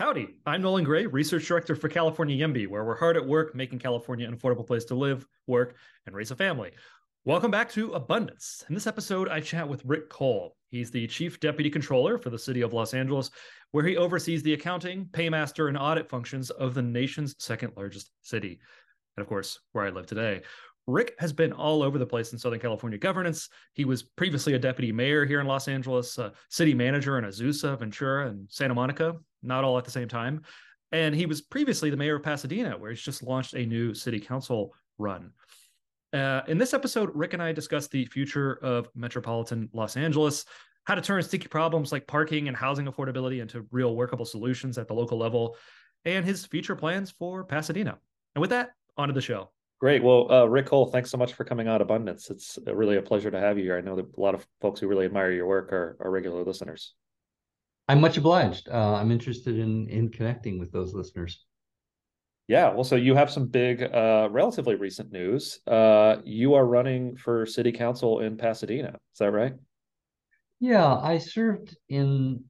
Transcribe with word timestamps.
Howdy, 0.00 0.28
I'm 0.46 0.62
Nolan 0.62 0.84
Gray, 0.84 1.04
Research 1.04 1.46
Director 1.46 1.76
for 1.76 1.90
California 1.90 2.34
YIMBY, 2.34 2.66
where 2.68 2.86
we're 2.86 2.96
hard 2.96 3.18
at 3.18 3.26
work 3.26 3.54
making 3.54 3.80
California 3.80 4.26
an 4.26 4.34
affordable 4.34 4.66
place 4.66 4.86
to 4.86 4.94
live, 4.94 5.26
work, 5.46 5.76
and 6.06 6.16
raise 6.16 6.30
a 6.30 6.36
family. 6.36 6.70
Welcome 7.26 7.50
back 7.50 7.70
to 7.72 7.92
Abundance. 7.92 8.64
In 8.70 8.74
this 8.74 8.86
episode, 8.86 9.28
I 9.28 9.40
chat 9.40 9.68
with 9.68 9.84
Rick 9.84 10.08
Cole. 10.08 10.56
He's 10.70 10.90
the 10.90 11.06
Chief 11.06 11.38
Deputy 11.38 11.68
Controller 11.68 12.16
for 12.16 12.30
the 12.30 12.38
City 12.38 12.62
of 12.62 12.72
Los 12.72 12.94
Angeles, 12.94 13.30
where 13.72 13.84
he 13.84 13.98
oversees 13.98 14.42
the 14.42 14.54
accounting, 14.54 15.04
paymaster, 15.12 15.68
and 15.68 15.76
audit 15.76 16.08
functions 16.08 16.48
of 16.48 16.72
the 16.72 16.80
nation's 16.80 17.36
second 17.38 17.74
largest 17.76 18.10
city. 18.22 18.58
And 19.18 19.22
of 19.22 19.28
course, 19.28 19.58
where 19.72 19.84
I 19.84 19.90
live 19.90 20.06
today. 20.06 20.40
Rick 20.86 21.14
has 21.18 21.34
been 21.34 21.52
all 21.52 21.82
over 21.82 21.98
the 21.98 22.06
place 22.06 22.32
in 22.32 22.38
Southern 22.38 22.58
California 22.58 22.98
governance. 22.98 23.50
He 23.74 23.84
was 23.84 24.02
previously 24.02 24.54
a 24.54 24.58
deputy 24.58 24.92
mayor 24.92 25.26
here 25.26 25.40
in 25.40 25.46
Los 25.46 25.68
Angeles, 25.68 26.16
a 26.16 26.32
city 26.48 26.72
manager 26.72 27.18
in 27.18 27.26
Azusa, 27.26 27.78
Ventura, 27.78 28.28
and 28.28 28.46
Santa 28.50 28.74
Monica, 28.74 29.16
not 29.42 29.64
all 29.64 29.78
at 29.78 29.84
the 29.84 29.90
same 29.90 30.08
time. 30.08 30.42
And 30.92 31.14
he 31.14 31.26
was 31.26 31.40
previously 31.40 31.90
the 31.90 31.96
mayor 31.96 32.16
of 32.16 32.22
Pasadena, 32.22 32.76
where 32.76 32.90
he's 32.90 33.02
just 33.02 33.22
launched 33.22 33.54
a 33.54 33.64
new 33.64 33.94
city 33.94 34.18
council 34.18 34.74
run. 34.98 35.30
Uh, 36.12 36.42
in 36.48 36.58
this 36.58 36.74
episode, 36.74 37.10
Rick 37.14 37.34
and 37.34 37.42
I 37.42 37.52
discussed 37.52 37.92
the 37.92 38.04
future 38.06 38.58
of 38.62 38.88
metropolitan 38.96 39.68
Los 39.72 39.96
Angeles, 39.96 40.44
how 40.84 40.96
to 40.96 41.00
turn 41.00 41.22
sticky 41.22 41.46
problems 41.46 41.92
like 41.92 42.06
parking 42.06 42.48
and 42.48 42.56
housing 42.56 42.86
affordability 42.86 43.40
into 43.40 43.66
real 43.70 43.94
workable 43.94 44.24
solutions 44.24 44.76
at 44.78 44.88
the 44.88 44.94
local 44.94 45.18
level, 45.18 45.56
and 46.04 46.24
his 46.24 46.46
future 46.46 46.74
plans 46.74 47.12
for 47.12 47.44
Pasadena. 47.44 47.98
And 48.34 48.40
with 48.40 48.50
that, 48.50 48.70
on 48.96 49.08
to 49.08 49.14
the 49.14 49.20
show. 49.20 49.50
Great. 49.80 50.02
Well, 50.02 50.30
uh, 50.30 50.44
Rick 50.44 50.66
Cole, 50.66 50.86
thanks 50.86 51.10
so 51.10 51.16
much 51.16 51.32
for 51.32 51.44
coming 51.44 51.68
on 51.68 51.80
Abundance. 51.80 52.28
It's 52.28 52.58
really 52.66 52.96
a 52.96 53.02
pleasure 53.02 53.30
to 53.30 53.40
have 53.40 53.56
you 53.56 53.64
here. 53.64 53.78
I 53.78 53.80
know 53.80 53.96
that 53.96 54.14
a 54.14 54.20
lot 54.20 54.34
of 54.34 54.46
folks 54.60 54.80
who 54.80 54.88
really 54.88 55.06
admire 55.06 55.32
your 55.32 55.46
work 55.46 55.72
are, 55.72 55.96
are 56.00 56.10
regular 56.10 56.44
listeners. 56.44 56.94
I'm 57.90 58.00
much 58.00 58.16
obliged. 58.16 58.68
Uh, 58.68 58.94
I'm 58.94 59.10
interested 59.10 59.58
in 59.58 59.88
in 59.88 60.10
connecting 60.10 60.60
with 60.60 60.70
those 60.70 60.94
listeners. 60.94 61.44
Yeah, 62.46 62.70
well, 62.70 62.84
so 62.84 62.94
you 62.94 63.16
have 63.16 63.32
some 63.32 63.48
big, 63.48 63.82
uh, 63.82 64.28
relatively 64.30 64.76
recent 64.76 65.10
news. 65.10 65.58
Uh, 65.66 66.18
you 66.24 66.54
are 66.54 66.66
running 66.66 67.16
for 67.16 67.46
city 67.46 67.72
council 67.72 68.20
in 68.20 68.36
Pasadena. 68.36 68.90
Is 69.12 69.18
that 69.18 69.32
right? 69.32 69.54
Yeah, 70.60 70.98
I 70.98 71.18
served 71.18 71.76
in 71.88 72.44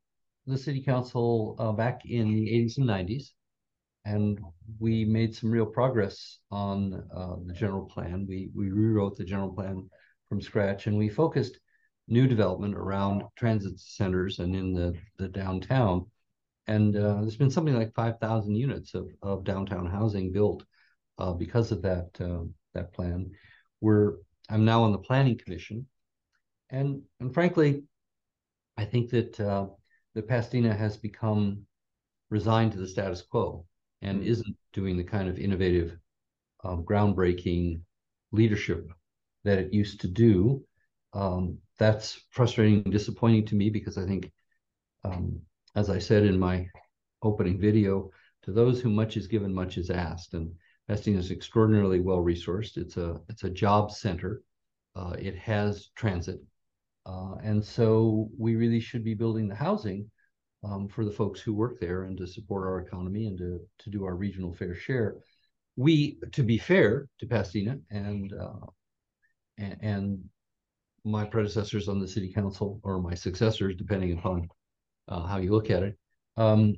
the 0.46 0.58
city 0.58 0.82
council 0.82 1.56
uh, 1.58 1.72
back 1.72 2.02
in 2.04 2.34
the 2.34 2.46
80s 2.50 2.76
and 2.76 2.86
90s, 2.86 3.32
and 4.04 4.38
we 4.78 5.06
made 5.06 5.34
some 5.34 5.50
real 5.50 5.66
progress 5.66 6.40
on 6.50 7.02
uh, 7.16 7.36
the 7.46 7.54
general 7.54 7.86
plan. 7.86 8.26
We 8.28 8.50
we 8.54 8.68
rewrote 8.68 9.16
the 9.16 9.24
general 9.24 9.54
plan 9.54 9.88
from 10.28 10.42
scratch, 10.42 10.86
and 10.86 10.98
we 10.98 11.08
focused 11.08 11.60
new 12.10 12.26
development 12.26 12.74
around 12.74 13.22
transit 13.36 13.78
centers 13.78 14.38
and 14.38 14.54
in 14.54 14.74
the, 14.74 14.94
the 15.18 15.28
downtown. 15.28 16.06
And 16.66 16.94
uh, 16.96 17.20
there's 17.20 17.36
been 17.36 17.50
something 17.50 17.74
like 17.74 17.94
5,000 17.94 18.54
units 18.54 18.94
of, 18.94 19.08
of 19.22 19.44
downtown 19.44 19.86
housing 19.86 20.32
built 20.32 20.64
uh, 21.20 21.32
because 21.32 21.70
of 21.70 21.82
that 21.82 22.08
uh, 22.20 22.44
that 22.74 22.92
plan. 22.92 23.30
We're 23.80 24.14
I'm 24.48 24.64
now 24.64 24.82
on 24.82 24.92
the 24.92 24.98
planning 24.98 25.38
commission, 25.38 25.86
and 26.70 27.02
and 27.20 27.32
frankly, 27.32 27.84
I 28.76 28.84
think 28.84 29.10
that 29.10 29.38
uh, 29.38 29.66
that 30.14 30.28
Pasadena 30.28 30.74
has 30.74 30.96
become 30.96 31.66
resigned 32.30 32.72
to 32.72 32.78
the 32.78 32.88
status 32.88 33.22
quo 33.22 33.66
and 34.02 34.20
mm-hmm. 34.20 34.30
isn't 34.30 34.56
doing 34.72 34.96
the 34.96 35.04
kind 35.04 35.28
of 35.28 35.38
innovative, 35.38 35.96
um, 36.64 36.84
groundbreaking 36.84 37.80
leadership 38.32 38.88
that 39.44 39.58
it 39.58 39.72
used 39.72 40.00
to 40.00 40.08
do. 40.08 40.64
Um, 41.12 41.58
that's 41.80 42.26
frustrating 42.30 42.82
and 42.84 42.92
disappointing 42.92 43.46
to 43.46 43.56
me 43.56 43.70
because 43.70 43.96
I 43.96 44.06
think, 44.06 44.30
um, 45.02 45.40
as 45.74 45.88
I 45.88 45.98
said 45.98 46.24
in 46.24 46.38
my 46.38 46.68
opening 47.22 47.58
video, 47.58 48.10
to 48.42 48.52
those 48.52 48.80
who 48.80 48.90
much 48.90 49.16
is 49.16 49.26
given, 49.26 49.52
much 49.52 49.78
is 49.78 49.90
asked. 49.90 50.34
And 50.34 50.52
Pasadena 50.86 51.18
is 51.18 51.30
extraordinarily 51.30 52.00
well 52.00 52.18
resourced. 52.18 52.76
It's 52.76 52.98
a 52.98 53.20
it's 53.28 53.44
a 53.44 53.50
job 53.50 53.90
center. 53.90 54.42
Uh, 54.94 55.14
it 55.18 55.36
has 55.38 55.88
transit, 55.96 56.40
uh, 57.06 57.36
and 57.42 57.64
so 57.64 58.28
we 58.38 58.56
really 58.56 58.80
should 58.80 59.04
be 59.04 59.14
building 59.14 59.48
the 59.48 59.54
housing 59.54 60.10
um, 60.62 60.88
for 60.88 61.04
the 61.04 61.12
folks 61.12 61.40
who 61.40 61.54
work 61.54 61.80
there 61.80 62.02
and 62.02 62.18
to 62.18 62.26
support 62.26 62.66
our 62.66 62.80
economy 62.80 63.26
and 63.26 63.38
to 63.38 63.60
to 63.78 63.90
do 63.90 64.04
our 64.04 64.16
regional 64.16 64.52
fair 64.52 64.74
share. 64.74 65.16
We, 65.76 66.18
to 66.32 66.42
be 66.42 66.58
fair 66.58 67.08
to 67.20 67.26
Pasadena 67.26 67.78
and 67.90 68.32
uh, 68.34 68.66
and, 69.56 69.76
and 69.80 70.24
my 71.04 71.24
predecessors 71.24 71.88
on 71.88 72.00
the 72.00 72.08
city 72.08 72.32
council 72.32 72.80
or 72.82 73.00
my 73.00 73.14
successors, 73.14 73.74
depending 73.76 74.18
upon 74.18 74.48
uh, 75.08 75.26
how 75.26 75.38
you 75.38 75.50
look 75.50 75.70
at 75.70 75.82
it, 75.82 75.98
um, 76.36 76.74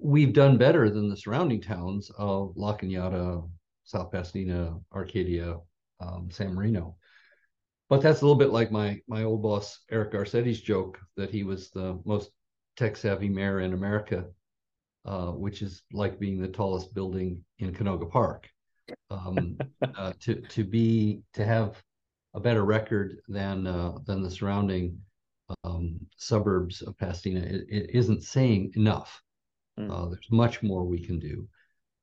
we've 0.00 0.32
done 0.32 0.58
better 0.58 0.90
than 0.90 1.08
the 1.08 1.16
surrounding 1.16 1.60
towns 1.60 2.10
of 2.18 2.52
La 2.56 2.76
Cañada, 2.76 3.48
South 3.84 4.12
Pasadena, 4.12 4.78
Arcadia, 4.94 5.56
um, 6.00 6.28
San 6.30 6.54
Marino. 6.54 6.96
But 7.88 8.00
that's 8.00 8.22
a 8.22 8.24
little 8.24 8.38
bit 8.38 8.52
like 8.52 8.72
my 8.72 9.00
my 9.06 9.24
old 9.24 9.42
boss 9.42 9.80
Eric 9.90 10.12
Garcetti's 10.12 10.60
joke 10.60 10.98
that 11.16 11.30
he 11.30 11.42
was 11.42 11.70
the 11.70 12.00
most 12.04 12.30
tech 12.76 12.96
savvy 12.96 13.28
mayor 13.28 13.60
in 13.60 13.74
America, 13.74 14.24
uh, 15.04 15.32
which 15.32 15.60
is 15.60 15.82
like 15.92 16.18
being 16.18 16.40
the 16.40 16.48
tallest 16.48 16.94
building 16.94 17.44
in 17.58 17.74
Canoga 17.74 18.10
Park. 18.10 18.48
Um, 19.10 19.58
uh, 19.96 20.12
to 20.20 20.40
to 20.40 20.64
be 20.64 21.20
to 21.34 21.44
have 21.44 21.82
a 22.34 22.40
better 22.40 22.64
record 22.64 23.18
than 23.28 23.66
uh, 23.66 23.92
than 24.06 24.22
the 24.22 24.30
surrounding 24.30 24.98
um, 25.64 25.98
suburbs 26.16 26.82
of 26.82 26.96
Pasadena. 26.98 27.40
It, 27.40 27.66
it 27.68 27.90
isn't 27.94 28.22
saying 28.22 28.72
enough. 28.76 29.20
Mm. 29.78 29.90
Uh, 29.90 30.08
there's 30.08 30.30
much 30.30 30.62
more 30.62 30.84
we 30.84 31.04
can 31.04 31.18
do, 31.18 31.48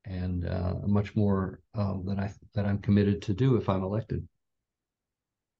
and 0.04 0.46
uh, 0.46 0.74
much 0.86 1.14
more 1.16 1.60
um, 1.74 2.04
that 2.06 2.18
I 2.18 2.32
that 2.54 2.66
I'm 2.66 2.78
committed 2.78 3.22
to 3.22 3.34
do 3.34 3.56
if 3.56 3.68
I'm 3.68 3.82
elected. 3.82 4.26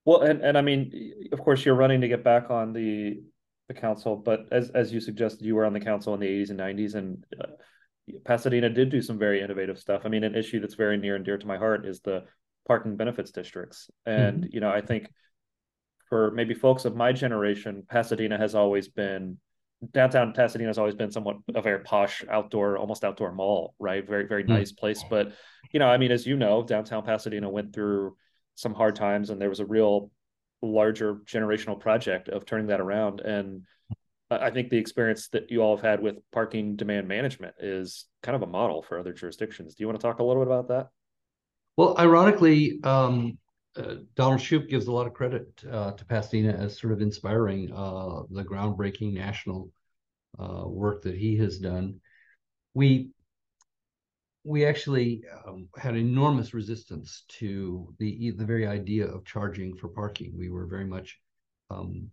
Well, 0.04 0.22
and 0.22 0.42
and 0.42 0.56
I 0.56 0.62
mean, 0.62 1.28
of 1.32 1.40
course, 1.40 1.64
you're 1.64 1.74
running 1.74 2.00
to 2.00 2.08
get 2.08 2.24
back 2.24 2.50
on 2.50 2.72
the 2.72 3.22
the 3.68 3.74
council, 3.74 4.16
but 4.16 4.46
as 4.50 4.70
as 4.70 4.92
you 4.92 5.00
suggested, 5.00 5.44
you 5.44 5.54
were 5.54 5.64
on 5.64 5.72
the 5.72 5.80
council 5.80 6.14
in 6.14 6.20
the 6.20 6.26
80s 6.26 6.50
and 6.50 6.58
90s, 6.58 6.94
and 6.94 7.24
uh, 7.40 7.46
Pasadena 8.24 8.68
did 8.68 8.90
do 8.90 9.02
some 9.02 9.18
very 9.18 9.40
innovative 9.40 9.78
stuff. 9.78 10.02
I 10.04 10.08
mean, 10.08 10.24
an 10.24 10.34
issue 10.34 10.60
that's 10.60 10.74
very 10.74 10.96
near 10.96 11.16
and 11.16 11.24
dear 11.24 11.38
to 11.38 11.46
my 11.46 11.56
heart 11.56 11.86
is 11.86 12.00
the 12.00 12.24
parking 12.66 12.96
benefits 12.96 13.30
districts. 13.30 13.90
And, 14.06 14.44
mm-hmm. 14.44 14.52
you 14.52 14.60
know, 14.60 14.70
I 14.70 14.80
think 14.80 15.10
for 16.08 16.30
maybe 16.32 16.54
folks 16.54 16.84
of 16.84 16.96
my 16.96 17.12
generation, 17.12 17.84
Pasadena 17.88 18.38
has 18.38 18.54
always 18.54 18.88
been 18.88 19.38
downtown 19.92 20.32
Pasadena 20.32 20.68
has 20.68 20.78
always 20.78 20.94
been 20.94 21.10
somewhat 21.10 21.36
a 21.54 21.62
very 21.62 21.80
posh 21.80 22.22
outdoor, 22.28 22.76
almost 22.76 23.04
outdoor 23.04 23.32
mall, 23.32 23.74
right? 23.78 24.06
Very, 24.06 24.26
very 24.26 24.42
mm-hmm. 24.42 24.52
nice 24.52 24.72
place. 24.72 25.02
But, 25.08 25.32
you 25.72 25.80
know, 25.80 25.88
I 25.88 25.96
mean, 25.96 26.12
as 26.12 26.26
you 26.26 26.36
know, 26.36 26.62
downtown 26.62 27.02
Pasadena 27.02 27.48
went 27.48 27.72
through 27.72 28.16
some 28.56 28.74
hard 28.74 28.96
times 28.96 29.30
and 29.30 29.40
there 29.40 29.48
was 29.48 29.60
a 29.60 29.66
real 29.66 30.10
larger 30.62 31.16
generational 31.24 31.80
project 31.80 32.28
of 32.28 32.44
turning 32.44 32.66
that 32.66 32.80
around. 32.80 33.20
And 33.20 33.62
I 34.30 34.50
think 34.50 34.68
the 34.68 34.76
experience 34.76 35.28
that 35.28 35.50
you 35.50 35.62
all 35.62 35.76
have 35.76 35.84
had 35.84 36.02
with 36.02 36.16
parking 36.30 36.76
demand 36.76 37.08
management 37.08 37.54
is 37.58 38.06
kind 38.22 38.36
of 38.36 38.42
a 38.42 38.46
model 38.46 38.82
for 38.82 38.98
other 38.98 39.12
jurisdictions. 39.12 39.74
Do 39.74 39.82
you 39.82 39.88
want 39.88 39.98
to 39.98 40.06
talk 40.06 40.18
a 40.18 40.24
little 40.24 40.44
bit 40.44 40.52
about 40.52 40.68
that? 40.68 40.88
Well, 41.80 41.96
ironically, 41.98 42.78
um, 42.84 43.38
uh, 43.74 43.94
Donald 44.14 44.38
Shoup 44.40 44.68
gives 44.68 44.86
a 44.86 44.92
lot 44.92 45.06
of 45.06 45.14
credit 45.14 45.64
uh, 45.64 45.92
to 45.92 46.04
Pasadena 46.04 46.52
as 46.52 46.78
sort 46.78 46.92
of 46.92 47.00
inspiring 47.00 47.72
uh, 47.72 48.24
the 48.28 48.44
groundbreaking 48.44 49.14
national 49.14 49.70
uh, 50.38 50.64
work 50.66 51.00
that 51.04 51.16
he 51.16 51.38
has 51.38 51.58
done. 51.58 51.98
We 52.74 53.12
we 54.44 54.66
actually 54.66 55.22
um, 55.46 55.70
had 55.78 55.96
enormous 55.96 56.52
resistance 56.52 57.24
to 57.28 57.94
the 57.98 58.32
the 58.32 58.44
very 58.44 58.66
idea 58.66 59.06
of 59.06 59.24
charging 59.24 59.74
for 59.74 59.88
parking. 59.88 60.36
We 60.36 60.50
were 60.50 60.66
very 60.66 60.84
much 60.86 61.18
um, 61.70 62.10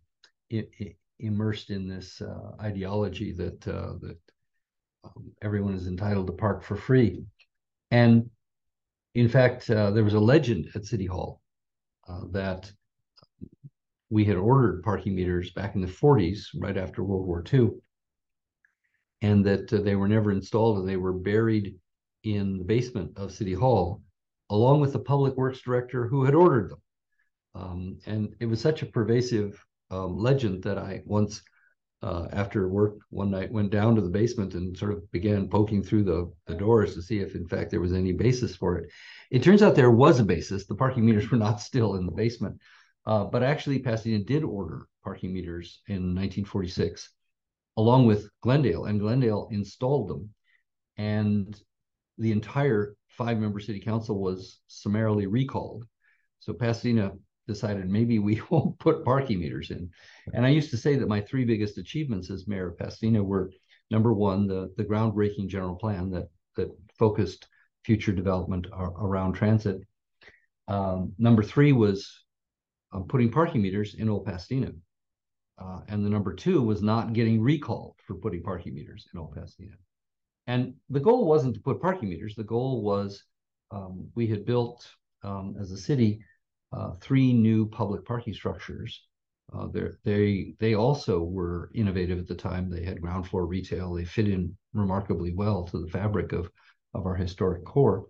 I- 0.50 0.70
I 0.80 0.96
immersed 1.20 1.72
in 1.72 1.90
this 1.90 2.22
uh, 2.22 2.52
ideology 2.62 3.34
that 3.34 3.68
uh, 3.68 3.96
that 4.00 4.18
um, 5.04 5.34
everyone 5.42 5.74
is 5.74 5.88
entitled 5.88 6.28
to 6.28 6.34
park 6.34 6.64
for 6.64 6.78
free, 6.78 7.26
and 7.92 8.30
in 9.18 9.28
fact, 9.28 9.68
uh, 9.72 9.90
there 9.90 10.04
was 10.04 10.14
a 10.14 10.20
legend 10.20 10.70
at 10.76 10.86
City 10.86 11.08
Hall 11.08 11.42
uh, 12.08 12.22
that 12.34 12.72
we 14.12 14.24
had 14.24 14.38
ordered 14.38 14.84
parking 14.84 15.16
meters 15.16 15.50
back 15.50 15.74
in 15.74 15.82
the 15.82 15.88
40s, 15.88 16.42
right 16.60 16.78
after 16.78 17.04
World 17.04 17.26
War 17.26 17.44
II, 17.52 17.72
and 19.24 19.44
that 19.44 19.74
uh, 19.74 19.82
they 19.82 19.96
were 19.96 20.08
never 20.08 20.32
installed 20.32 20.78
and 20.78 20.88
they 20.88 20.98
were 20.98 21.14
buried 21.14 21.80
in 22.26 22.60
the 22.60 22.64
basement 22.64 23.18
of 23.18 23.32
City 23.32 23.54
Hall, 23.54 24.04
along 24.52 24.82
with 24.82 24.94
the 24.94 25.00
public 25.00 25.36
works 25.36 25.62
director 25.62 26.08
who 26.08 26.24
had 26.24 26.36
ordered 26.36 26.70
them. 26.70 26.82
Um, 27.56 27.98
and 28.06 28.36
it 28.40 28.46
was 28.46 28.62
such 28.62 28.84
a 28.84 28.86
pervasive 28.86 29.60
um, 29.90 30.16
legend 30.16 30.62
that 30.66 30.78
I 30.78 31.02
once 31.06 31.42
uh, 32.04 32.28
after 32.32 32.68
work 32.68 32.98
one 33.10 33.32
night 33.32 33.52
went 33.52 33.72
down 33.72 33.96
to 33.96 34.02
the 34.02 34.10
basement 34.10 34.54
and 34.54 34.78
sort 34.78 34.92
of 34.92 35.12
began 35.12 35.50
poking 35.50 35.82
through 35.82 36.04
the, 36.04 36.32
the 36.46 36.54
doors 36.54 36.94
to 36.94 37.02
see 37.02 37.20
if 37.20 37.36
in 37.36 37.48
fact 37.48 37.72
there 37.72 37.82
was 37.82 37.94
any 37.94 38.12
basis 38.12 38.56
for 38.56 38.78
it 38.78 38.90
it 39.32 39.42
turns 39.42 39.64
out 39.64 39.76
there 39.76 39.92
was 39.92 40.20
a 40.20 40.24
basis 40.24 40.66
the 40.66 40.76
parking 40.76 41.06
meters 41.06 41.30
were 41.32 41.38
not 41.38 41.60
still 41.60 41.96
in 41.96 42.06
the 42.06 42.12
basement 42.12 42.56
uh, 43.08 43.24
but 43.24 43.42
actually 43.42 43.80
pasadena 43.80 44.24
did 44.24 44.44
order 44.44 44.88
parking 45.04 45.34
meters 45.34 45.82
in 45.88 46.14
1946 46.14 47.10
along 47.78 48.08
with 48.08 48.30
Glendale, 48.42 48.86
and 48.86 49.00
Glendale 49.00 49.48
installed 49.52 50.10
them. 50.10 50.30
And 50.98 51.56
the 52.18 52.32
entire 52.32 52.96
five 53.08 53.38
member 53.38 53.60
city 53.60 53.80
council 53.80 54.20
was 54.20 54.60
summarily 54.68 55.28
recalled. 55.28 55.86
So 56.40 56.54
Pasadena 56.54 57.12
decided 57.48 57.90
maybe 57.90 58.20
we 58.20 58.42
won't 58.50 58.78
put 58.80 59.06
parking 59.06 59.40
meters 59.40 59.72
in. 59.72 59.90
And 60.34 60.46
I 60.46 60.50
used 60.50 60.72
to 60.72 60.78
say 60.78 60.96
that 60.96 61.08
my 61.08 61.22
three 61.22 61.46
biggest 61.46 61.78
achievements 61.78 62.30
as 62.30 62.48
mayor 62.48 62.70
of 62.70 62.78
Pasadena 62.78 63.24
were 63.24 63.52
number 63.90 64.14
one, 64.14 64.48
the, 64.48 64.74
the 64.78 64.84
groundbreaking 64.84 65.48
general 65.48 65.76
plan 65.76 66.12
that, 66.12 66.30
that 66.56 66.70
focused 67.00 67.48
future 67.84 68.12
development 68.12 68.68
around 68.74 69.34
transit. 69.34 69.82
Um, 70.68 71.14
number 71.18 71.44
three 71.44 71.72
was 71.72 72.12
um, 72.92 73.06
putting 73.06 73.32
parking 73.32 73.62
meters 73.62 73.96
in 73.96 74.10
Old 74.10 74.26
Pasadena. 74.26 74.72
Uh, 75.60 75.80
and 75.88 76.06
the 76.06 76.10
number 76.10 76.34
two 76.34 76.62
was 76.62 76.84
not 76.84 77.14
getting 77.14 77.42
recalled 77.42 77.96
for 78.06 78.16
putting 78.16 78.44
parking 78.44 78.76
meters 78.76 79.08
in 79.14 79.20
Old 79.20 79.34
Pasadena. 79.34 79.76
And 80.46 80.76
the 80.90 81.00
goal 81.00 81.26
wasn't 81.26 81.56
to 81.56 81.62
put 81.62 81.82
parking 81.82 82.10
meters. 82.10 82.36
The 82.36 82.44
goal 82.44 82.84
was 82.84 83.24
um, 83.72 84.10
we 84.16 84.28
had 84.28 84.46
built 84.46 84.88
um, 85.24 85.56
as 85.60 85.72
a 85.72 85.78
city 85.78 86.22
uh, 86.74 86.92
three 87.02 87.34
new 87.34 87.68
public 87.68 88.06
parking 88.06 88.34
structures. 88.34 89.04
Uh, 89.54 89.68
they 90.04 90.54
they 90.60 90.76
also 90.76 91.24
were 91.24 91.72
innovative 91.74 92.20
at 92.20 92.28
the 92.28 92.36
time. 92.36 92.70
They 92.70 92.84
had 92.84 93.02
ground 93.02 93.28
floor 93.28 93.46
retail. 93.46 93.94
They 93.94 94.04
fit 94.04 94.28
in 94.28 94.56
remarkably 94.74 95.34
well 95.34 95.64
to 95.66 95.80
the 95.80 95.90
fabric 95.90 96.34
of 96.34 96.50
of 96.94 97.06
our 97.06 97.16
historic 97.16 97.64
core. 97.64 98.08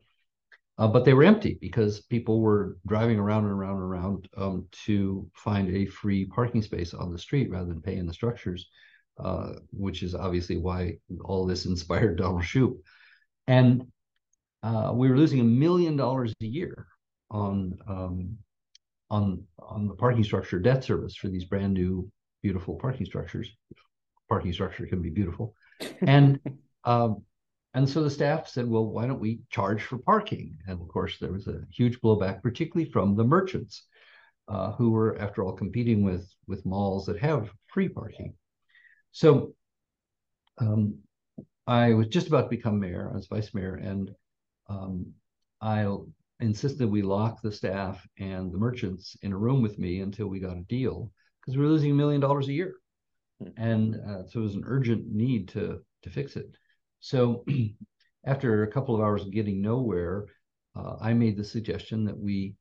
Uh, 0.80 0.88
but 0.88 1.06
they 1.06 1.14
were 1.14 1.24
empty 1.24 1.58
because 1.60 2.02
people 2.02 2.40
were 2.40 2.78
driving 2.86 3.18
around 3.18 3.46
and 3.46 3.54
around 3.54 3.78
and 3.78 3.84
around 3.84 4.30
um, 4.38 4.68
to 4.72 5.28
find 5.34 5.76
a 5.76 5.88
free 5.88 6.26
parking 6.26 6.62
space 6.62 6.94
on 6.94 7.12
the 7.12 7.18
street 7.18 7.50
rather 7.50 7.66
than 7.66 7.82
pay 7.82 7.96
in 7.96 8.06
the 8.06 8.14
structures, 8.14 8.70
uh, 9.20 9.54
which 9.72 10.04
is 10.04 10.14
obviously 10.14 10.58
why 10.58 10.98
all 11.26 11.46
this 11.46 11.66
inspired 11.74 12.18
Donald 12.18 12.44
Shoup. 12.44 12.78
And 13.48 13.88
uh, 14.62 14.92
we 14.94 15.10
were 15.10 15.18
losing 15.18 15.40
a 15.40 15.44
million 15.44 15.96
dollars 15.96 16.34
a 16.42 16.46
year 16.46 16.88
on 17.32 17.78
um, 17.88 18.38
on 19.10 19.44
on 19.60 19.88
the 19.88 19.96
parking 19.96 20.24
structure 20.24 20.60
debt 20.60 20.84
service 20.84 21.16
for 21.16 21.30
these 21.30 21.46
brand 21.46 21.74
new 21.74 22.10
beautiful 22.42 22.76
parking 22.76 23.06
structures. 23.06 23.50
Parking 24.30 24.54
structure 24.54 24.86
can 24.86 25.02
be 25.02 25.10
beautiful, 25.10 25.56
and 26.02 26.40
um, 26.84 27.24
and 27.74 27.88
so 27.88 28.02
the 28.02 28.10
staff 28.10 28.48
said, 28.48 28.68
well, 28.68 28.86
why 28.86 29.06
don't 29.06 29.20
we 29.20 29.42
charge 29.52 29.84
for 29.84 30.00
parking? 30.00 30.58
And 30.68 30.82
of 30.82 30.88
course, 30.88 31.18
there 31.20 31.32
was 31.32 31.48
a 31.48 31.62
huge 31.72 32.02
blowback, 32.02 32.42
particularly 32.42 32.90
from 32.90 33.16
the 33.16 33.24
merchants, 33.24 33.84
uh, 34.48 34.72
who 34.72 34.90
were, 34.90 35.16
after 35.20 35.44
all, 35.44 35.52
competing 35.52 36.04
with, 36.04 36.28
with 36.48 36.66
malls 36.66 37.06
that 37.06 37.20
have 37.20 37.52
free 37.68 37.88
parking. 37.88 38.34
So 39.12 39.54
um, 40.58 41.00
I 41.68 41.94
was 41.94 42.08
just 42.08 42.28
about 42.28 42.44
to 42.44 42.50
become 42.50 42.80
mayor. 42.80 43.12
I 43.12 43.16
was 43.16 43.28
vice 43.28 43.54
mayor, 43.54 43.76
and 43.76 44.10
um, 44.70 45.14
I 45.62 45.88
insisted 46.40 46.90
we 46.90 47.02
lock 47.02 47.42
the 47.42 47.52
staff 47.52 48.06
and 48.20 48.52
the 48.52 48.58
merchants 48.58 49.18
in 49.22 49.34
a 49.34 49.38
room 49.38 49.62
with 49.62 49.80
me 49.80 50.02
until 50.02 50.28
we 50.28 50.40
got 50.40 50.58
a 50.58 50.62
deal 50.62 51.12
because 51.42 51.58
we 51.58 51.64
were 51.64 51.70
losing 51.70 51.92
a 51.92 51.96
million 51.96 52.22
dollars 52.22 52.48
a 52.48 52.54
year. 52.54 52.76
Hmm. 53.42 53.50
And 53.58 53.96
uh, 53.96 54.28
so 54.28 54.40
it 54.40 54.44
was 54.44 54.56
an 54.56 54.64
urgent 54.66 55.08
need 55.08 55.50
to 55.50 55.82
to 56.04 56.10
fix 56.10 56.36
it. 56.36 56.56
So 57.00 57.46
after 58.26 58.64
a 58.64 58.72
couple 58.72 58.96
of 58.96 59.02
hours 59.02 59.24
of 59.24 59.32
getting 59.32 59.62
nowhere, 59.62 60.26
uh, 60.76 60.96
I 61.02 61.14
made 61.14 61.38
the 61.38 61.44
suggestion 61.44 62.06
that 62.06 62.18
we, 62.18 62.56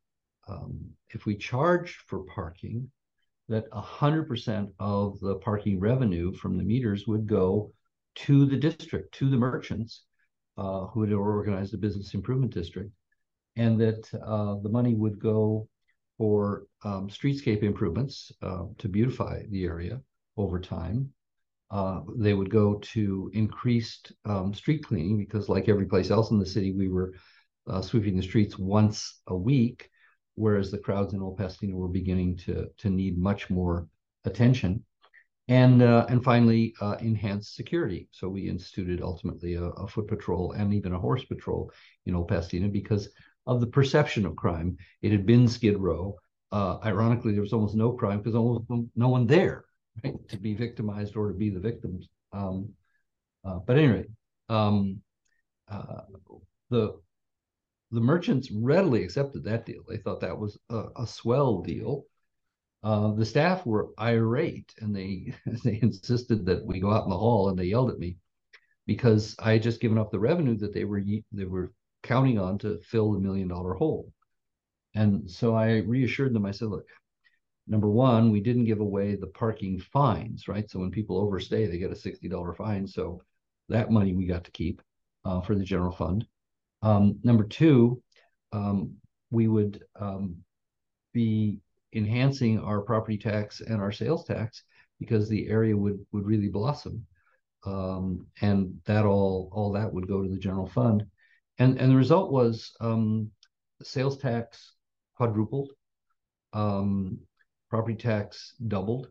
um, 0.48 0.90
if 1.10 1.26
we 1.26 1.36
charge 1.36 1.96
for 2.06 2.24
parking, 2.34 2.90
that 3.48 3.70
100% 3.70 4.72
of 4.78 5.20
the 5.20 5.36
parking 5.36 5.78
revenue 5.78 6.32
from 6.32 6.56
the 6.56 6.64
meters 6.64 7.06
would 7.06 7.26
go 7.26 7.72
to 8.16 8.46
the 8.46 8.56
district, 8.56 9.14
to 9.14 9.28
the 9.28 9.36
merchants 9.36 10.04
uh, 10.56 10.86
who 10.86 11.02
had 11.02 11.12
organized 11.12 11.72
the 11.72 11.78
business 11.78 12.14
improvement 12.14 12.52
district, 12.52 12.90
and 13.56 13.80
that 13.80 14.08
uh, 14.14 14.56
the 14.62 14.68
money 14.68 14.94
would 14.94 15.18
go 15.18 15.68
for 16.18 16.66
um, 16.84 17.08
streetscape 17.08 17.62
improvements 17.62 18.32
uh, 18.42 18.64
to 18.78 18.88
beautify 18.88 19.42
the 19.50 19.64
area 19.64 20.00
over 20.36 20.60
time, 20.60 21.10
uh, 21.70 22.00
they 22.16 22.34
would 22.34 22.50
go 22.50 22.76
to 22.76 23.30
increased 23.34 24.12
um, 24.24 24.54
street 24.54 24.84
cleaning 24.84 25.18
because, 25.18 25.48
like 25.48 25.68
every 25.68 25.86
place 25.86 26.10
else 26.10 26.30
in 26.30 26.38
the 26.38 26.46
city, 26.46 26.72
we 26.72 26.88
were 26.88 27.12
uh, 27.68 27.82
sweeping 27.82 28.16
the 28.16 28.22
streets 28.22 28.58
once 28.58 29.20
a 29.26 29.36
week, 29.36 29.88
whereas 30.36 30.70
the 30.70 30.78
crowds 30.78 31.12
in 31.12 31.20
Old 31.20 31.36
Pasadena 31.36 31.74
were 31.74 31.88
beginning 31.88 32.36
to 32.38 32.68
to 32.78 32.90
need 32.90 33.18
much 33.18 33.50
more 33.50 33.88
attention. 34.24 34.84
And 35.48 35.82
uh, 35.82 36.06
and 36.08 36.22
finally, 36.22 36.74
uh, 36.80 36.96
enhanced 37.00 37.54
security. 37.54 38.08
So 38.12 38.28
we 38.28 38.48
instituted 38.48 39.00
ultimately 39.00 39.54
a, 39.54 39.64
a, 39.64 39.86
foot 39.86 40.08
patrol 40.08 40.52
and 40.52 40.74
even 40.74 40.92
a 40.92 40.98
horse 40.98 41.24
patrol 41.24 41.70
in 42.04 42.16
Old 42.16 42.28
Pasadena 42.28 42.68
because 42.68 43.08
of 43.46 43.60
the 43.60 43.66
perception 43.66 44.26
of 44.26 44.36
crime. 44.36 44.76
It 45.02 45.12
had 45.12 45.26
been 45.26 45.48
Skid 45.48 45.78
Row. 45.78 46.16
Uh, 46.52 46.78
ironically, 46.84 47.32
there 47.32 47.42
was 47.42 47.52
almost 47.52 47.74
no 47.74 47.92
crime 47.92 48.18
because 48.18 48.34
almost 48.34 48.64
no 48.94 49.08
one 49.08 49.26
there 49.26 49.64
right? 50.04 50.14
to 50.28 50.36
be 50.36 50.54
victimized 50.54 51.16
or 51.16 51.28
to 51.28 51.34
be 51.34 51.50
the 51.50 51.60
victims. 51.60 52.08
Um, 52.32 52.70
uh, 53.44 53.58
but 53.66 53.78
anyway, 53.78 54.04
um, 54.48 55.00
uh, 55.68 56.02
the 56.70 57.00
the 57.92 58.00
merchants 58.00 58.50
readily 58.50 59.04
accepted 59.04 59.44
that 59.44 59.64
deal. 59.64 59.82
They 59.88 59.98
thought 59.98 60.20
that 60.20 60.38
was 60.38 60.58
a, 60.70 60.84
a 60.96 61.06
swell 61.06 61.62
deal. 61.62 62.04
Uh, 62.82 63.12
the 63.14 63.24
staff 63.24 63.64
were 63.64 63.90
irate 63.98 64.72
and 64.80 64.94
they 64.94 65.34
they 65.64 65.78
insisted 65.82 66.46
that 66.46 66.64
we 66.64 66.80
go 66.80 66.92
out 66.92 67.04
in 67.04 67.10
the 67.10 67.18
hall 67.18 67.48
and 67.48 67.58
they 67.58 67.64
yelled 67.64 67.90
at 67.90 67.98
me 67.98 68.16
because 68.86 69.34
I 69.38 69.52
had 69.52 69.62
just 69.62 69.80
given 69.80 69.98
up 69.98 70.10
the 70.10 70.18
revenue 70.18 70.56
that 70.58 70.72
they 70.72 70.84
were 70.84 71.02
they 71.32 71.44
were 71.44 71.72
counting 72.06 72.38
on 72.38 72.58
to 72.58 72.78
fill 72.82 73.12
the 73.12 73.18
million 73.18 73.48
dollar 73.48 73.74
hole. 73.74 74.12
And 74.94 75.30
so 75.30 75.54
I 75.54 75.78
reassured 75.78 76.32
them. 76.32 76.46
I 76.46 76.52
said, 76.52 76.68
look, 76.68 76.86
number 77.66 77.90
one, 77.90 78.30
we 78.30 78.40
didn't 78.40 78.64
give 78.64 78.80
away 78.80 79.14
the 79.14 79.26
parking 79.26 79.78
fines, 79.78 80.48
right? 80.48 80.70
So 80.70 80.78
when 80.78 80.90
people 80.90 81.18
overstay, 81.18 81.66
they 81.66 81.78
get 81.78 81.90
a 81.90 81.94
$60 81.94 82.56
fine. 82.56 82.86
So 82.86 83.22
that 83.68 83.90
money 83.90 84.14
we 84.14 84.26
got 84.26 84.44
to 84.44 84.50
keep 84.50 84.80
uh, 85.24 85.40
for 85.40 85.54
the 85.54 85.64
general 85.64 85.92
fund. 85.92 86.26
Um, 86.82 87.18
number 87.24 87.44
two, 87.44 88.02
um, 88.52 88.94
we 89.30 89.48
would 89.48 89.82
um, 89.98 90.36
be 91.12 91.60
enhancing 91.92 92.60
our 92.60 92.80
property 92.80 93.18
tax 93.18 93.60
and 93.60 93.80
our 93.80 93.92
sales 93.92 94.24
tax 94.24 94.62
because 95.00 95.28
the 95.28 95.48
area 95.48 95.76
would 95.76 95.98
would 96.12 96.24
really 96.24 96.48
blossom, 96.48 97.04
um, 97.64 98.26
and 98.40 98.78
that 98.84 99.04
all 99.04 99.48
all 99.52 99.72
that 99.72 99.92
would 99.92 100.08
go 100.08 100.22
to 100.22 100.28
the 100.28 100.38
general 100.38 100.66
fund, 100.66 101.04
and 101.58 101.78
and 101.80 101.90
the 101.90 101.96
result 101.96 102.32
was 102.32 102.72
um, 102.80 103.30
sales 103.82 104.18
tax 104.18 104.72
quadrupled, 105.16 105.70
um, 106.52 107.18
property 107.70 107.96
tax 107.96 108.54
doubled, 108.68 109.08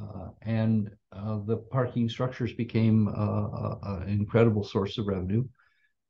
uh, 0.00 0.28
and 0.42 0.90
uh, 1.12 1.38
the 1.46 1.56
parking 1.56 2.08
structures 2.08 2.52
became 2.52 3.08
uh, 3.08 3.76
an 3.82 4.08
incredible 4.08 4.64
source 4.64 4.98
of 4.98 5.06
revenue. 5.06 5.44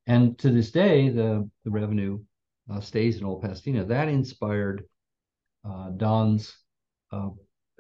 And 0.07 0.39
to 0.39 0.51
this 0.51 0.71
day, 0.71 1.09
the, 1.09 1.49
the 1.65 1.71
revenue 1.71 2.21
uh, 2.71 2.81
stays 2.81 3.19
in 3.19 3.25
Old 3.25 3.43
Pasadena. 3.43 3.85
That 3.85 4.09
inspired 4.09 4.85
uh, 5.69 5.91
Don's 5.91 6.57
uh, 7.13 7.31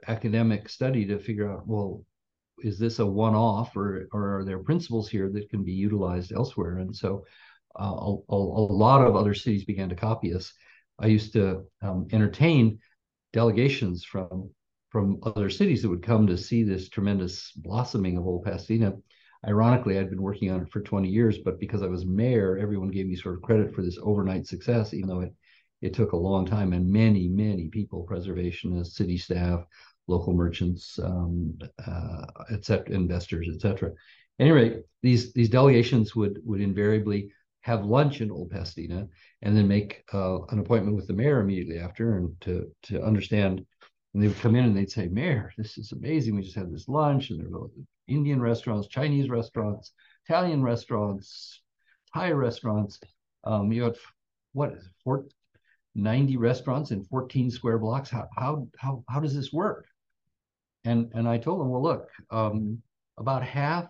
academic 0.08 0.68
study 0.68 1.06
to 1.06 1.18
figure 1.18 1.50
out, 1.50 1.66
well, 1.66 2.04
is 2.58 2.78
this 2.78 2.98
a 2.98 3.06
one-off 3.06 3.76
or, 3.76 4.08
or 4.12 4.38
are 4.38 4.44
there 4.44 4.58
principles 4.58 5.08
here 5.08 5.30
that 5.30 5.50
can 5.50 5.62
be 5.62 5.72
utilized 5.72 6.32
elsewhere? 6.32 6.78
And 6.78 6.94
so 6.94 7.24
a, 7.78 8.16
a, 8.28 8.34
lot 8.36 9.06
of 9.06 9.16
other 9.16 9.34
cities 9.34 9.64
began 9.64 9.88
to 9.88 9.94
copy 9.94 10.34
us. 10.34 10.52
I 10.98 11.06
used 11.06 11.32
to 11.34 11.64
um, 11.82 12.08
entertain 12.12 12.78
delegations 13.32 14.04
from 14.04 14.50
from 14.90 15.18
other 15.24 15.50
cities 15.50 15.82
that 15.82 15.90
would 15.90 16.02
come 16.02 16.26
to 16.26 16.38
see 16.38 16.62
this 16.62 16.88
tremendous 16.88 17.52
blossoming 17.52 18.16
of 18.16 18.26
Old 18.26 18.44
Pasadena. 18.44 18.94
Ironically, 19.46 19.98
I'd 19.98 20.08
been 20.08 20.22
working 20.22 20.50
on 20.50 20.62
it 20.62 20.70
for 20.70 20.80
20 20.80 21.08
years, 21.08 21.38
but 21.38 21.60
because 21.60 21.82
I 21.82 21.86
was 21.86 22.06
mayor, 22.06 22.56
everyone 22.56 22.90
gave 22.90 23.06
me 23.06 23.16
sort 23.16 23.34
of 23.34 23.42
credit 23.42 23.74
for 23.74 23.82
this 23.82 23.98
overnight 24.02 24.46
success, 24.46 24.94
even 24.94 25.08
though 25.08 25.20
it 25.20 25.34
it 25.82 25.92
took 25.92 26.12
a 26.12 26.16
long 26.16 26.46
time 26.46 26.72
and 26.72 26.90
many, 26.90 27.28
many 27.28 27.68
people, 27.68 28.06
preservationists, 28.10 28.92
city 28.92 29.18
staff, 29.18 29.64
local 30.06 30.32
merchants, 30.32 30.98
um, 31.02 31.58
uh, 31.86 32.24
et 32.50 32.64
cetera, 32.64 32.94
investors, 32.94 33.48
et 33.52 33.60
cetera. 33.60 33.92
Anyway, 34.38 34.80
these 35.02 35.32
these 35.32 35.50
delegations 35.50 36.14
would 36.14 36.40
would 36.44 36.60
invariably 36.60 37.30
have 37.66 37.84
lunch 37.84 38.20
in 38.20 38.30
Old 38.30 38.48
Pasadena, 38.48 39.08
and 39.42 39.56
then 39.56 39.66
make 39.66 40.04
uh, 40.14 40.44
an 40.50 40.60
appointment 40.60 40.94
with 40.94 41.08
the 41.08 41.12
mayor 41.12 41.40
immediately 41.40 41.80
after, 41.80 42.16
and 42.16 42.40
to 42.42 42.70
to 42.84 43.02
understand. 43.02 43.66
And 44.14 44.22
they 44.22 44.28
would 44.28 44.38
come 44.38 44.54
in 44.54 44.64
and 44.64 44.76
they'd 44.76 44.90
say, 44.90 45.08
"Mayor, 45.08 45.52
this 45.58 45.76
is 45.76 45.90
amazing. 45.90 46.36
We 46.36 46.42
just 46.42 46.54
had 46.54 46.72
this 46.72 46.88
lunch, 46.88 47.30
and 47.30 47.40
there 47.40 47.50
were 47.50 47.68
Indian 48.06 48.40
restaurants, 48.40 48.86
Chinese 48.86 49.28
restaurants, 49.28 49.92
Italian 50.28 50.62
restaurants, 50.62 51.60
Thai 52.14 52.30
restaurants. 52.30 53.00
Um, 53.42 53.72
you 53.72 53.82
had 53.82 53.96
what 54.52 54.72
is 54.72 54.86
it, 54.86 54.92
four, 55.02 55.26
90 55.96 56.36
restaurants 56.36 56.92
in 56.92 57.02
14 57.02 57.50
square 57.50 57.78
blocks. 57.78 58.10
How 58.10 58.28
how 58.36 58.68
how 58.78 59.04
how 59.08 59.18
does 59.18 59.34
this 59.34 59.52
work?" 59.52 59.86
And 60.84 61.10
and 61.14 61.28
I 61.28 61.38
told 61.38 61.60
them, 61.60 61.70
"Well, 61.70 61.82
look." 61.82 62.10
Um, 62.30 62.80
about 63.18 63.42
half 63.42 63.88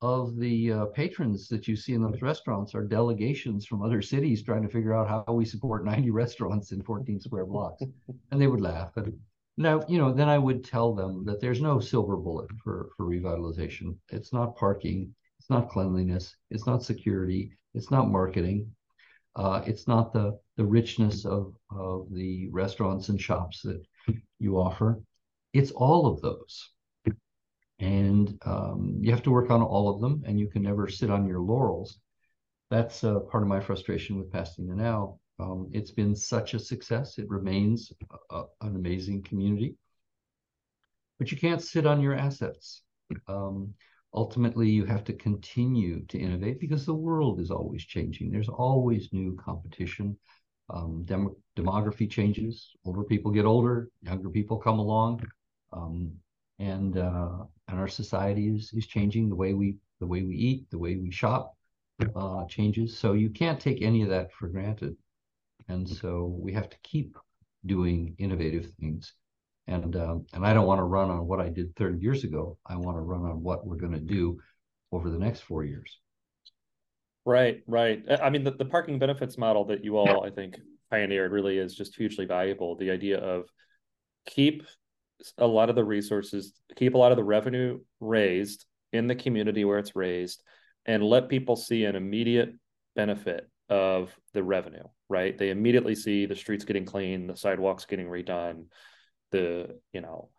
of 0.00 0.36
the 0.36 0.72
uh, 0.72 0.86
patrons 0.86 1.48
that 1.48 1.66
you 1.66 1.74
see 1.74 1.94
in 1.94 2.02
those 2.02 2.22
restaurants 2.22 2.74
are 2.74 2.84
delegations 2.84 3.66
from 3.66 3.82
other 3.82 4.00
cities 4.00 4.42
trying 4.42 4.62
to 4.62 4.68
figure 4.68 4.94
out 4.94 5.08
how 5.08 5.32
we 5.32 5.44
support 5.44 5.84
90 5.84 6.10
restaurants 6.22 6.72
in 6.72 6.82
14 6.82 7.20
square 7.20 7.46
blocks. 7.46 7.82
and 8.30 8.40
they 8.40 8.46
would 8.46 8.60
laugh. 8.60 8.96
And 8.96 9.18
now, 9.56 9.82
you 9.88 9.98
know, 9.98 10.12
then 10.12 10.28
I 10.28 10.38
would 10.38 10.64
tell 10.64 10.94
them 10.94 11.24
that 11.24 11.40
there's 11.40 11.60
no 11.60 11.80
silver 11.80 12.16
bullet 12.16 12.48
for, 12.62 12.90
for 12.96 13.06
revitalization. 13.06 13.96
It's 14.10 14.32
not 14.32 14.56
parking, 14.56 15.14
it's 15.40 15.50
not 15.50 15.68
cleanliness, 15.68 16.36
it's 16.50 16.66
not 16.66 16.84
security, 16.84 17.52
it's 17.74 17.90
not 17.90 18.08
marketing. 18.08 18.70
Uh, 19.36 19.62
it's 19.66 19.86
not 19.86 20.12
the 20.12 20.36
the 20.56 20.64
richness 20.64 21.24
of 21.24 21.54
of 21.70 22.08
the 22.12 22.48
restaurants 22.50 23.08
and 23.08 23.20
shops 23.20 23.62
that 23.62 23.80
you 24.40 24.58
offer. 24.58 25.00
It's 25.52 25.70
all 25.70 26.06
of 26.06 26.20
those 26.20 26.70
and 27.78 28.36
um, 28.44 28.98
you 29.00 29.10
have 29.10 29.22
to 29.22 29.30
work 29.30 29.50
on 29.50 29.62
all 29.62 29.88
of 29.88 30.00
them 30.00 30.22
and 30.26 30.38
you 30.38 30.48
can 30.48 30.62
never 30.62 30.88
sit 30.88 31.10
on 31.10 31.26
your 31.26 31.40
laurels. 31.40 31.98
That's 32.70 33.04
uh, 33.04 33.20
part 33.20 33.42
of 33.42 33.48
my 33.48 33.60
frustration 33.60 34.18
with 34.18 34.32
pasadena 34.32 34.74
now. 34.74 35.18
Um, 35.38 35.68
it's 35.72 35.92
been 35.92 36.14
such 36.14 36.54
a 36.54 36.58
success. 36.58 37.18
It 37.18 37.28
remains 37.28 37.92
a, 38.30 38.42
an 38.60 38.74
amazing 38.74 39.22
community. 39.22 39.76
But 41.18 41.30
you 41.30 41.38
can't 41.38 41.62
sit 41.62 41.86
on 41.86 42.00
your 42.00 42.14
assets. 42.14 42.82
Um, 43.28 43.74
ultimately 44.12 44.68
you 44.68 44.84
have 44.84 45.04
to 45.04 45.12
continue 45.12 46.04
to 46.06 46.18
innovate 46.18 46.60
because 46.60 46.84
the 46.84 46.94
world 46.94 47.40
is 47.40 47.50
always 47.50 47.84
changing. 47.84 48.30
There's 48.30 48.48
always 48.48 49.12
new 49.12 49.36
competition. 49.36 50.16
Um, 50.70 51.04
dem- 51.04 51.34
demography 51.56 52.10
changes. 52.10 52.70
Older 52.84 53.04
people 53.04 53.30
get 53.30 53.46
older. 53.46 53.88
Younger 54.02 54.30
people 54.30 54.58
come 54.58 54.78
along. 54.78 55.22
Um, 55.72 56.12
and 56.58 56.98
uh, 56.98 57.44
and 57.68 57.78
our 57.78 57.88
society 57.88 58.48
is 58.48 58.72
is 58.72 58.86
changing. 58.86 59.28
The 59.28 59.36
way 59.36 59.54
we 59.54 59.76
the 60.00 60.06
way 60.06 60.22
we 60.22 60.34
eat 60.34 60.70
the 60.70 60.78
way 60.78 60.96
we 60.96 61.10
shop 61.10 61.56
uh, 62.14 62.44
changes. 62.46 62.96
So 62.96 63.12
you 63.12 63.30
can't 63.30 63.60
take 63.60 63.82
any 63.82 64.02
of 64.02 64.08
that 64.10 64.32
for 64.32 64.48
granted. 64.48 64.96
And 65.68 65.88
so 65.88 66.36
we 66.40 66.52
have 66.52 66.68
to 66.70 66.76
keep 66.82 67.16
doing 67.66 68.14
innovative 68.18 68.70
things. 68.80 69.12
And 69.66 69.96
um, 69.96 70.26
and 70.32 70.46
I 70.46 70.54
don't 70.54 70.66
want 70.66 70.78
to 70.78 70.84
run 70.84 71.10
on 71.10 71.26
what 71.26 71.40
I 71.40 71.50
did 71.50 71.76
30 71.76 71.98
years 71.98 72.24
ago. 72.24 72.56
I 72.66 72.76
want 72.76 72.96
to 72.96 73.02
run 73.02 73.22
on 73.22 73.42
what 73.42 73.66
we're 73.66 73.76
going 73.76 73.92
to 73.92 74.00
do 74.00 74.38
over 74.92 75.10
the 75.10 75.18
next 75.18 75.40
four 75.40 75.64
years. 75.64 75.98
Right 77.26 77.62
right. 77.66 78.02
I 78.22 78.30
mean 78.30 78.44
the, 78.44 78.52
the 78.52 78.64
parking 78.64 78.98
benefits 78.98 79.36
model 79.36 79.66
that 79.66 79.84
you 79.84 79.98
all 79.98 80.24
I 80.24 80.30
think 80.30 80.56
pioneered 80.90 81.32
really 81.32 81.58
is 81.58 81.74
just 81.74 81.94
hugely 81.94 82.24
valuable. 82.24 82.76
The 82.76 82.90
idea 82.90 83.18
of 83.18 83.44
keep 84.26 84.62
a 85.38 85.46
lot 85.46 85.70
of 85.70 85.76
the 85.76 85.84
resources, 85.84 86.52
keep 86.76 86.94
a 86.94 86.98
lot 86.98 87.12
of 87.12 87.16
the 87.16 87.24
revenue 87.24 87.80
raised 88.00 88.64
in 88.92 89.06
the 89.06 89.14
community 89.14 89.64
where 89.64 89.78
it's 89.78 89.96
raised, 89.96 90.42
and 90.86 91.02
let 91.02 91.28
people 91.28 91.56
see 91.56 91.84
an 91.84 91.96
immediate 91.96 92.52
benefit 92.96 93.48
of 93.68 94.14
the 94.32 94.42
revenue, 94.42 94.84
right? 95.08 95.36
They 95.36 95.50
immediately 95.50 95.94
see 95.94 96.26
the 96.26 96.36
streets 96.36 96.64
getting 96.64 96.84
clean, 96.86 97.26
the 97.26 97.36
sidewalks 97.36 97.84
getting 97.84 98.06
redone, 98.06 98.66
the, 99.30 99.78
you 99.92 100.00
know, 100.00 100.30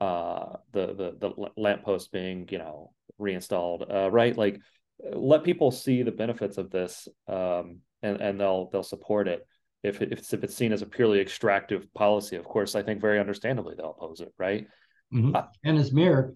uh 0.00 0.56
the 0.72 0.88
the 0.88 1.16
the 1.18 1.50
lamppost 1.56 2.10
being, 2.12 2.46
you 2.50 2.58
know, 2.58 2.92
reinstalled, 3.18 3.84
uh, 3.88 4.10
right? 4.10 4.36
Like 4.36 4.60
let 5.00 5.44
people 5.44 5.70
see 5.70 6.02
the 6.02 6.12
benefits 6.12 6.58
of 6.58 6.70
this 6.70 7.08
um 7.28 7.78
and 8.02 8.20
and 8.20 8.40
they'll 8.40 8.68
they'll 8.70 8.82
support 8.82 9.28
it 9.28 9.46
if, 9.84 10.00
if 10.02 10.12
it's, 10.12 10.32
if 10.32 10.42
it's 10.42 10.56
seen 10.56 10.72
as 10.72 10.82
a 10.82 10.86
purely 10.86 11.20
extractive 11.20 11.92
policy, 11.94 12.36
of 12.36 12.44
course, 12.44 12.74
I 12.74 12.82
think 12.82 13.00
very 13.00 13.20
understandably 13.20 13.74
they'll 13.76 13.96
oppose 13.98 14.20
it, 14.20 14.32
right? 14.38 14.66
Mm-hmm. 15.12 15.36
Uh, 15.36 15.42
and 15.64 15.78
as 15.78 15.92
mayor, 15.92 16.32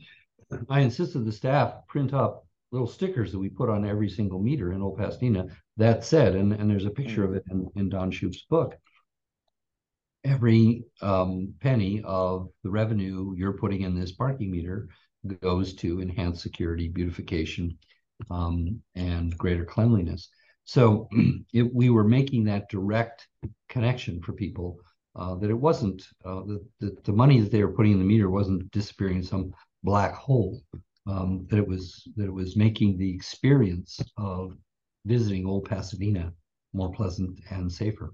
I 0.68 0.80
insisted 0.80 1.24
the 1.24 1.32
staff 1.32 1.86
print 1.88 2.14
up 2.14 2.46
little 2.70 2.86
stickers 2.86 3.32
that 3.32 3.38
we 3.38 3.48
put 3.48 3.70
on 3.70 3.86
every 3.86 4.10
single 4.10 4.38
meter 4.38 4.72
in 4.72 4.82
Old 4.82 4.98
Pasadena. 4.98 5.46
That 5.78 6.04
said, 6.04 6.34
and, 6.34 6.52
and 6.52 6.70
there's 6.70 6.84
a 6.84 6.90
picture 6.90 7.24
of 7.24 7.34
it 7.34 7.42
in, 7.50 7.66
in 7.76 7.88
Don 7.88 8.10
Shoup's 8.10 8.42
book. 8.42 8.76
Every 10.24 10.84
um, 11.00 11.54
penny 11.60 12.02
of 12.04 12.48
the 12.62 12.70
revenue 12.70 13.34
you're 13.36 13.56
putting 13.56 13.82
in 13.82 13.98
this 13.98 14.12
parking 14.12 14.50
meter 14.50 14.88
goes 15.40 15.74
to 15.74 16.00
enhance 16.00 16.42
security, 16.42 16.88
beautification, 16.88 17.78
um, 18.30 18.80
and 18.94 19.36
greater 19.38 19.64
cleanliness. 19.64 20.28
So 20.68 21.08
it, 21.54 21.74
we 21.74 21.88
were 21.88 22.04
making 22.04 22.44
that 22.44 22.68
direct 22.68 23.26
connection 23.70 24.20
for 24.20 24.34
people 24.34 24.76
uh, 25.16 25.34
that 25.36 25.48
it 25.48 25.58
wasn't 25.58 26.02
uh, 26.26 26.42
the, 26.42 26.62
the, 26.78 26.96
the 27.04 27.12
money 27.12 27.40
that 27.40 27.50
they 27.50 27.64
were 27.64 27.72
putting 27.72 27.92
in 27.92 27.98
the 27.98 28.04
meter 28.04 28.28
wasn't 28.28 28.70
disappearing 28.70 29.16
in 29.16 29.22
some 29.22 29.54
black 29.82 30.12
hole. 30.12 30.60
Um, 31.06 31.46
that 31.48 31.56
it 31.56 31.66
was 31.66 32.06
that 32.16 32.26
it 32.26 32.34
was 32.34 32.54
making 32.54 32.98
the 32.98 33.10
experience 33.10 33.98
of 34.18 34.58
visiting 35.06 35.46
Old 35.46 35.64
Pasadena 35.64 36.34
more 36.74 36.92
pleasant 36.92 37.40
and 37.50 37.72
safer. 37.72 38.12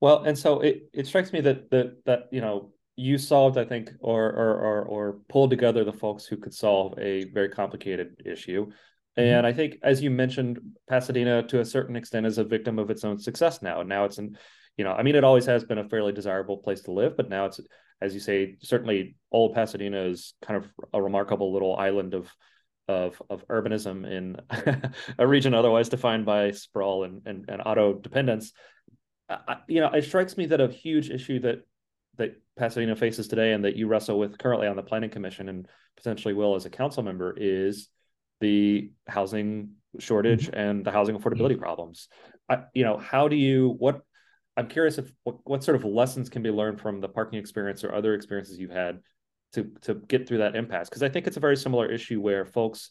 Well, 0.00 0.24
and 0.24 0.36
so 0.36 0.62
it, 0.62 0.88
it 0.92 1.06
strikes 1.06 1.32
me 1.32 1.40
that 1.42 1.70
that 1.70 2.04
that 2.06 2.24
you 2.32 2.40
know 2.40 2.72
you 2.96 3.18
solved, 3.18 3.56
I 3.56 3.64
think, 3.64 3.92
or 4.00 4.24
or 4.32 4.54
or, 4.56 4.82
or 4.82 5.20
pulled 5.28 5.50
together 5.50 5.84
the 5.84 5.92
folks 5.92 6.26
who 6.26 6.38
could 6.38 6.54
solve 6.54 6.98
a 6.98 7.26
very 7.26 7.50
complicated 7.50 8.20
issue. 8.26 8.72
Mm-hmm. 9.18 9.28
And 9.28 9.46
I 9.46 9.52
think, 9.52 9.78
as 9.82 10.02
you 10.02 10.10
mentioned, 10.10 10.58
Pasadena 10.88 11.42
to 11.44 11.60
a 11.60 11.64
certain 11.64 11.96
extent 11.96 12.26
is 12.26 12.38
a 12.38 12.44
victim 12.44 12.78
of 12.78 12.90
its 12.90 13.04
own 13.04 13.18
success 13.18 13.62
now. 13.62 13.82
Now 13.82 14.04
it's 14.04 14.18
in, 14.18 14.36
you 14.76 14.84
know, 14.84 14.92
I 14.92 15.02
mean, 15.02 15.14
it 15.14 15.24
always 15.24 15.46
has 15.46 15.64
been 15.64 15.78
a 15.78 15.88
fairly 15.88 16.12
desirable 16.12 16.58
place 16.58 16.82
to 16.82 16.92
live, 16.92 17.16
but 17.16 17.28
now 17.28 17.46
it's, 17.46 17.60
as 18.00 18.12
you 18.12 18.20
say, 18.20 18.56
certainly 18.60 19.16
old 19.30 19.54
Pasadena 19.54 20.02
is 20.04 20.34
kind 20.42 20.62
of 20.62 20.70
a 20.92 21.00
remarkable 21.00 21.52
little 21.52 21.76
island 21.76 22.14
of 22.14 22.30
of 22.86 23.22
of 23.30 23.46
urbanism 23.48 24.06
in 24.06 24.36
a 25.18 25.26
region 25.26 25.54
otherwise 25.54 25.88
defined 25.88 26.26
by 26.26 26.50
sprawl 26.50 27.04
and 27.04 27.22
and, 27.24 27.46
and 27.48 27.62
auto 27.64 27.94
dependence. 27.94 28.52
I, 29.30 29.58
you 29.68 29.80
know, 29.80 29.90
it 29.90 30.04
strikes 30.04 30.36
me 30.36 30.46
that 30.46 30.60
a 30.60 30.68
huge 30.68 31.08
issue 31.08 31.40
that 31.40 31.60
that 32.18 32.40
Pasadena 32.56 32.96
faces 32.96 33.28
today 33.28 33.52
and 33.52 33.64
that 33.64 33.76
you 33.76 33.86
wrestle 33.86 34.18
with 34.18 34.38
currently 34.38 34.66
on 34.66 34.76
the 34.76 34.82
planning 34.82 35.10
commission 35.10 35.48
and 35.48 35.66
potentially 35.96 36.34
will 36.34 36.54
as 36.54 36.66
a 36.66 36.70
council 36.70 37.02
member 37.02 37.34
is 37.36 37.88
the 38.40 38.90
housing 39.06 39.70
shortage 39.98 40.46
mm-hmm. 40.46 40.58
and 40.58 40.84
the 40.84 40.90
housing 40.90 41.16
affordability 41.16 41.58
problems. 41.58 42.08
I, 42.48 42.64
you 42.74 42.84
know, 42.84 42.98
how 42.98 43.28
do 43.28 43.36
you 43.36 43.74
what 43.78 44.02
I'm 44.56 44.68
curious 44.68 44.98
if 44.98 45.10
what, 45.24 45.36
what 45.44 45.64
sort 45.64 45.76
of 45.76 45.84
lessons 45.84 46.28
can 46.28 46.42
be 46.42 46.50
learned 46.50 46.80
from 46.80 47.00
the 47.00 47.08
parking 47.08 47.38
experience 47.38 47.84
or 47.84 47.94
other 47.94 48.14
experiences 48.14 48.58
you've 48.58 48.70
had 48.70 49.00
to 49.54 49.70
to 49.82 49.94
get 49.94 50.28
through 50.28 50.38
that 50.38 50.56
impasse 50.56 50.88
because 50.88 51.02
I 51.02 51.08
think 51.08 51.26
it's 51.26 51.36
a 51.36 51.40
very 51.40 51.56
similar 51.56 51.90
issue 51.90 52.20
where 52.20 52.44
folks 52.44 52.90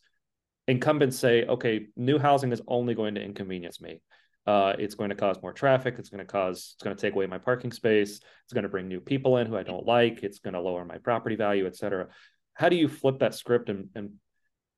incumbents 0.67 1.19
say, 1.19 1.45
okay, 1.45 1.87
new 1.95 2.17
housing 2.17 2.51
is 2.51 2.61
only 2.67 2.95
going 2.95 3.15
to 3.15 3.21
inconvenience 3.21 3.81
me. 3.81 4.01
Uh, 4.45 4.73
it's 4.77 4.95
going 4.95 5.09
to 5.09 5.15
cause 5.15 5.37
more 5.41 5.53
traffic. 5.53 5.95
It's 5.97 6.09
going 6.09 6.25
to 6.25 6.31
cause. 6.31 6.73
It's 6.75 6.83
going 6.83 6.95
to 6.95 7.01
take 7.01 7.13
away 7.13 7.27
my 7.27 7.37
parking 7.37 7.71
space. 7.71 8.19
It's 8.43 8.53
going 8.53 8.63
to 8.63 8.69
bring 8.69 8.87
new 8.87 8.99
people 8.99 9.37
in 9.37 9.47
who 9.47 9.55
I 9.55 9.63
don't 9.63 9.85
like. 9.85 10.23
It's 10.23 10.39
going 10.39 10.53
to 10.53 10.59
lower 10.59 10.83
my 10.83 10.97
property 10.97 11.35
value, 11.35 11.65
et 11.65 11.75
cetera. 11.75 12.07
How 12.53 12.69
do 12.69 12.75
you 12.75 12.87
flip 12.87 13.19
that 13.19 13.35
script 13.35 13.69
and, 13.69 13.89
and 13.95 14.11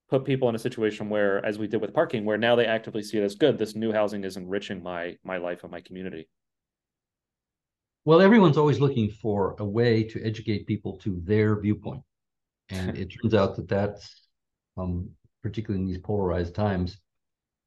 put 0.09 0.25
people 0.25 0.50
in 0.50 0.55
a 0.55 0.59
situation 0.59 1.09
where, 1.09 1.43
as 1.45 1.57
we 1.57 1.67
did 1.67 1.81
with 1.81 1.93
parking, 1.93 2.25
where 2.25 2.38
now 2.38 2.55
they 2.55 2.65
actively 2.65 3.01
see 3.01 3.17
it 3.17 3.24
as 3.24 3.35
good. 3.35 3.57
This 3.57 3.75
new 3.75 3.91
housing 3.91 4.24
is 4.24 4.38
enriching 4.38 4.83
my 4.83 5.17
my 5.24 5.38
life 5.38 5.63
and 5.63 5.71
my 5.71 5.81
community. 5.81 6.27
Well, 8.05 8.21
everyone's 8.21 8.57
always 8.57 8.79
looking 8.79 9.09
for 9.09 9.55
a 9.57 9.65
way 9.65 10.03
to 10.03 10.24
educate 10.24 10.67
people 10.67 10.97
to 11.00 11.21
their 11.24 11.59
viewpoint, 11.59 12.03
and 12.69 12.97
it 12.97 13.07
turns 13.07 13.33
out 13.33 13.55
that 13.55 13.67
that's, 13.67 14.27
um, 14.77 15.09
particularly 15.41 15.83
in 15.83 15.88
these 15.88 16.01
polarized 16.01 16.53
times, 16.53 16.97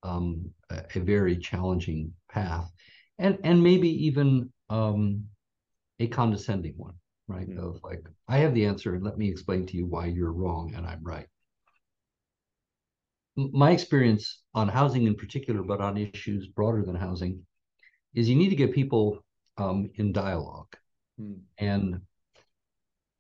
um, 0.05 0.51
a, 0.71 0.85
a, 0.95 1.01
very 1.01 1.37
challenging 1.37 2.13
path, 2.31 2.71
and 3.19 3.39
and 3.43 3.61
maybe 3.61 3.89
even 4.07 4.53
um, 4.71 5.25
a 5.99 6.07
condescending 6.07 6.75
one, 6.77 6.95
right? 7.27 7.49
Mm-hmm. 7.49 7.59
Of 7.59 7.81
like, 7.83 8.07
I 8.29 8.39
have 8.39 8.55
the 8.55 8.67
answer, 8.67 8.95
and 8.95 9.03
let 9.03 9.19
me 9.19 9.29
explain 9.29 9.67
to 9.67 9.77
you 9.77 9.87
why 9.87 10.07
you're 10.07 10.33
wrong 10.33 10.73
and 10.77 10.87
I'm 10.87 11.03
right 11.03 11.27
my 13.39 13.71
experience 13.71 14.43
on 14.55 14.69
housing 14.69 15.07
in 15.07 15.15
particular, 15.15 15.63
but 15.63 15.81
on 15.81 15.97
issues 15.97 16.49
broader 16.49 16.85
than 16.85 16.97
housing, 16.97 17.47
is 18.15 18.29
you 18.29 18.37
need 18.37 18.51
to 18.51 18.57
get 18.57 18.75
people 18.75 19.25
um, 19.59 19.91
in 19.95 20.13
dialogue. 20.13 20.75
Hmm. 21.19 21.35
And 21.59 22.01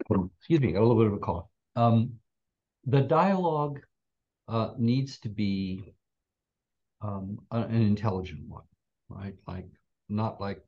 excuse 0.00 0.60
me, 0.60 0.72
got 0.72 0.80
a 0.80 0.86
little 0.86 1.02
bit 1.02 1.06
of 1.06 1.12
a 1.12 1.18
cough. 1.18 1.46
Um, 1.76 2.14
the 2.84 3.00
dialogue 3.00 3.80
uh, 4.48 4.72
needs 4.78 5.18
to 5.20 5.28
be 5.28 5.94
um, 7.00 7.38
an 7.52 7.82
intelligent 7.82 8.48
one, 8.48 8.64
right? 9.08 9.34
Like 9.46 9.68
not 10.08 10.40
like 10.40 10.60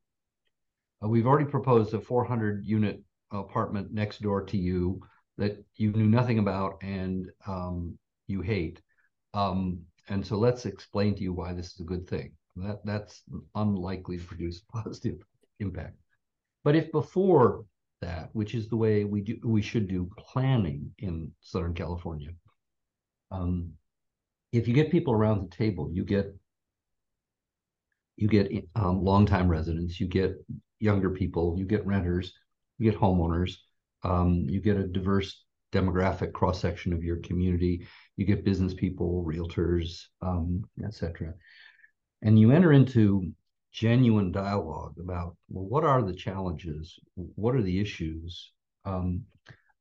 uh, 1.03 1.09
we've 1.09 1.27
already 1.27 1.51
proposed 1.51 1.93
a 1.95 2.01
400 2.01 2.65
unit 2.65 3.03
apartment 3.33 3.93
next 3.93 4.23
door 4.23 4.45
to 4.45 4.57
you 4.57 5.01
that 5.39 5.65
you 5.77 5.93
knew 5.93 6.07
nothing 6.07 6.39
about 6.39 6.79
and 6.83 7.31
um, 7.47 7.99
you 8.27 8.43
hate 8.43 8.81
um, 9.35 9.81
and 10.09 10.27
so 10.27 10.37
let's 10.37 10.67
explain 10.67 11.15
to 11.15 11.23
you 11.23 11.33
why 11.33 11.53
this 11.53 11.73
is 11.73 11.81
a 11.81 11.85
good 11.85 12.09
thing. 12.09 12.33
That 12.57 12.85
that's 12.85 13.23
unlikely 13.55 14.19
to 14.19 14.25
produce 14.25 14.63
positive 14.73 15.19
impact. 15.61 15.97
But 16.65 16.77
if 16.77 16.91
before 16.93 17.65
that, 18.01 18.31
which 18.33 18.55
is 18.55 18.69
the 18.69 18.77
way 18.77 19.05
we 19.05 19.21
do 19.21 19.39
we 19.45 19.63
should 19.63 19.89
do 19.89 20.11
planning 20.19 20.91
in 20.99 21.33
Southern 21.41 21.75
California. 21.75 22.31
Um, 23.31 23.73
if 24.53 24.67
you 24.67 24.75
get 24.75 24.91
people 24.91 25.13
around 25.13 25.43
the 25.43 25.57
table, 25.57 25.91
you 25.93 26.05
get 26.05 26.35
you 28.17 28.29
get 28.29 28.51
um, 28.75 29.03
longtime 29.03 29.49
residents, 29.49 30.01
you 30.01 30.07
get 30.07 30.35
younger 30.79 31.11
people, 31.11 31.55
you 31.59 31.65
get 31.65 31.87
renters, 31.87 32.33
you 32.79 32.91
get 32.91 33.01
homeowners, 33.01 33.55
um, 34.03 34.47
you 34.49 34.61
get 34.61 34.77
a 34.77 34.87
diverse 34.87 35.45
demographic 35.73 36.33
cross 36.33 36.61
section 36.61 36.93
of 36.93 37.05
your 37.05 37.17
community, 37.19 37.87
you 38.17 38.25
get 38.25 38.45
business 38.45 38.75
people, 38.75 39.25
realtors, 39.27 40.05
um, 40.23 40.65
etc. 40.85 41.35
And 42.23 42.39
you 42.39 42.51
enter 42.51 42.73
into 42.73 43.33
genuine 43.73 44.33
dialogue 44.33 44.95
about 45.01 45.37
well, 45.49 45.65
what 45.65 45.85
are 45.85 46.03
the 46.03 46.15
challenges, 46.15 46.99
what 47.15 47.55
are 47.55 47.63
the 47.63 47.81
issues. 47.81 48.53
Um, 48.85 49.23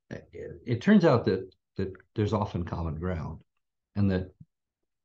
it, 0.09 0.61
it 0.65 0.81
turns 0.81 1.05
out 1.05 1.25
that 1.25 1.49
that 1.77 1.93
there's 2.15 2.33
often 2.33 2.65
common 2.65 2.95
ground, 2.95 3.39
and 3.95 4.11
that 4.11 4.31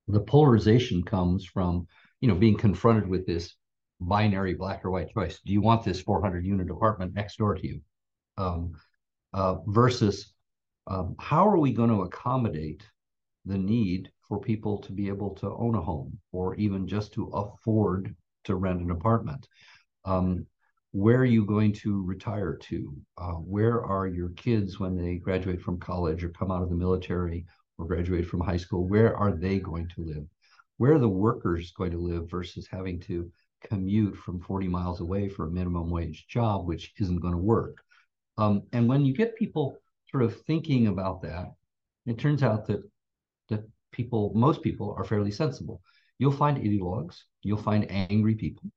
the 0.08 0.20
polarization 0.20 1.02
comes 1.02 1.44
from 1.44 1.86
you 2.20 2.28
know 2.28 2.34
being 2.34 2.56
confronted 2.56 3.08
with 3.08 3.26
this 3.26 3.54
binary 4.00 4.54
black 4.54 4.84
or 4.84 4.90
white 4.90 5.12
choice. 5.12 5.40
Do 5.44 5.52
you 5.52 5.62
want 5.62 5.84
this 5.84 6.00
400 6.02 6.44
unit 6.44 6.70
apartment 6.70 7.14
next 7.14 7.38
door 7.38 7.54
to 7.54 7.66
you? 7.66 7.80
Um, 8.36 8.72
uh, 9.32 9.56
versus 9.66 10.33
um, 10.86 11.14
how 11.18 11.48
are 11.48 11.58
we 11.58 11.72
going 11.72 11.90
to 11.90 12.02
accommodate 12.02 12.82
the 13.46 13.58
need 13.58 14.10
for 14.28 14.40
people 14.40 14.78
to 14.78 14.92
be 14.92 15.08
able 15.08 15.34
to 15.36 15.54
own 15.54 15.74
a 15.74 15.80
home 15.80 16.18
or 16.32 16.54
even 16.56 16.86
just 16.86 17.12
to 17.14 17.26
afford 17.28 18.14
to 18.44 18.56
rent 18.56 18.80
an 18.80 18.90
apartment? 18.90 19.48
Um, 20.04 20.46
where 20.92 21.18
are 21.18 21.24
you 21.24 21.44
going 21.44 21.72
to 21.72 22.04
retire 22.04 22.56
to? 22.56 22.96
Uh, 23.18 23.32
where 23.32 23.84
are 23.84 24.06
your 24.06 24.28
kids 24.30 24.78
when 24.78 24.96
they 24.96 25.16
graduate 25.16 25.60
from 25.60 25.80
college 25.80 26.22
or 26.22 26.28
come 26.28 26.52
out 26.52 26.62
of 26.62 26.68
the 26.68 26.76
military 26.76 27.46
or 27.78 27.86
graduate 27.86 28.26
from 28.26 28.40
high 28.40 28.56
school? 28.56 28.86
Where 28.86 29.16
are 29.16 29.32
they 29.32 29.58
going 29.58 29.88
to 29.96 30.04
live? 30.04 30.24
Where 30.76 30.94
are 30.94 31.00
the 31.00 31.08
workers 31.08 31.72
going 31.72 31.90
to 31.92 31.98
live 31.98 32.30
versus 32.30 32.68
having 32.70 33.00
to 33.00 33.30
commute 33.64 34.16
from 34.16 34.40
40 34.40 34.68
miles 34.68 35.00
away 35.00 35.28
for 35.28 35.46
a 35.46 35.50
minimum 35.50 35.90
wage 35.90 36.26
job, 36.28 36.66
which 36.66 36.92
isn't 37.00 37.20
going 37.20 37.34
to 37.34 37.38
work? 37.38 37.78
Um, 38.36 38.62
and 38.72 38.88
when 38.88 39.04
you 39.04 39.14
get 39.14 39.36
people 39.36 39.78
sort 40.14 40.22
of 40.22 40.40
thinking 40.42 40.86
about 40.86 41.22
that, 41.22 41.46
it 42.06 42.18
turns 42.18 42.44
out 42.44 42.68
that 42.68 42.80
that 43.48 43.64
people, 43.90 44.30
most 44.36 44.62
people, 44.62 44.94
are 44.96 45.02
fairly 45.02 45.32
sensible. 45.32 45.82
You'll 46.20 46.30
find 46.30 46.56
ideologues, 46.56 47.16
you'll 47.42 47.66
find 47.70 47.90
angry 47.90 48.36
people, 48.36 48.70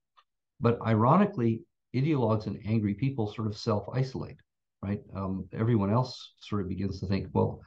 but 0.59 0.79
ironically, 0.81 1.61
ideologues 1.93 2.47
and 2.47 2.59
angry 2.65 2.95
people 2.95 3.31
sort 3.31 3.45
of 3.45 3.55
self-isolate, 3.55 4.39
right? 4.81 4.99
Um, 5.15 5.45
everyone 5.53 5.91
else 5.91 6.33
sort 6.39 6.61
of 6.63 6.69
begins 6.69 6.99
to 7.01 7.05
think, 7.05 7.27
well, 7.33 7.61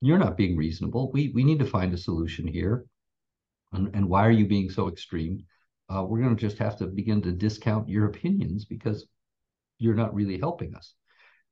you're 0.00 0.24
not 0.24 0.38
being 0.38 0.56
reasonable. 0.56 1.12
We 1.12 1.32
we 1.34 1.44
need 1.44 1.58
to 1.58 1.66
find 1.66 1.92
a 1.92 1.98
solution 1.98 2.46
here. 2.46 2.86
And, 3.74 3.94
and 3.94 4.08
why 4.08 4.26
are 4.26 4.38
you 4.40 4.48
being 4.48 4.70
so 4.70 4.88
extreme? 4.88 5.44
Uh, 5.90 6.02
we're 6.08 6.22
going 6.22 6.34
to 6.34 6.48
just 6.48 6.56
have 6.56 6.78
to 6.78 6.86
begin 6.86 7.20
to 7.22 7.32
discount 7.32 7.90
your 7.90 8.06
opinions 8.06 8.64
because 8.64 9.06
you're 9.78 10.00
not 10.02 10.14
really 10.14 10.38
helping 10.38 10.74
us. 10.74 10.94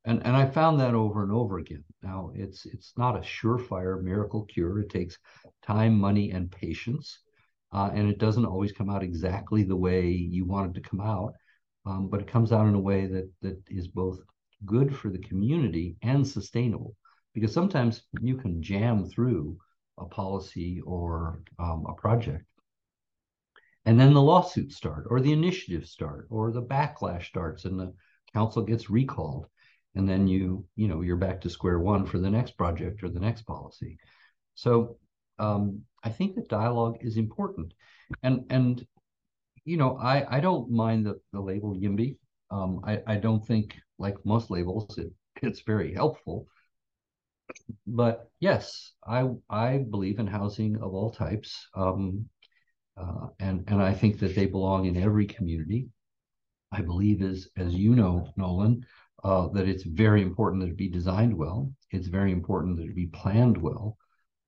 And, 0.04 0.24
and 0.24 0.36
I 0.36 0.46
found 0.46 0.80
that 0.80 0.94
over 0.94 1.22
and 1.22 1.32
over 1.32 1.58
again. 1.58 1.84
Now 2.02 2.30
it's 2.34 2.64
it's 2.66 2.92
not 2.96 3.16
a 3.16 3.20
surefire 3.20 4.00
miracle 4.00 4.44
cure. 4.44 4.80
It 4.80 4.90
takes 4.90 5.18
time, 5.62 5.98
money, 5.98 6.30
and 6.30 6.50
patience, 6.50 7.18
uh, 7.72 7.90
and 7.92 8.08
it 8.08 8.18
doesn't 8.18 8.46
always 8.46 8.72
come 8.72 8.88
out 8.88 9.02
exactly 9.02 9.64
the 9.64 9.76
way 9.76 10.08
you 10.08 10.46
want 10.46 10.70
it 10.70 10.80
to 10.80 10.88
come 10.88 11.00
out. 11.00 11.34
Um, 11.84 12.08
but 12.08 12.20
it 12.20 12.26
comes 12.26 12.52
out 12.52 12.66
in 12.66 12.74
a 12.74 12.80
way 12.80 13.06
that 13.06 13.30
that 13.42 13.60
is 13.68 13.88
both 13.88 14.18
good 14.64 14.96
for 14.96 15.10
the 15.10 15.18
community 15.18 15.96
and 16.02 16.26
sustainable. 16.26 16.94
Because 17.34 17.52
sometimes 17.52 18.02
you 18.20 18.36
can 18.36 18.62
jam 18.62 19.04
through 19.04 19.58
a 19.98 20.04
policy 20.06 20.80
or 20.86 21.42
um, 21.58 21.84
a 21.88 21.94
project, 21.94 22.44
and 23.84 23.98
then 23.98 24.14
the 24.14 24.22
lawsuits 24.22 24.76
start, 24.76 25.06
or 25.10 25.20
the 25.20 25.32
initiatives 25.32 25.90
start, 25.90 26.26
or 26.30 26.50
the 26.50 26.62
backlash 26.62 27.26
starts, 27.26 27.64
and 27.64 27.78
the 27.78 27.92
council 28.32 28.62
gets 28.62 28.88
recalled 28.90 29.46
and 29.98 30.08
then 30.08 30.28
you 30.28 30.64
you 30.76 30.86
know 30.86 31.02
you're 31.02 31.16
back 31.16 31.40
to 31.40 31.50
square 31.50 31.80
one 31.80 32.06
for 32.06 32.18
the 32.18 32.30
next 32.30 32.52
project 32.56 33.02
or 33.02 33.08
the 33.10 33.20
next 33.20 33.42
policy. 33.42 33.98
So 34.54 34.96
um, 35.38 35.82
i 36.04 36.08
think 36.08 36.34
that 36.34 36.48
dialogue 36.48 36.96
is 37.00 37.16
important. 37.16 37.74
And 38.22 38.46
and 38.48 38.86
you 39.64 39.76
know 39.76 39.98
i 39.98 40.36
i 40.36 40.40
don't 40.40 40.70
mind 40.70 41.04
the, 41.04 41.20
the 41.32 41.40
label 41.40 41.74
yimby. 41.74 42.16
Um, 42.50 42.80
I, 42.84 43.02
I 43.06 43.16
don't 43.16 43.44
think 43.44 43.76
like 43.98 44.16
most 44.24 44.50
labels 44.50 44.96
it, 44.96 45.12
it's 45.42 45.60
very 45.60 45.92
helpful. 45.92 46.46
But 47.86 48.30
yes 48.40 48.92
i 49.06 49.28
i 49.50 49.78
believe 49.78 50.20
in 50.20 50.26
housing 50.28 50.76
of 50.76 50.94
all 50.94 51.10
types 51.10 51.66
um, 51.74 52.28
uh, 52.96 53.26
and 53.40 53.64
and 53.66 53.82
i 53.82 53.92
think 53.92 54.20
that 54.20 54.34
they 54.36 54.46
belong 54.46 54.86
in 54.86 54.96
every 54.96 55.26
community. 55.26 55.88
I 56.70 56.82
believe 56.82 57.22
as 57.22 57.48
as 57.56 57.74
you 57.74 57.96
know 57.96 58.32
nolan 58.36 58.84
uh, 59.24 59.48
that 59.48 59.68
it's 59.68 59.82
very 59.82 60.22
important 60.22 60.62
that 60.62 60.70
it 60.70 60.76
be 60.76 60.88
designed 60.88 61.36
well. 61.36 61.72
It's 61.90 62.08
very 62.08 62.32
important 62.32 62.76
that 62.76 62.84
it 62.84 62.94
be 62.94 63.06
planned 63.06 63.56
well. 63.56 63.96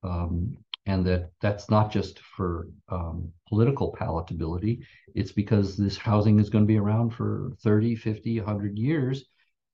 Um, 0.02 0.56
and 0.86 1.04
that 1.06 1.30
that's 1.40 1.68
not 1.70 1.92
just 1.92 2.20
for 2.20 2.68
um, 2.88 3.30
political 3.48 3.92
palatability. 3.92 4.80
It's 5.14 5.32
because 5.32 5.76
this 5.76 5.96
housing 5.96 6.38
is 6.38 6.48
going 6.48 6.64
to 6.64 6.68
be 6.68 6.78
around 6.78 7.10
for 7.10 7.52
30, 7.62 7.96
50, 7.96 8.40
100 8.40 8.78
years. 8.78 9.24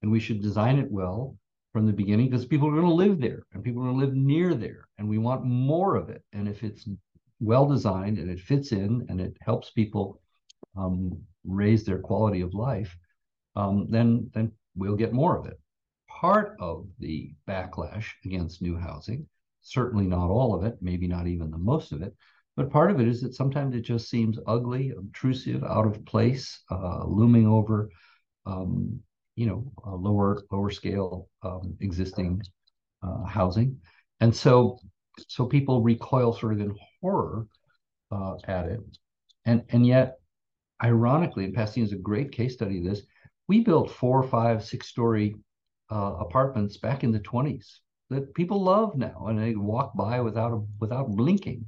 And 0.03 0.11
we 0.11 0.21
should 0.21 0.43
design 0.43 0.79
it 0.79 0.91
well 0.91 1.37
from 1.73 1.87
the 1.87 1.93
beginning 1.93 2.29
because 2.29 2.47
people 2.47 2.69
are 2.69 2.75
going 2.75 2.87
to 2.87 2.93
live 2.93 3.21
there 3.21 3.43
and 3.53 3.63
people 3.63 3.83
are 3.83 3.87
going 3.87 3.99
to 4.01 4.05
live 4.05 4.15
near 4.15 4.55
there. 4.55 4.89
And 4.99 5.09
we 5.09 5.19
want 5.19 5.45
more 5.45 5.97
of 5.97 6.11
it. 6.11 6.23
And 6.33 6.49
if 6.49 6.63
it's 6.63 6.89
well 7.41 7.67
designed 7.67 8.19
and 8.19 8.31
it 8.31 8.41
fits 8.41 8.73
in 8.73 9.07
and 9.09 9.21
it 9.21 9.37
helps 9.41 9.71
people 9.71 10.21
um, 10.77 11.19
raise 11.45 11.85
their 11.85 11.99
quality 11.99 12.41
of 12.41 12.55
life, 12.55 12.97
um, 13.55 13.87
then 13.91 14.31
then 14.35 14.53
we'll 14.77 14.97
get 14.97 15.13
more 15.13 15.37
of 15.37 15.47
it. 15.47 15.59
Part 16.09 16.57
of 16.61 16.87
the 16.99 17.35
backlash 17.49 18.07
against 18.25 18.63
new 18.63 18.77
housing, 18.77 19.27
certainly 19.63 20.07
not 20.07 20.31
all 20.31 20.55
of 20.55 20.65
it, 20.65 20.77
maybe 20.81 21.07
not 21.09 21.27
even 21.27 21.51
the 21.51 21.59
most 21.59 21.93
of 21.93 22.03
it, 22.03 22.15
but 22.57 22.71
part 22.71 22.91
of 22.91 23.01
it 23.01 23.09
is 23.09 23.21
that 23.21 23.35
sometimes 23.35 23.75
it 23.75 23.83
just 23.83 24.09
seems 24.09 24.39
ugly, 24.47 24.93
obtrusive, 24.97 25.63
out 25.63 25.87
of 25.87 26.05
place, 26.07 26.63
uh, 26.71 27.05
looming 27.05 27.47
over, 27.47 27.91
um, 28.47 29.01
you 29.35 29.47
know, 29.47 29.71
lower 29.85 30.43
lower 30.51 30.71
scale 30.71 31.29
um, 31.43 31.77
existing 31.81 32.41
uh, 33.03 33.25
housing, 33.25 33.79
and 34.21 34.35
so 34.35 34.79
so 35.29 35.45
people 35.45 35.83
recoil 35.83 36.33
sort 36.33 36.55
of 36.55 36.61
in 36.61 36.75
horror 37.01 37.47
uh, 38.11 38.37
at 38.45 38.67
it, 38.67 38.81
and 39.45 39.63
and 39.69 39.87
yet, 39.87 40.17
ironically, 40.83 41.45
and 41.45 41.55
Pasadena 41.55 41.87
is 41.87 41.93
a 41.93 41.97
great 41.97 42.33
case 42.33 42.55
study 42.55 42.79
of 42.79 42.85
this 42.85 43.03
we 43.49 43.61
built 43.63 43.91
four, 43.91 44.23
five, 44.23 44.65
six 44.65 44.89
story 44.89 45.37
uh, 45.91 46.17
apartments 46.21 46.79
back 46.79 47.05
in 47.05 47.13
the 47.13 47.21
20s 47.21 47.81
that 48.11 48.35
people 48.35 48.63
love 48.63 48.97
now, 48.97 49.27
and 49.29 49.39
they 49.39 49.55
walk 49.55 49.97
by 49.97 50.21
without 50.21 50.53
a, 50.53 50.63
without 50.81 51.11
blinking. 51.11 51.67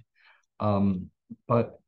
Um, 0.60 1.10
but 1.46 1.80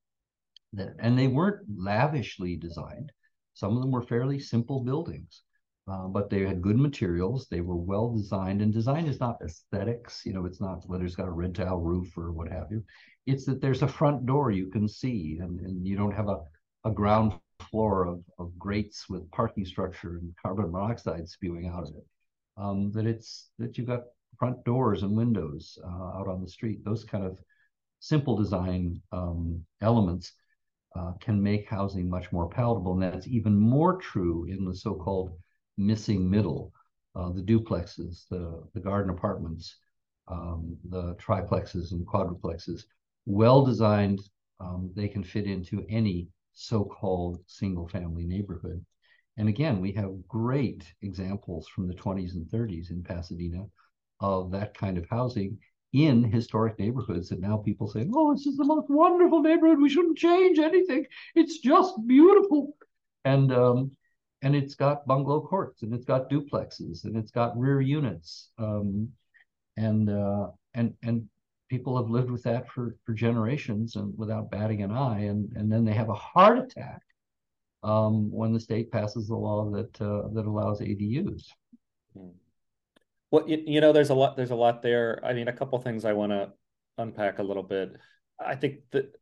and 0.98 1.18
they 1.18 1.26
weren't 1.29 1.66
lavishly 1.76 2.57
designed. 2.57 3.12
Some 3.55 3.76
of 3.76 3.83
them 3.83 3.90
were 3.90 4.03
fairly 4.03 4.38
simple 4.38 4.81
buildings, 4.85 5.42
uh, 5.88 6.07
but 6.07 6.31
they 6.31 6.40
had 6.42 6.62
good 6.62 6.79
materials. 6.79 7.48
They 7.48 7.61
were 7.61 7.76
well 7.76 8.14
designed, 8.16 8.62
and 8.62 8.72
design 8.72 9.07
is 9.07 9.20
not 9.20 9.40
aesthetics. 9.44 10.22
You 10.24 10.33
know, 10.33 10.46
it's 10.46 10.61
not 10.61 10.83
whether 10.87 11.05
it's 11.05 11.16
got 11.16 11.29
a 11.29 11.33
red 11.33 11.55
tile 11.55 11.81
roof 11.81 12.16
or 12.16 12.33
what 12.33 12.50
have 12.50 12.68
you. 12.70 12.85
It's 13.26 13.44
that 13.46 13.61
there's 13.61 13.83
a 13.83 13.88
front 13.88 14.26
door 14.26 14.50
you 14.50 14.68
can 14.68 14.88
see, 14.88 15.38
and, 15.40 15.61
and 15.61 15.87
you 15.87 15.96
don't 15.96 16.14
have 16.14 16.29
a, 16.29 16.38
a 16.85 16.90
ground 16.90 17.33
floor 17.60 18.06
of, 18.06 18.22
of 18.38 18.58
grates 18.58 19.08
with 19.08 19.30
parking 19.30 19.64
structure 19.64 20.18
and 20.18 20.34
carbon 20.40 20.70
monoxide 20.70 21.28
spewing 21.28 21.66
out 21.68 21.84
of 21.84 21.94
it. 21.94 22.06
Um, 22.56 22.90
that 22.92 23.06
it's 23.06 23.50
that 23.58 23.78
you've 23.78 23.86
got 23.86 24.04
front 24.38 24.62
doors 24.64 25.02
and 25.02 25.16
windows 25.16 25.78
uh, 25.84 26.18
out 26.18 26.28
on 26.28 26.42
the 26.42 26.48
street. 26.48 26.84
Those 26.84 27.04
kind 27.04 27.24
of 27.24 27.38
simple 28.00 28.36
design 28.36 29.00
um, 29.12 29.64
elements 29.80 30.32
uh, 30.96 31.12
can 31.20 31.40
make 31.42 31.68
housing 31.68 32.08
much 32.08 32.32
more 32.32 32.48
palatable, 32.48 32.94
and 32.94 33.02
that's 33.02 33.28
even 33.28 33.56
more 33.56 33.98
true 33.98 34.44
in 34.44 34.64
the 34.64 34.74
so-called 34.74 35.32
missing 35.78 36.28
middle, 36.28 36.72
uh, 37.14 37.30
the 37.30 37.42
duplexes, 37.42 38.26
the 38.28 38.62
the 38.74 38.80
garden 38.80 39.10
apartments, 39.10 39.76
um, 40.28 40.76
the 40.88 41.14
triplexes 41.14 41.92
and 41.92 42.06
quadruplexes. 42.06 42.84
Well 43.26 43.64
designed, 43.64 44.20
um, 44.58 44.90
they 44.94 45.08
can 45.08 45.24
fit 45.24 45.46
into 45.46 45.84
any 45.88 46.28
so-called 46.52 47.40
single-family 47.46 48.24
neighborhood. 48.24 48.84
And 49.36 49.48
again, 49.48 49.80
we 49.80 49.92
have 49.92 50.28
great 50.28 50.84
examples 51.02 51.68
from 51.68 51.88
the 51.88 51.94
20s 51.94 52.34
and 52.34 52.46
30s 52.46 52.90
in 52.90 53.02
Pasadena 53.02 53.64
of 54.20 54.50
that 54.50 54.74
kind 54.74 54.98
of 54.98 55.08
housing 55.08 55.58
in 55.92 56.22
historic 56.22 56.78
neighborhoods 56.78 57.28
that 57.28 57.40
now 57.40 57.56
people 57.56 57.88
say, 57.88 58.06
oh, 58.14 58.32
this 58.34 58.46
is 58.46 58.56
the 58.56 58.64
most 58.64 58.88
wonderful 58.88 59.42
neighborhood. 59.42 59.80
We 59.80 59.88
shouldn't 59.88 60.18
change 60.18 60.58
anything. 60.58 61.06
It's 61.34 61.58
just 61.58 61.94
beautiful. 62.06 62.76
And 63.24 63.52
um, 63.52 63.92
and 64.42 64.54
it's 64.54 64.74
got 64.74 65.06
bungalow 65.06 65.40
courts 65.40 65.82
and 65.82 65.92
it's 65.92 66.04
got 66.04 66.30
duplexes 66.30 67.04
and 67.04 67.16
it's 67.16 67.30
got 67.30 67.58
rear 67.58 67.80
units 67.80 68.50
um, 68.58 69.08
and 69.76 70.08
uh, 70.08 70.48
and 70.74 70.94
and 71.02 71.28
people 71.70 71.96
have 71.96 72.11
lived 72.11 72.30
with 72.30 72.42
that 72.42 72.68
for 72.68 72.96
for 73.04 73.14
generations 73.14 73.96
and 73.96 74.12
without 74.18 74.50
batting 74.50 74.83
an 74.83 74.90
eye 74.90 75.20
and 75.20 75.50
and 75.56 75.72
then 75.72 75.85
they 75.85 75.94
have 75.94 76.11
a 76.11 76.14
heart 76.14 76.59
attack 76.59 77.00
um, 77.83 78.30
when 78.30 78.52
the 78.52 78.61
state 78.61 78.90
passes 78.90 79.28
the 79.28 79.37
law 79.37 79.70
that 79.70 80.00
uh, 80.00 80.28
that 80.35 80.46
allows 80.46 80.80
ADUs. 80.80 81.48
Hmm. 82.14 82.28
Well, 83.30 83.48
you, 83.48 83.62
you 83.64 83.80
know, 83.80 83.92
there's 83.92 84.11
a 84.11 84.14
lot. 84.14 84.37
There's 84.37 84.50
a 84.50 84.56
lot 84.56 84.83
there. 84.83 85.20
I 85.24 85.33
mean, 85.33 85.48
a 85.48 85.52
couple 85.52 85.78
things 85.78 86.04
I 86.04 86.12
want 86.12 86.33
to 86.33 86.52
unpack 86.98 87.38
a 87.38 87.42
little 87.42 87.62
bit. 87.62 87.96
I 88.38 88.54
think 88.54 88.80
that 88.90 89.14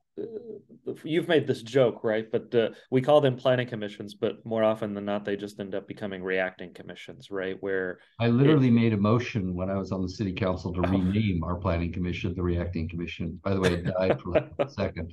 you've 1.05 1.29
made 1.29 1.47
this 1.47 1.63
joke, 1.63 2.03
right? 2.03 2.31
But 2.31 2.55
uh, 2.55 2.71
we 2.91 3.01
call 3.01 3.21
them 3.21 3.37
planning 3.37 3.69
commissions, 3.69 4.15
but 4.15 4.45
more 4.45 4.65
often 4.65 4.95
than 4.95 5.05
not, 5.05 5.25
they 5.25 5.37
just 5.37 5.61
end 5.61 5.75
up 5.75 5.87
becoming 5.87 6.23
reacting 6.23 6.73
commissions, 6.73 7.31
right? 7.31 7.57
Where 7.61 7.99
I 8.21 8.29
literally 8.29 8.69
it, 8.69 8.73
made 8.73 8.93
a 8.93 8.97
motion 8.97 9.55
when 9.55 9.71
I 9.71 9.77
was 9.77 9.93
on 9.93 10.03
the 10.03 10.09
city 10.09 10.33
council 10.33 10.73
to 10.75 10.81
oh. 10.81 10.91
rename 10.91 11.43
our 11.45 11.57
planning 11.57 11.93
commission 11.93 12.35
the 12.35 12.43
reacting 12.43 12.89
commission. 12.89 13.41
By 13.43 13.55
the 13.55 13.61
way, 13.61 13.73
it 13.75 13.85
died 13.85 14.21
for 14.21 14.31
like 14.31 14.51
a 14.59 14.69
second. 14.69 15.13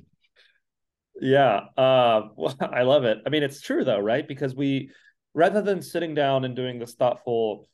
Yeah, 1.20 1.60
uh, 1.76 2.28
well, 2.36 2.54
I 2.60 2.82
love 2.82 3.04
it. 3.04 3.18
I 3.26 3.30
mean, 3.30 3.42
it's 3.42 3.60
true 3.60 3.84
though, 3.84 4.00
right? 4.00 4.26
Because 4.26 4.54
we, 4.54 4.90
rather 5.34 5.62
than 5.62 5.82
sitting 5.82 6.14
down 6.14 6.44
and 6.44 6.54
doing 6.54 6.78
this 6.78 6.94
thoughtful 6.94 7.68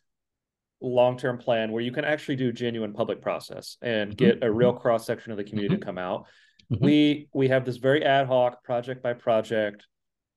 long-term 0.81 1.38
plan 1.38 1.71
where 1.71 1.83
you 1.83 1.92
can 1.92 2.05
actually 2.05 2.37
do 2.37 2.53
genuine 2.53 2.92
public 2.92 3.23
process 3.23 3.77
and 3.83 4.16
mm-hmm. 4.16 4.38
get 4.38 4.45
a 4.45 4.53
real 4.53 4.73
cross 4.73 5.07
section 5.07 5.31
of 5.31 5.38
the 5.38 5.45
community 5.45 5.75
mm-hmm. 5.75 5.81
to 5.81 5.87
come 5.87 5.99
out, 5.99 6.27
mm-hmm. 6.72 6.85
we 6.85 7.28
we 7.32 7.48
have 7.48 7.64
this 7.64 7.76
very 7.76 8.04
ad 8.04 8.26
hoc 8.26 8.62
project 8.64 9.02
by 9.02 9.12
project 9.12 9.87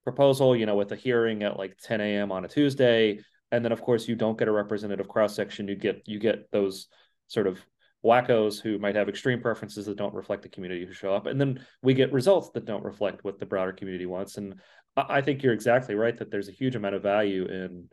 proposal, 0.03 0.55
you 0.55 0.65
know, 0.65 0.75
with 0.75 0.91
a 0.91 0.95
hearing 0.95 1.43
at 1.43 1.57
like 1.57 1.77
10 1.81 1.99
a.m. 2.01 2.31
on 2.31 2.45
a 2.45 2.47
Tuesday, 2.47 3.19
and 3.51 3.63
then 3.63 3.71
of 3.71 3.81
course 3.81 4.07
you 4.07 4.15
don't 4.15 4.37
get 4.37 4.47
a 4.47 4.51
representative 4.51 5.07
cross 5.07 5.35
section. 5.35 5.67
You 5.67 5.75
get 5.75 6.03
you 6.05 6.19
get 6.19 6.51
those 6.51 6.87
sort 7.27 7.47
of 7.47 7.59
wackos 8.05 8.61
who 8.61 8.77
might 8.77 8.95
have 8.95 9.09
extreme 9.09 9.41
preferences 9.41 9.87
that 9.87 9.97
don't 9.97 10.13
reflect 10.13 10.43
the 10.43 10.49
community 10.49 10.85
who 10.85 10.93
show 10.93 11.11
up 11.11 11.25
and 11.25 11.41
then 11.41 11.65
we 11.81 11.95
get 11.95 12.13
results 12.13 12.51
that 12.51 12.63
don't 12.63 12.83
reflect 12.83 13.23
what 13.23 13.39
the 13.39 13.45
broader 13.47 13.73
community 13.73 14.05
wants 14.05 14.37
and 14.37 14.53
i 14.95 15.21
think 15.21 15.41
you're 15.41 15.53
exactly 15.53 15.95
right 15.95 16.19
that 16.19 16.29
there's 16.29 16.47
a 16.47 16.51
huge 16.51 16.75
amount 16.75 16.93
of 16.93 17.01
value 17.01 17.45
in 17.45 17.89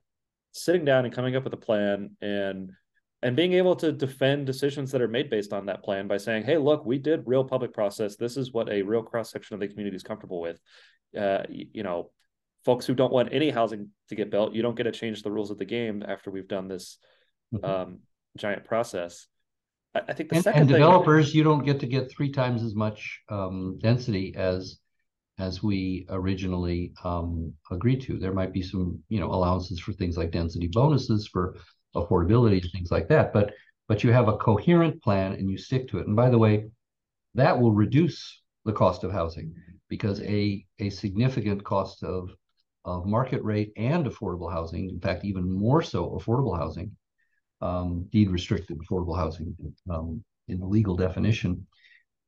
sitting 0.52 0.85
down 0.85 1.07
and 1.07 1.14
coming 1.14 1.35
up 1.35 1.44
with 1.44 1.55
a 1.55 1.57
plan 1.57 2.11
and 2.20 2.72
and 3.22 3.37
being 3.37 3.52
able 3.52 3.76
to 3.76 3.92
defend 3.92 4.46
decisions 4.46 4.90
that 4.90 5.00
are 5.00 5.08
made 5.08 5.30
based 5.30 5.52
on 5.52 5.66
that 5.66 5.82
plan 5.82 6.08
by 6.08 6.16
saying 6.16 6.42
hey 6.44 6.58
look 6.58 6.85
we 6.85 6.98
did 6.98 7.22
real 7.26 7.44
public 7.44 7.72
process 7.72 8.16
this 8.16 8.37
is 8.37 8.52
what 8.52 8.68
a 8.68 8.82
real 8.82 9.02
cross 9.02 9.30
section 9.30 9.54
of 9.54 9.61
the 9.61 9.68
community 9.68 9.96
is 9.96 10.02
comfortable 10.02 10.40
with 10.40 10.61
uh, 11.18 11.42
you, 11.48 11.82
know 11.82 12.11
folks 12.64 12.87
who 12.87 12.94
don't 12.94 13.12
want 13.12 13.32
any 13.32 13.50
housing 13.50 13.88
to 14.08 14.14
get 14.14 14.30
built 14.30 14.54
you 14.54 14.62
don't 14.62 14.76
get 14.76 14.85
to 14.85 14.92
change 14.92 15.22
the 15.22 15.30
rules 15.30 15.50
of 15.50 15.58
the 15.58 15.64
game 15.64 16.02
after 16.06 16.30
we've 16.30 16.48
done 16.48 16.68
this 16.68 16.98
mm-hmm. 17.54 17.64
um, 17.64 17.98
giant 18.37 18.64
process 18.64 19.26
I 19.94 20.14
think 20.14 20.30
the 20.30 20.37
and, 20.37 20.44
second 20.44 20.61
and 20.62 20.70
developers, 20.70 21.28
thing... 21.28 21.38
you 21.38 21.44
don't 21.44 21.64
get 21.64 21.80
to 21.80 21.87
get 21.87 22.11
three 22.11 22.32
times 22.32 22.62
as 22.62 22.74
much 22.74 23.20
um, 23.28 23.78
density 23.78 24.35
as 24.35 24.78
as 25.38 25.62
we 25.62 26.06
originally 26.08 26.92
um, 27.04 27.52
agreed 27.70 28.00
to. 28.02 28.18
There 28.18 28.32
might 28.32 28.52
be 28.52 28.62
some, 28.62 29.00
you 29.08 29.18
know, 29.20 29.26
allowances 29.26 29.80
for 29.80 29.92
things 29.92 30.16
like 30.16 30.30
density 30.30 30.68
bonuses 30.72 31.28
for 31.28 31.56
affordability, 31.94 32.70
things 32.70 32.90
like 32.90 33.09
that. 33.09 33.33
But 33.33 33.52
but 33.88 34.05
you 34.05 34.12
have 34.12 34.28
a 34.28 34.37
coherent 34.37 35.02
plan 35.02 35.33
and 35.33 35.50
you 35.50 35.59
stick 35.59 35.88
to 35.88 35.98
it. 35.98 36.07
And 36.07 36.16
by 36.16 36.31
the 36.31 36.38
way, 36.38 36.70
that 37.35 37.59
will 37.59 37.72
reduce 37.72 38.40
the 38.64 38.72
cost 38.72 39.05
of 39.05 39.12
housing 39.12 39.55
because 39.88 40.20
a 40.22 40.64
a 40.78 40.90
significant 40.90 41.64
cost 41.64 42.02
of 42.02 42.31
of 42.85 43.07
market 43.07 43.42
rate 43.42 43.72
and 43.76 44.07
affordable 44.07 44.50
housing, 44.50 44.88
in 44.88 45.00
fact, 45.00 45.24
even 45.24 45.50
more 45.50 45.83
so 45.83 46.18
affordable 46.18 46.57
housing, 46.57 46.90
um, 47.61 48.09
deed 48.11 48.31
restricted 48.31 48.78
affordable 48.78 49.16
housing 49.16 49.55
um, 49.88 50.22
in 50.48 50.59
the 50.59 50.66
legal 50.66 50.96
definition 50.96 51.66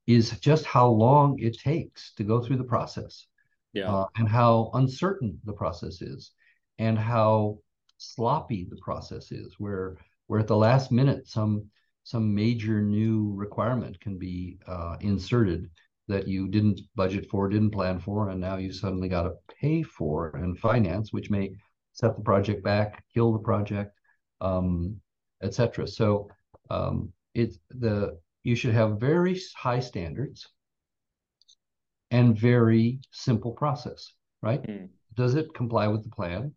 is 0.06 0.38
just 0.40 0.64
how 0.64 0.86
long 0.86 1.38
it 1.38 1.58
takes 1.58 2.12
to 2.14 2.24
go 2.24 2.40
through 2.40 2.58
the 2.58 2.64
process 2.64 3.26
yeah. 3.74 3.92
Uh, 3.92 4.06
and 4.16 4.28
how 4.28 4.70
uncertain 4.74 5.38
the 5.44 5.52
process 5.52 6.00
is 6.00 6.30
and 6.78 6.96
how 6.96 7.58
sloppy 8.12 8.66
the 8.68 8.76
process 8.76 9.32
is 9.32 9.54
where 9.58 9.96
where 10.26 10.40
at 10.40 10.46
the 10.46 10.56
last 10.56 10.90
minute 10.92 11.26
some 11.26 11.64
some 12.02 12.34
major 12.34 12.82
new 12.82 13.32
requirement 13.34 13.98
can 14.00 14.18
be 14.18 14.58
uh, 14.66 14.96
inserted 15.00 15.70
that 16.06 16.28
you 16.28 16.48
didn't 16.48 16.80
budget 16.94 17.26
for 17.30 17.48
didn't 17.48 17.70
plan 17.70 17.98
for 17.98 18.28
and 18.28 18.40
now 18.40 18.56
you 18.56 18.72
suddenly 18.72 19.08
got 19.08 19.22
to 19.22 19.32
pay 19.60 19.82
for 19.82 20.36
and 20.36 20.58
finance 20.58 21.12
which 21.12 21.30
may 21.30 21.50
set 21.92 22.14
the 22.16 22.22
project 22.22 22.62
back 22.62 23.02
kill 23.12 23.32
the 23.32 23.38
project 23.38 23.92
um, 24.40 25.00
etc. 25.42 25.86
So 25.86 26.28
um, 26.70 27.12
it's 27.34 27.58
the 27.70 28.18
you 28.42 28.54
should 28.54 28.74
have 28.74 29.00
very 29.00 29.40
high 29.56 29.80
standards 29.80 30.48
and 32.10 32.36
very 32.36 33.00
simple 33.10 33.52
process, 33.52 34.12
right? 34.42 34.62
Mm. 34.62 34.88
Does 35.14 35.34
it 35.34 35.54
comply 35.54 35.88
with 35.88 36.02
the 36.04 36.10
plan? 36.10 36.54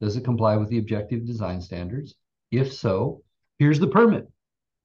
Does 0.00 0.16
it 0.16 0.24
comply 0.24 0.56
with 0.56 0.68
the 0.68 0.78
objective 0.78 1.26
design 1.26 1.60
standards? 1.60 2.14
If 2.50 2.72
so, 2.72 3.22
here's 3.58 3.80
the 3.80 3.88
permit. 3.88 4.28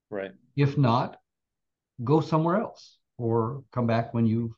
Right. 0.10 0.32
If 0.56 0.78
not, 0.78 1.18
go 2.04 2.22
somewhere 2.22 2.58
else 2.58 2.98
or 3.18 3.64
come 3.72 3.88
back 3.88 4.14
when 4.14 4.26
you've 4.26 4.52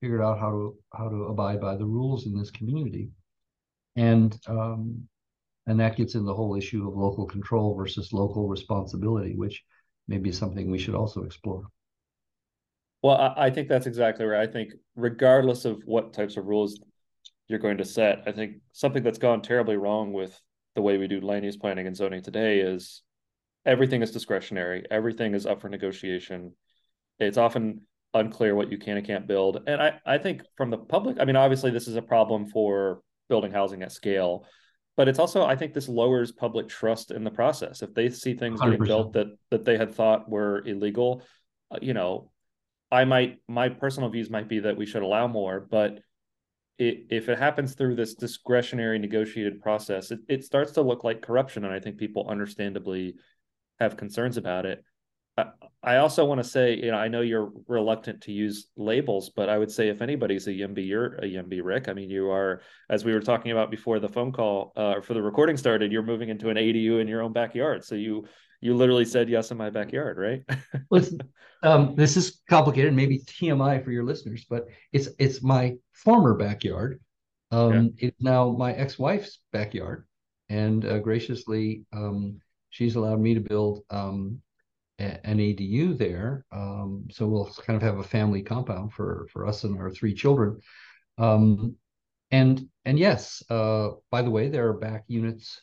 figured 0.00 0.20
out 0.20 0.38
how 0.38 0.50
to 0.50 0.76
how 0.92 1.08
to 1.08 1.24
abide 1.24 1.60
by 1.60 1.76
the 1.76 1.84
rules 1.84 2.26
in 2.26 2.38
this 2.38 2.50
community. 2.50 3.08
And 3.96 4.38
um, 4.46 5.08
and 5.66 5.80
that 5.80 5.96
gets 5.96 6.14
in 6.14 6.24
the 6.24 6.34
whole 6.34 6.56
issue 6.56 6.86
of 6.86 6.96
local 6.96 7.26
control 7.26 7.74
versus 7.74 8.12
local 8.12 8.48
responsibility, 8.48 9.34
which 9.34 9.64
may 10.06 10.18
be 10.18 10.30
something 10.30 10.70
we 10.70 10.78
should 10.78 10.94
also 10.94 11.24
explore. 11.24 11.66
Well, 13.02 13.34
I 13.36 13.50
think 13.50 13.68
that's 13.68 13.86
exactly 13.86 14.24
right. 14.24 14.48
I 14.48 14.50
think 14.50 14.72
regardless 14.94 15.64
of 15.64 15.82
what 15.84 16.12
types 16.12 16.36
of 16.36 16.46
rules 16.46 16.78
you're 17.48 17.58
going 17.58 17.78
to 17.78 17.84
set, 17.84 18.22
I 18.26 18.32
think 18.32 18.56
something 18.72 19.02
that's 19.02 19.18
gone 19.18 19.42
terribly 19.42 19.76
wrong 19.76 20.12
with 20.12 20.38
the 20.74 20.82
way 20.82 20.98
we 20.98 21.08
do 21.08 21.20
land 21.20 21.44
use 21.44 21.56
planning 21.56 21.86
and 21.86 21.96
zoning 21.96 22.22
today 22.22 22.60
is 22.60 23.02
everything 23.64 24.02
is 24.02 24.10
discretionary. 24.10 24.84
Everything 24.90 25.34
is 25.34 25.46
up 25.46 25.60
for 25.60 25.68
negotiation. 25.68 26.52
It's 27.18 27.38
often 27.38 27.82
unclear 28.14 28.54
what 28.54 28.70
you 28.70 28.78
can 28.78 28.96
and 28.96 29.06
can't 29.06 29.26
build. 29.26 29.62
And 29.66 29.80
I, 29.80 30.00
I 30.04 30.18
think 30.18 30.42
from 30.56 30.70
the 30.70 30.78
public, 30.78 31.18
I 31.20 31.24
mean, 31.24 31.36
obviously 31.36 31.70
this 31.70 31.88
is 31.88 31.96
a 31.96 32.02
problem 32.02 32.46
for 32.46 33.00
building 33.28 33.52
housing 33.52 33.82
at 33.82 33.92
scale 33.92 34.46
but 34.96 35.08
it's 35.08 35.18
also 35.18 35.44
i 35.44 35.54
think 35.54 35.72
this 35.72 35.88
lowers 35.88 36.32
public 36.32 36.68
trust 36.68 37.10
in 37.10 37.24
the 37.24 37.30
process 37.30 37.82
if 37.82 37.94
they 37.94 38.08
see 38.08 38.34
things 38.34 38.60
100%. 38.60 38.64
getting 38.64 38.86
built 38.86 39.12
that 39.12 39.26
that 39.50 39.64
they 39.64 39.76
had 39.76 39.94
thought 39.94 40.28
were 40.28 40.62
illegal 40.66 41.22
uh, 41.70 41.78
you 41.80 41.94
know 41.94 42.30
i 42.90 43.04
might 43.04 43.38
my 43.48 43.68
personal 43.68 44.08
views 44.08 44.30
might 44.30 44.48
be 44.48 44.60
that 44.60 44.76
we 44.76 44.86
should 44.86 45.02
allow 45.02 45.26
more 45.26 45.60
but 45.60 46.00
it, 46.78 47.06
if 47.10 47.28
it 47.28 47.38
happens 47.38 47.74
through 47.74 47.94
this 47.94 48.14
discretionary 48.14 48.98
negotiated 48.98 49.60
process 49.60 50.10
it, 50.10 50.20
it 50.28 50.44
starts 50.44 50.72
to 50.72 50.82
look 50.82 51.04
like 51.04 51.22
corruption 51.22 51.64
and 51.64 51.72
i 51.72 51.80
think 51.80 51.96
people 51.96 52.26
understandably 52.28 53.14
have 53.78 53.96
concerns 53.96 54.36
about 54.36 54.66
it 54.66 54.84
I 55.82 55.96
also 55.96 56.24
want 56.24 56.42
to 56.42 56.48
say, 56.48 56.74
you 56.74 56.90
know, 56.90 56.96
I 56.96 57.08
know 57.08 57.20
you're 57.20 57.52
reluctant 57.68 58.22
to 58.22 58.32
use 58.32 58.68
labels, 58.76 59.30
but 59.30 59.50
I 59.50 59.58
would 59.58 59.70
say 59.70 59.88
if 59.88 60.00
anybody's 60.00 60.46
a 60.46 60.50
YIMBY, 60.50 60.86
you're 60.86 61.14
a 61.16 61.26
YIMBY, 61.26 61.60
Rick. 61.62 61.88
I 61.88 61.92
mean, 61.92 62.08
you 62.08 62.30
are, 62.30 62.62
as 62.88 63.04
we 63.04 63.12
were 63.12 63.20
talking 63.20 63.52
about 63.52 63.70
before 63.70 64.00
the 64.00 64.08
phone 64.08 64.32
call, 64.32 64.72
uh, 64.76 65.00
for 65.02 65.12
the 65.12 65.20
recording 65.20 65.58
started, 65.58 65.92
you're 65.92 66.02
moving 66.02 66.30
into 66.30 66.48
an 66.48 66.56
ADU 66.56 67.00
in 67.00 67.06
your 67.06 67.20
own 67.20 67.34
backyard. 67.34 67.84
So 67.84 67.94
you 67.94 68.24
you 68.60 68.74
literally 68.74 69.04
said 69.04 69.28
yes 69.28 69.50
in 69.50 69.56
my 69.56 69.70
backyard, 69.70 70.18
right? 70.18 70.58
Listen, 70.90 71.20
um, 71.62 71.94
this 71.94 72.16
is 72.16 72.42
complicated, 72.48 72.94
maybe 72.94 73.20
TMI 73.20 73.84
for 73.84 73.90
your 73.90 74.04
listeners, 74.04 74.46
but 74.48 74.66
it's 74.92 75.08
it's 75.18 75.42
my 75.42 75.74
former 75.92 76.34
backyard. 76.34 77.00
Um, 77.50 77.94
yeah. 77.96 78.08
It's 78.08 78.20
now 78.20 78.50
my 78.50 78.72
ex-wife's 78.72 79.40
backyard, 79.52 80.06
and 80.48 80.84
uh, 80.84 80.98
graciously, 80.98 81.84
um, 81.92 82.40
she's 82.70 82.96
allowed 82.96 83.20
me 83.20 83.34
to 83.34 83.40
build 83.40 83.84
um, 83.90 84.40
an 84.98 85.38
ADU 85.38 85.96
there. 85.96 86.44
Um, 86.52 87.06
so 87.10 87.26
we'll 87.26 87.52
kind 87.66 87.76
of 87.76 87.82
have 87.82 87.98
a 87.98 88.04
family 88.04 88.42
compound 88.42 88.92
for 88.92 89.28
for 89.32 89.46
us 89.46 89.64
and 89.64 89.78
our 89.78 89.90
three 89.90 90.14
children. 90.14 90.60
Um, 91.18 91.76
and 92.30 92.68
and 92.84 92.98
yes, 92.98 93.42
uh, 93.50 93.90
by 94.10 94.22
the 94.22 94.30
way, 94.30 94.48
there 94.48 94.68
are 94.68 94.78
back 94.78 95.04
units 95.06 95.60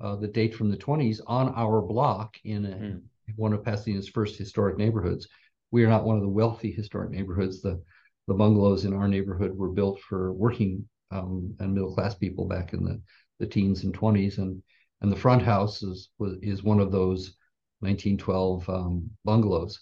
uh, 0.00 0.16
that 0.16 0.32
date 0.32 0.54
from 0.54 0.70
the 0.70 0.76
20s 0.76 1.20
on 1.26 1.52
our 1.54 1.80
block 1.80 2.36
in 2.44 2.64
a, 2.64 2.68
mm. 2.68 3.02
one 3.36 3.52
of 3.52 3.62
Pasadena's 3.62 4.08
first 4.08 4.36
historic 4.36 4.76
neighborhoods. 4.76 5.28
We 5.70 5.84
are 5.84 5.88
not 5.88 6.04
one 6.04 6.16
of 6.16 6.22
the 6.22 6.28
wealthy 6.28 6.72
historic 6.72 7.10
neighborhoods. 7.10 7.60
The 7.62 7.82
the 8.26 8.34
bungalows 8.34 8.84
in 8.84 8.92
our 8.92 9.08
neighborhood 9.08 9.56
were 9.56 9.70
built 9.70 9.98
for 10.00 10.34
working 10.34 10.86
um, 11.10 11.54
and 11.60 11.72
middle 11.72 11.94
class 11.94 12.14
people 12.14 12.44
back 12.46 12.74
in 12.74 12.84
the 12.84 13.00
the 13.38 13.46
teens 13.46 13.84
and 13.84 13.98
20s, 13.98 14.38
and 14.38 14.62
and 15.00 15.10
the 15.10 15.16
front 15.16 15.42
house 15.42 15.82
is 15.82 16.10
was, 16.18 16.36
is 16.42 16.62
one 16.62 16.80
of 16.80 16.92
those 16.92 17.36
1912 17.80 18.68
um, 18.68 19.10
bungalows, 19.24 19.80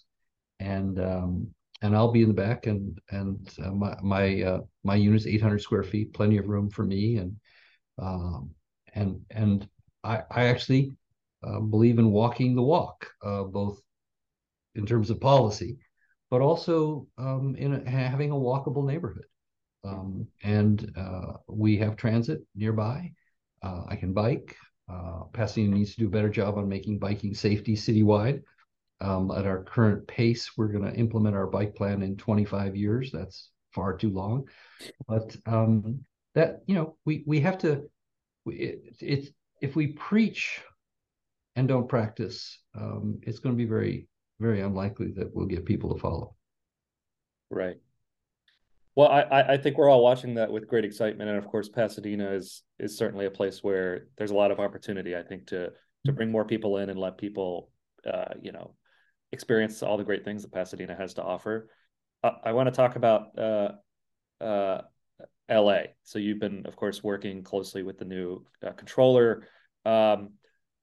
and 0.61 1.01
um, 1.01 1.49
and 1.83 1.97
I'll 1.97 2.13
be 2.13 2.23
in 2.23 2.29
the 2.29 2.35
back, 2.35 2.67
and 2.67 2.99
and 3.11 3.49
uh, 3.63 3.71
my 3.71 3.97
my 4.03 4.43
uh, 4.43 4.61
my 4.85 4.95
unit's 4.95 5.27
800 5.27 5.61
square 5.61 5.83
feet, 5.83 6.13
plenty 6.15 6.39
of 6.39 6.49
room 6.49 6.71
for 6.71 6.85
me, 6.85 7.17
and 7.17 7.37
um, 7.99 8.51
and 8.95 9.21
and 9.31 9.69
I, 10.05 10.23
I 10.31 10.45
actually 10.47 10.93
uh, 11.43 11.61
believe 11.61 11.99
in 11.99 12.11
walking 12.11 12.55
the 12.55 12.63
walk, 12.63 13.11
uh, 13.23 13.45
both 13.45 13.81
in 14.75 14.87
terms 14.87 15.11
of 15.11 15.21
policy, 15.21 15.79
but 16.31 16.41
also 16.41 17.07
um, 17.19 17.55
in 17.57 17.75
a, 17.75 17.91
having 17.91 18.31
a 18.31 18.35
walkable 18.35 18.85
neighborhood. 18.85 19.25
Um, 19.85 20.27
and 20.43 20.93
uh, 20.97 21.35
we 21.49 21.77
have 21.79 21.97
transit 21.97 22.41
nearby. 22.55 23.13
Uh, 23.63 23.83
I 23.89 23.97
can 23.97 24.13
bike. 24.13 24.57
Uh, 24.91 25.25
Pasadena 25.33 25.75
needs 25.75 25.95
to 25.95 26.01
do 26.01 26.07
a 26.07 26.11
better 26.11 26.29
job 26.29 26.59
on 26.59 26.69
making 26.69 26.99
biking 26.99 27.35
safety 27.35 27.75
citywide. 27.75 28.43
Um, 29.01 29.31
at 29.31 29.47
our 29.47 29.63
current 29.63 30.07
pace, 30.09 30.53
we're 30.57 30.69
going 30.69 30.91
to 30.91 30.99
implement 30.99 31.37
our 31.37 31.47
bike 31.47 31.75
plan 31.75 32.03
in 32.03 32.17
25 32.17 32.77
years. 32.77 33.11
That's 33.13 33.51
far 33.75 33.97
too 33.97 34.11
long. 34.11 34.49
But 35.07 35.37
um, 35.47 36.05
that 36.35 36.61
you 36.67 36.75
know, 36.75 36.97
we 37.05 37.23
we 37.27 37.41
have 37.41 37.59
to. 37.59 37.89
It, 38.47 38.97
it's 39.01 39.29
if 39.61 39.77
we 39.77 39.89
preach 39.89 40.61
and 41.55 41.67
don't 41.67 41.89
practice, 41.89 42.59
um, 42.75 43.19
it's 43.23 43.39
going 43.39 43.55
to 43.55 43.59
be 43.59 43.69
very 43.69 44.09
very 44.39 44.61
unlikely 44.61 45.13
that 45.17 45.35
we'll 45.35 45.47
get 45.47 45.65
people 45.65 45.95
to 45.95 46.01
follow. 46.01 46.35
Right. 47.51 47.77
Well, 48.95 49.09
I, 49.09 49.43
I 49.43 49.57
think 49.59 49.77
we're 49.77 49.91
all 49.91 50.03
watching 50.03 50.35
that 50.35 50.51
with 50.51 50.69
great 50.69 50.85
excitement, 50.85 51.29
and 51.29 51.39
of 51.39 51.47
course, 51.47 51.69
Pasadena 51.69 52.33
is 52.33 52.63
is 52.79 52.97
certainly 52.97 53.27
a 53.27 53.31
place 53.31 53.63
where 53.63 54.07
there's 54.17 54.31
a 54.31 54.35
lot 54.35 54.51
of 54.51 54.59
opportunity. 54.59 55.15
I 55.15 55.23
think 55.23 55.49
to 55.49 55.71
to 56.07 56.13
bring 56.13 56.31
more 56.31 56.47
people 56.47 56.79
in 56.79 56.89
and 56.89 56.99
let 56.99 57.19
people, 57.19 57.71
uh, 58.11 58.35
you 58.41 58.53
know, 58.53 58.75
experience 59.33 59.83
all 59.83 59.99
the 59.99 60.05
great 60.05 60.25
things 60.25 60.43
that 60.43 60.53
Pasadena 60.53 60.97
has 60.97 61.15
to 61.15 61.23
offer. 61.23 61.69
I, 62.23 62.33
I 62.45 62.53
want 62.53 62.69
to 62.69 62.73
talk 62.73 62.97
about 62.97 63.39
uh, 63.39 63.73
uh, 64.41 64.81
L.A. 65.49 65.95
So 66.05 66.19
you've 66.19 66.41
been, 66.41 66.67
of 66.67 66.77
course, 66.77 67.03
working 67.03 67.43
closely 67.43 67.83
with 67.83 67.99
the 67.99 68.05
new 68.05 68.45
uh, 68.67 68.73
controller. 68.73 69.47
Um, 69.85 70.31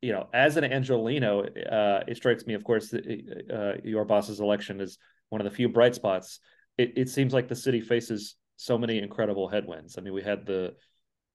you 0.02 0.12
know, 0.12 0.28
as 0.34 0.58
an 0.58 0.65
Angelino, 0.65 1.43
uh, 1.43 2.04
it 2.08 2.17
strikes 2.17 2.45
me, 2.45 2.54
of 2.54 2.63
course, 2.63 2.89
that, 2.89 3.06
uh, 3.54 3.82
your 3.84 4.06
boss's 4.06 4.39
election 4.39 4.82
is 4.82 4.97
one 5.30 5.41
of 5.41 5.45
the 5.45 5.56
few 5.56 5.69
bright 5.69 5.95
spots. 5.95 6.39
It, 6.78 6.93
it 6.97 7.10
seems 7.10 7.34
like 7.34 7.47
the 7.47 7.56
city 7.56 7.82
faces 7.82 8.36
so 8.58 8.78
many 8.78 8.99
incredible 8.99 9.47
headwinds. 9.47 9.97
I 9.97 10.02
mean, 10.02 10.13
we 10.13 10.23
had 10.23 10.45
the 10.45 10.73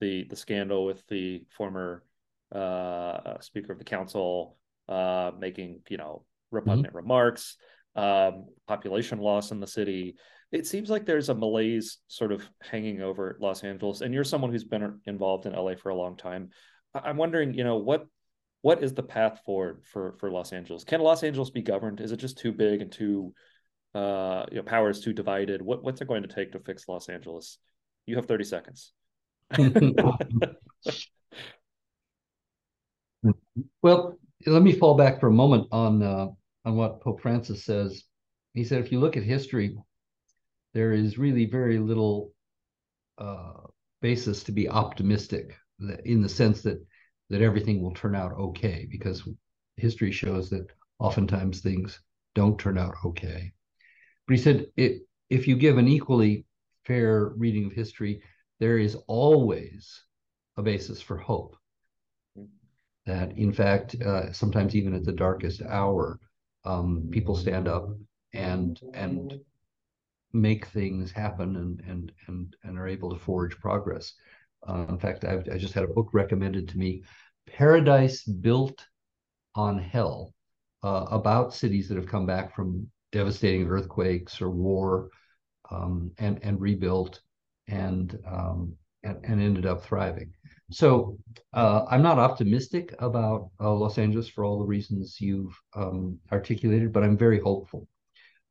the 0.01 0.25
the 0.31 0.37
scandal 0.37 0.87
with 0.87 1.05
the 1.09 1.45
former 1.51 2.05
uh, 2.55 3.41
speaker 3.41 3.73
of 3.73 3.79
the 3.79 3.85
council 3.85 4.57
uh, 4.88 5.33
making 5.38 5.81
you 5.88 5.97
know 5.97 6.25
repugnant 6.51 6.88
mm-hmm. 6.88 6.97
remarks, 6.97 7.57
um, 7.96 8.46
population 8.66 9.18
loss 9.18 9.51
in 9.51 9.61
the 9.61 9.66
city. 9.66 10.16
It 10.51 10.66
seems 10.66 10.88
like 10.88 11.05
there's 11.05 11.29
a 11.29 11.35
malaise 11.35 11.98
sort 12.09 12.33
of 12.33 12.48
hanging 12.62 13.03
over 13.03 13.37
Los 13.40 13.64
Angeles, 13.64 14.01
and 14.01 14.14
you're 14.14 14.24
someone 14.24 14.51
who's 14.51 14.64
been 14.64 15.01
involved 15.07 15.46
in 15.46 15.53
LA 15.53 15.74
for 15.74 15.90
a 15.90 15.94
long 15.94 16.16
time. 16.16 16.51
I'm 16.94 17.16
wondering, 17.16 17.55
you 17.55 17.64
know, 17.64 17.77
what 17.77 18.07
what 18.62 18.83
is 18.83 18.92
the 18.92 19.03
path 19.03 19.40
forward 19.44 19.83
for 19.85 20.16
for 20.18 20.31
Los 20.31 20.53
Angeles? 20.53 20.85
Can 20.85 21.01
Los 21.01 21.22
Angeles 21.22 21.51
be 21.51 21.62
governed? 21.62 22.01
Is 22.01 22.12
it 22.12 22.16
just 22.16 22.38
too 22.38 22.53
big 22.53 22.81
and 22.81 22.90
too 22.90 23.35
uh 23.94 24.44
you 24.51 24.57
know 24.59 24.62
power 24.62 24.90
is 24.90 25.01
too 25.01 25.12
divided? 25.12 25.62
What 25.62 25.83
what's 25.85 26.01
it 26.01 26.09
going 26.09 26.22
to 26.22 26.29
take 26.29 26.53
to 26.53 26.61
fix 26.61 26.88
Los 26.88 27.09
Angeles? 27.09 27.59
You 28.07 28.16
have 28.16 28.27
30 28.27 28.44
seconds. 28.44 28.92
well, 33.83 34.18
let 34.46 34.62
me 34.62 34.72
fall 34.72 34.94
back 34.94 35.20
for 35.20 35.29
a 35.29 35.33
moment 35.33 35.68
on 35.72 36.03
uh, 36.03 36.29
on 36.64 36.77
what 36.77 37.01
Pope 37.01 37.21
Francis 37.21 37.64
says. 37.64 38.05
He 38.55 38.64
said, 38.64 38.81
if 38.81 38.92
you 38.92 39.01
look 39.01 39.16
at 39.16 39.23
history, 39.23 39.77
there 40.75 40.92
is 40.92 41.18
really 41.18 41.47
very 41.47 41.79
little 41.79 42.33
uh, 43.18 43.53
basis 44.01 44.44
to 44.44 44.53
be 44.53 44.68
optimistic 44.68 45.57
in 46.05 46.23
the 46.23 46.29
sense 46.29 46.62
that 46.62 46.85
that 47.31 47.42
everything 47.42 47.83
will 47.83 47.94
turn 47.94 48.14
out 48.14 48.33
okay 48.33 48.87
because 48.90 49.29
history 49.77 50.11
shows 50.11 50.49
that 50.51 50.66
oftentimes 50.99 51.61
things 51.61 52.01
don't 52.35 52.59
turn 52.59 52.79
out 52.79 52.94
okay. 53.05 53.53
But 54.27 54.37
he 54.37 54.42
said, 54.42 54.66
it, 54.77 55.03
if 55.29 55.47
you 55.47 55.57
give 55.57 55.79
an 55.79 55.88
equally 55.88 56.47
fair 56.85 57.33
reading 57.37 57.66
of 57.66 57.73
history, 57.73 58.23
there 58.61 58.79
is 58.79 58.97
always 59.07 60.03
a 60.57 60.62
basis 60.62 61.01
for 61.01 61.16
hope. 61.16 61.57
That, 63.07 63.37
in 63.38 63.53
fact, 63.53 63.94
uh, 64.03 64.33
sometimes 64.33 64.75
even 64.75 64.94
at 64.94 65.05
the 65.05 65.12
darkest 65.12 65.62
hour, 65.62 66.18
um, 66.68 67.09
people 67.11 67.35
stand 67.35 67.66
up 67.66 67.88
and 68.35 68.78
and 68.94 69.40
make 70.33 70.66
things 70.66 71.11
happen 71.11 71.57
and 71.57 71.81
and 71.88 72.12
and 72.26 72.57
and 72.62 72.78
are 72.78 72.87
able 72.87 73.11
to 73.11 73.18
forge 73.18 73.59
progress. 73.59 74.12
Uh, 74.68 74.85
in 74.88 74.98
fact, 74.98 75.24
I've, 75.24 75.48
i 75.52 75.57
just 75.57 75.74
had 75.74 75.85
a 75.85 75.88
book 75.88 76.11
recommended 76.12 76.68
to 76.68 76.78
me, 76.78 77.02
Paradise 77.46 78.24
Built 78.24 78.85
on 79.54 79.78
Hell, 79.78 80.35
uh, 80.83 81.07
about 81.11 81.54
cities 81.54 81.88
that 81.88 81.96
have 81.96 82.09
come 82.09 82.26
back 82.26 82.54
from 82.54 82.87
devastating 83.12 83.66
earthquakes 83.66 84.42
or 84.42 84.50
war 84.50 85.09
um, 85.70 86.11
and, 86.18 86.38
and 86.42 86.61
rebuilt 86.61 87.20
and, 87.68 88.18
um, 88.26 88.74
and, 89.02 89.24
and, 89.24 89.40
ended 89.40 89.64
up 89.66 89.83
thriving. 89.83 90.33
So 90.70 91.18
uh, 91.54 91.87
I'm 91.90 92.02
not 92.02 92.18
optimistic 92.18 92.94
about 92.98 93.50
uh, 93.61 93.72
Los 93.72 93.96
Angeles 93.96 94.28
for 94.28 94.44
all 94.44 94.59
the 94.59 94.66
reasons 94.66 95.20
you've 95.20 95.59
um, 95.74 96.18
articulated, 96.31 96.92
but 96.92 97.02
I'm 97.02 97.16
very 97.16 97.40
hopeful. 97.40 97.88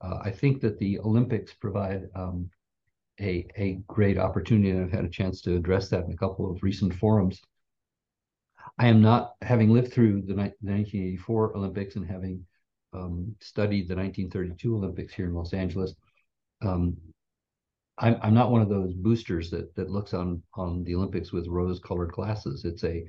Uh, 0.01 0.19
I 0.23 0.31
think 0.31 0.61
that 0.61 0.79
the 0.79 0.99
Olympics 0.99 1.53
provide 1.53 2.03
um, 2.15 2.49
a, 3.19 3.47
a 3.55 3.79
great 3.87 4.17
opportunity, 4.17 4.71
and 4.71 4.83
I've 4.83 4.91
had 4.91 5.05
a 5.05 5.09
chance 5.09 5.41
to 5.41 5.55
address 5.55 5.89
that 5.89 6.05
in 6.05 6.11
a 6.11 6.17
couple 6.17 6.49
of 6.49 6.63
recent 6.63 6.93
forums. 6.95 7.39
I 8.79 8.87
am 8.87 9.01
not, 9.01 9.33
having 9.41 9.69
lived 9.69 9.93
through 9.93 10.21
the, 10.21 10.33
the 10.33 10.35
1984 10.35 11.55
Olympics 11.55 11.95
and 11.95 12.05
having 12.05 12.45
um, 12.93 13.35
studied 13.41 13.87
the 13.87 13.95
1932 13.95 14.75
Olympics 14.75 15.13
here 15.13 15.27
in 15.27 15.33
Los 15.33 15.53
Angeles, 15.53 15.93
um, 16.61 16.97
I'm, 17.99 18.17
I'm 18.21 18.33
not 18.33 18.51
one 18.51 18.61
of 18.61 18.69
those 18.69 18.93
boosters 18.93 19.49
that 19.51 19.75
that 19.75 19.89
looks 19.89 20.13
on 20.13 20.41
on 20.53 20.83
the 20.83 20.95
Olympics 20.95 21.31
with 21.31 21.47
rose-colored 21.47 22.11
glasses. 22.11 22.65
It's 22.65 22.83
a 22.83 23.03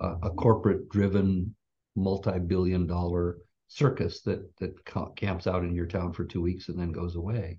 a, 0.00 0.08
a 0.24 0.30
corporate-driven, 0.30 1.54
multi-billion-dollar 1.94 3.38
circus 3.68 4.20
that 4.22 4.54
that 4.58 4.74
camps 5.16 5.46
out 5.46 5.64
in 5.64 5.74
your 5.74 5.86
town 5.86 6.12
for 6.12 6.24
two 6.24 6.42
weeks 6.42 6.68
and 6.68 6.78
then 6.78 6.92
goes 6.92 7.16
away. 7.16 7.58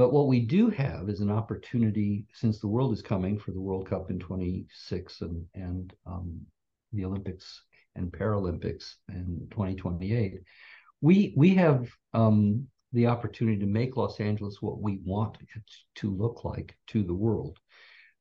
But 0.00 0.14
what 0.14 0.28
we 0.28 0.40
do 0.40 0.70
have 0.70 1.10
is 1.10 1.20
an 1.20 1.30
opportunity, 1.30 2.24
since 2.32 2.58
the 2.58 2.68
world 2.68 2.94
is 2.94 3.02
coming 3.02 3.38
for 3.38 3.50
the 3.50 3.60
World 3.60 3.86
Cup 3.86 4.10
in 4.10 4.18
26 4.18 5.20
and, 5.20 5.44
and 5.54 5.92
um, 6.06 6.40
the 6.94 7.04
Olympics 7.04 7.64
and 7.96 8.10
Paralympics 8.10 8.94
in 9.10 9.46
2028, 9.50 10.40
we, 11.02 11.34
we 11.36 11.54
have 11.56 11.90
um, 12.14 12.66
the 12.92 13.06
opportunity 13.06 13.58
to 13.58 13.66
make 13.66 13.96
Los 13.96 14.20
Angeles 14.20 14.60
what 14.60 14.80
we 14.80 15.00
want 15.04 15.36
it 15.40 15.62
to 15.96 16.10
look 16.10 16.44
like 16.44 16.76
to 16.88 17.02
the 17.02 17.14
world. 17.14 17.58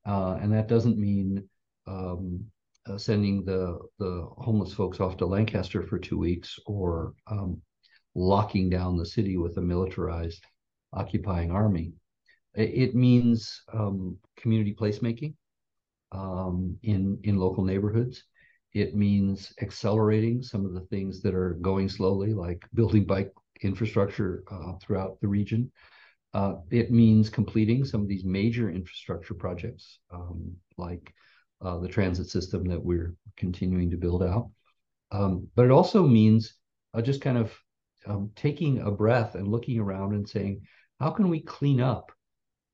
Uh, 0.05 0.37
and 0.41 0.53
that 0.53 0.67
doesn't 0.67 0.97
mean 0.97 1.47
um, 1.87 2.43
uh, 2.87 2.97
sending 2.97 3.43
the, 3.45 3.79
the 3.97 4.27
homeless 4.37 4.73
folks 4.73 4.99
off 4.99 5.17
to 5.17 5.25
Lancaster 5.25 5.83
for 5.83 5.99
two 5.99 6.17
weeks 6.17 6.57
or 6.65 7.13
um, 7.27 7.61
locking 8.15 8.69
down 8.69 8.97
the 8.97 9.05
city 9.05 9.37
with 9.37 9.57
a 9.57 9.61
militarized 9.61 10.43
occupying 10.93 11.51
army. 11.51 11.93
It 12.55 12.95
means 12.95 13.61
um, 13.73 14.17
community 14.37 14.75
placemaking 14.79 15.35
um, 16.11 16.77
in 16.83 17.19
in 17.23 17.37
local 17.37 17.63
neighborhoods. 17.63 18.23
It 18.73 18.95
means 18.95 19.53
accelerating 19.61 20.41
some 20.41 20.65
of 20.65 20.73
the 20.73 20.85
things 20.87 21.21
that 21.21 21.33
are 21.33 21.57
going 21.61 21.89
slowly, 21.89 22.33
like 22.33 22.65
building 22.73 23.05
bike 23.05 23.31
infrastructure 23.61 24.43
uh, 24.51 24.73
throughout 24.81 25.19
the 25.21 25.27
region. 25.27 25.71
Uh, 26.33 26.55
it 26.69 26.91
means 26.91 27.29
completing 27.29 27.83
some 27.83 28.01
of 28.01 28.07
these 28.07 28.23
major 28.23 28.69
infrastructure 28.69 29.33
projects, 29.33 29.99
um, 30.13 30.51
like 30.77 31.13
uh, 31.61 31.79
the 31.79 31.87
transit 31.87 32.29
system 32.29 32.63
that 32.65 32.83
we're 32.83 33.15
continuing 33.35 33.89
to 33.89 33.97
build 33.97 34.23
out. 34.23 34.49
Um, 35.11 35.47
but 35.55 35.65
it 35.65 35.71
also 35.71 36.05
means 36.05 36.53
uh, 36.93 37.01
just 37.01 37.21
kind 37.21 37.37
of 37.37 37.51
um, 38.05 38.31
taking 38.35 38.79
a 38.79 38.91
breath 38.91 39.35
and 39.35 39.47
looking 39.47 39.79
around 39.79 40.13
and 40.13 40.27
saying, 40.27 40.61
how 40.99 41.09
can 41.11 41.29
we 41.29 41.41
clean 41.41 41.81
up 41.81 42.11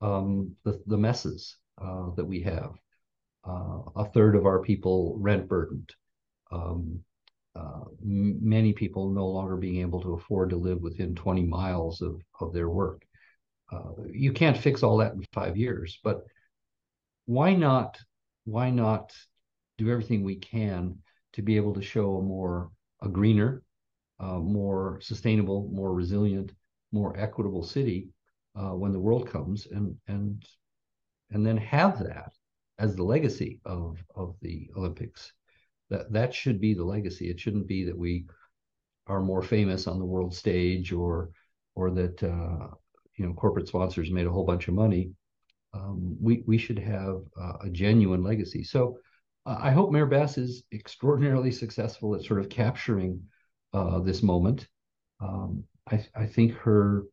um, 0.01 0.55
the, 0.63 0.81
the 0.87 0.97
messes 0.97 1.57
uh, 1.81 2.09
that 2.15 2.25
we 2.25 2.41
have? 2.41 2.71
Uh, 3.47 3.79
a 3.95 4.05
third 4.13 4.35
of 4.35 4.45
our 4.45 4.59
people 4.59 5.15
rent 5.19 5.47
burdened. 5.47 5.93
Um, 6.51 7.01
uh, 7.55 7.85
many 8.01 8.73
people 8.73 9.09
no 9.09 9.27
longer 9.27 9.55
being 9.55 9.81
able 9.81 10.01
to 10.01 10.13
afford 10.13 10.49
to 10.49 10.57
live 10.57 10.81
within 10.81 11.15
20 11.15 11.43
miles 11.43 12.01
of, 12.01 12.21
of 12.41 12.53
their 12.53 12.69
work. 12.69 13.03
Uh, 13.71 13.91
you 14.11 14.31
can't 14.31 14.57
fix 14.57 14.83
all 14.83 14.97
that 14.97 15.13
in 15.13 15.23
five 15.33 15.57
years, 15.57 15.99
but 16.03 16.25
why 17.25 17.53
not? 17.55 17.97
Why 18.43 18.69
not 18.69 19.13
do 19.77 19.89
everything 19.89 20.23
we 20.23 20.35
can 20.35 20.99
to 21.33 21.41
be 21.41 21.55
able 21.55 21.73
to 21.73 21.81
show 21.81 22.17
a 22.17 22.21
more 22.21 22.69
a 23.01 23.09
greener, 23.09 23.63
uh, 24.19 24.39
more 24.39 24.99
sustainable, 25.01 25.69
more 25.71 25.93
resilient, 25.93 26.51
more 26.91 27.17
equitable 27.17 27.63
city 27.63 28.09
uh, 28.55 28.71
when 28.71 28.91
the 28.91 28.99
world 28.99 29.29
comes 29.29 29.67
and 29.67 29.95
and 30.07 30.45
and 31.31 31.45
then 31.45 31.57
have 31.57 31.99
that 31.99 32.31
as 32.79 32.95
the 32.95 33.03
legacy 33.03 33.59
of 33.65 33.97
of 34.15 34.35
the 34.41 34.69
Olympics. 34.77 35.33
That 35.89 36.11
that 36.13 36.33
should 36.33 36.59
be 36.59 36.73
the 36.73 36.83
legacy. 36.83 37.29
It 37.29 37.39
shouldn't 37.39 37.67
be 37.67 37.85
that 37.85 37.97
we 37.97 38.25
are 39.07 39.21
more 39.21 39.41
famous 39.41 39.87
on 39.87 39.99
the 39.99 40.05
world 40.05 40.33
stage 40.33 40.91
or 40.91 41.31
or 41.75 41.91
that 41.91 42.23
uh, 42.23 42.67
you 43.17 43.25
know 43.25 43.33
corporate 43.33 43.67
sponsors 43.67 44.11
made 44.11 44.25
a 44.25 44.31
whole 44.31 44.45
bunch 44.45 44.67
of 44.67 44.73
money. 44.73 45.11
Um, 45.73 46.17
we 46.19 46.43
we 46.47 46.57
should 46.57 46.79
have 46.79 47.21
uh, 47.39 47.57
a 47.63 47.69
genuine 47.69 48.23
legacy. 48.23 48.63
So 48.63 48.97
uh, 49.45 49.57
I 49.59 49.71
hope 49.71 49.91
Mayor 49.91 50.05
Bass 50.05 50.37
is 50.37 50.63
extraordinarily 50.71 51.51
successful 51.51 52.15
at 52.15 52.23
sort 52.23 52.39
of 52.39 52.49
capturing 52.49 53.21
uh, 53.73 53.99
this 53.99 54.23
moment. 54.23 54.67
Um, 55.21 55.63
I 55.91 56.03
I 56.15 56.25
think 56.25 56.53
her 56.53 57.03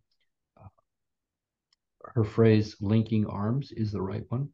her 2.15 2.25
phrase 2.25 2.77
"linking 2.81 3.27
arms" 3.27 3.73
is 3.73 3.93
the 3.93 4.03
right 4.03 4.25
one 4.29 4.49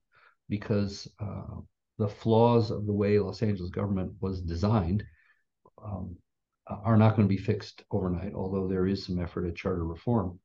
because 0.48 1.08
uh, 1.20 1.60
the 1.98 2.08
flaws 2.08 2.70
of 2.70 2.86
the 2.86 2.92
way 2.92 3.18
Los 3.18 3.42
Angeles 3.42 3.70
government 3.70 4.12
was 4.20 4.40
designed 4.40 5.04
um, 5.84 6.16
are 6.66 6.96
not 6.96 7.16
going 7.16 7.28
to 7.28 7.34
be 7.34 7.40
fixed 7.40 7.82
overnight, 7.90 8.34
although 8.34 8.68
there 8.68 8.86
is 8.86 9.04
some 9.04 9.20
effort 9.20 9.46
at 9.46 9.56
charter 9.56 9.84
reform. 9.84 10.38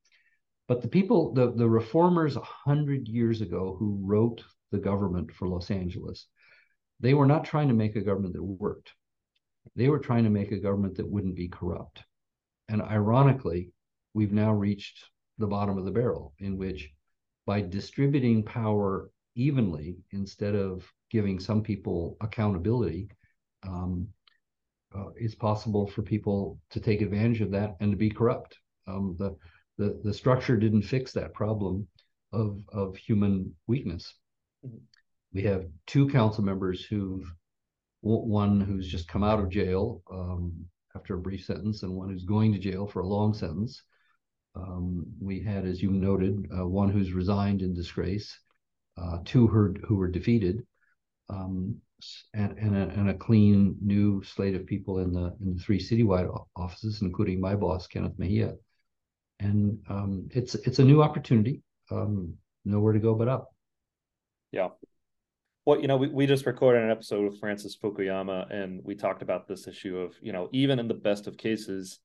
But 0.67 0.81
the 0.81 0.87
people, 0.87 1.33
the, 1.33 1.51
the 1.51 1.69
reformers 1.69 2.35
a 2.35 2.41
hundred 2.41 3.07
years 3.07 3.41
ago 3.41 3.75
who 3.77 3.99
wrote 4.01 4.43
the 4.71 4.77
government 4.77 5.31
for 5.31 5.47
Los 5.47 5.69
Angeles, 5.69 6.27
they 6.99 7.13
were 7.13 7.25
not 7.25 7.45
trying 7.45 7.67
to 7.67 7.73
make 7.73 7.95
a 7.95 8.01
government 8.01 8.33
that 8.33 8.43
worked. 8.43 8.93
They 9.75 9.89
were 9.89 9.99
trying 9.99 10.23
to 10.23 10.29
make 10.29 10.51
a 10.51 10.59
government 10.59 10.95
that 10.95 11.09
wouldn't 11.09 11.35
be 11.35 11.49
corrupt. 11.49 12.03
And 12.69 12.81
ironically, 12.81 13.71
we've 14.13 14.31
now 14.31 14.53
reached 14.53 15.03
the 15.37 15.47
bottom 15.47 15.77
of 15.77 15.85
the 15.85 15.91
barrel 15.91 16.33
in 16.39 16.57
which 16.57 16.89
by 17.45 17.61
distributing 17.61 18.43
power 18.43 19.09
evenly 19.35 19.97
instead 20.11 20.55
of 20.55 20.89
giving 21.13 21.39
some 21.39 21.61
people 21.61 22.17
accountability, 22.19 23.07
um, 23.65 24.07
uh, 24.93 25.11
it's 25.15 25.35
possible 25.35 25.87
for 25.87 26.01
people 26.01 26.59
to 26.71 26.79
take 26.79 27.01
advantage 27.01 27.41
of 27.41 27.51
that 27.51 27.75
and 27.79 27.91
to 27.91 27.97
be 27.97 28.09
corrupt. 28.09 28.57
Um, 28.87 29.15
the, 29.17 29.35
the 29.77 30.01
the 30.03 30.13
structure 30.13 30.57
didn't 30.57 30.81
fix 30.95 31.13
that 31.13 31.33
problem 31.33 31.87
of 32.31 32.59
of 32.73 32.97
human 32.97 33.55
weakness. 33.67 34.13
Mm-hmm. 34.65 34.77
We 35.33 35.43
have 35.43 35.65
two 35.87 36.07
council 36.09 36.43
members 36.43 36.83
who've 36.83 37.25
one 38.01 38.59
who's 38.59 38.87
just 38.87 39.07
come 39.07 39.23
out 39.23 39.39
of 39.39 39.49
jail 39.49 40.01
um, 40.11 40.65
after 40.95 41.15
a 41.15 41.21
brief 41.25 41.45
sentence, 41.45 41.83
and 41.83 41.93
one 41.93 42.09
who's 42.09 42.25
going 42.25 42.51
to 42.53 42.59
jail 42.59 42.85
for 42.87 43.01
a 43.01 43.07
long 43.07 43.33
sentence. 43.33 43.83
Um, 44.55 45.05
we 45.19 45.41
had, 45.41 45.65
as 45.65 45.81
you 45.81 45.89
noted, 45.91 46.35
uh, 46.55 46.67
one 46.67 46.89
who's 46.89 47.13
resigned 47.13 47.61
in 47.61 47.73
disgrace, 47.73 48.37
uh, 49.01 49.17
two 49.25 49.47
who, 49.47 49.73
who 49.87 49.95
were 49.95 50.11
defeated, 50.11 50.63
um, 51.33 51.75
and, 52.33 52.57
and 52.57 52.75
a, 52.75 52.81
and, 52.99 53.09
a, 53.09 53.13
clean 53.13 53.77
new 53.81 54.21
slate 54.23 54.55
of 54.55 54.65
people 54.65 54.99
in 54.99 55.13
the 55.13 55.33
in 55.41 55.55
the 55.55 55.59
three 55.59 55.79
citywide 55.79 56.29
offices, 56.55 57.01
including 57.01 57.39
my 57.39 57.55
boss 57.55 57.87
Kenneth 57.87 58.17
Mejia. 58.17 58.53
And 59.39 59.79
um, 59.89 60.27
it's 60.31 60.55
it's 60.55 60.79
a 60.79 60.83
new 60.83 61.01
opportunity. 61.01 61.61
Um, 61.91 62.35
nowhere 62.65 62.93
to 62.93 62.99
go 62.99 63.15
but 63.15 63.27
up. 63.27 63.49
Yeah. 64.51 64.69
Well, 65.65 65.79
you 65.79 65.87
know, 65.87 65.97
we, 65.97 66.09
we 66.09 66.27
just 66.27 66.45
recorded 66.45 66.83
an 66.83 66.91
episode 66.91 67.23
with 67.23 67.39
Francis 67.39 67.77
Fukuyama, 67.77 68.53
and 68.53 68.81
we 68.83 68.95
talked 68.95 69.21
about 69.21 69.47
this 69.47 69.67
issue 69.67 69.97
of, 69.97 70.13
you 70.21 70.33
know, 70.33 70.49
even 70.51 70.77
in 70.77 70.89
the 70.89 70.93
best 70.93 71.25
of 71.25 71.37
cases, 71.37 71.99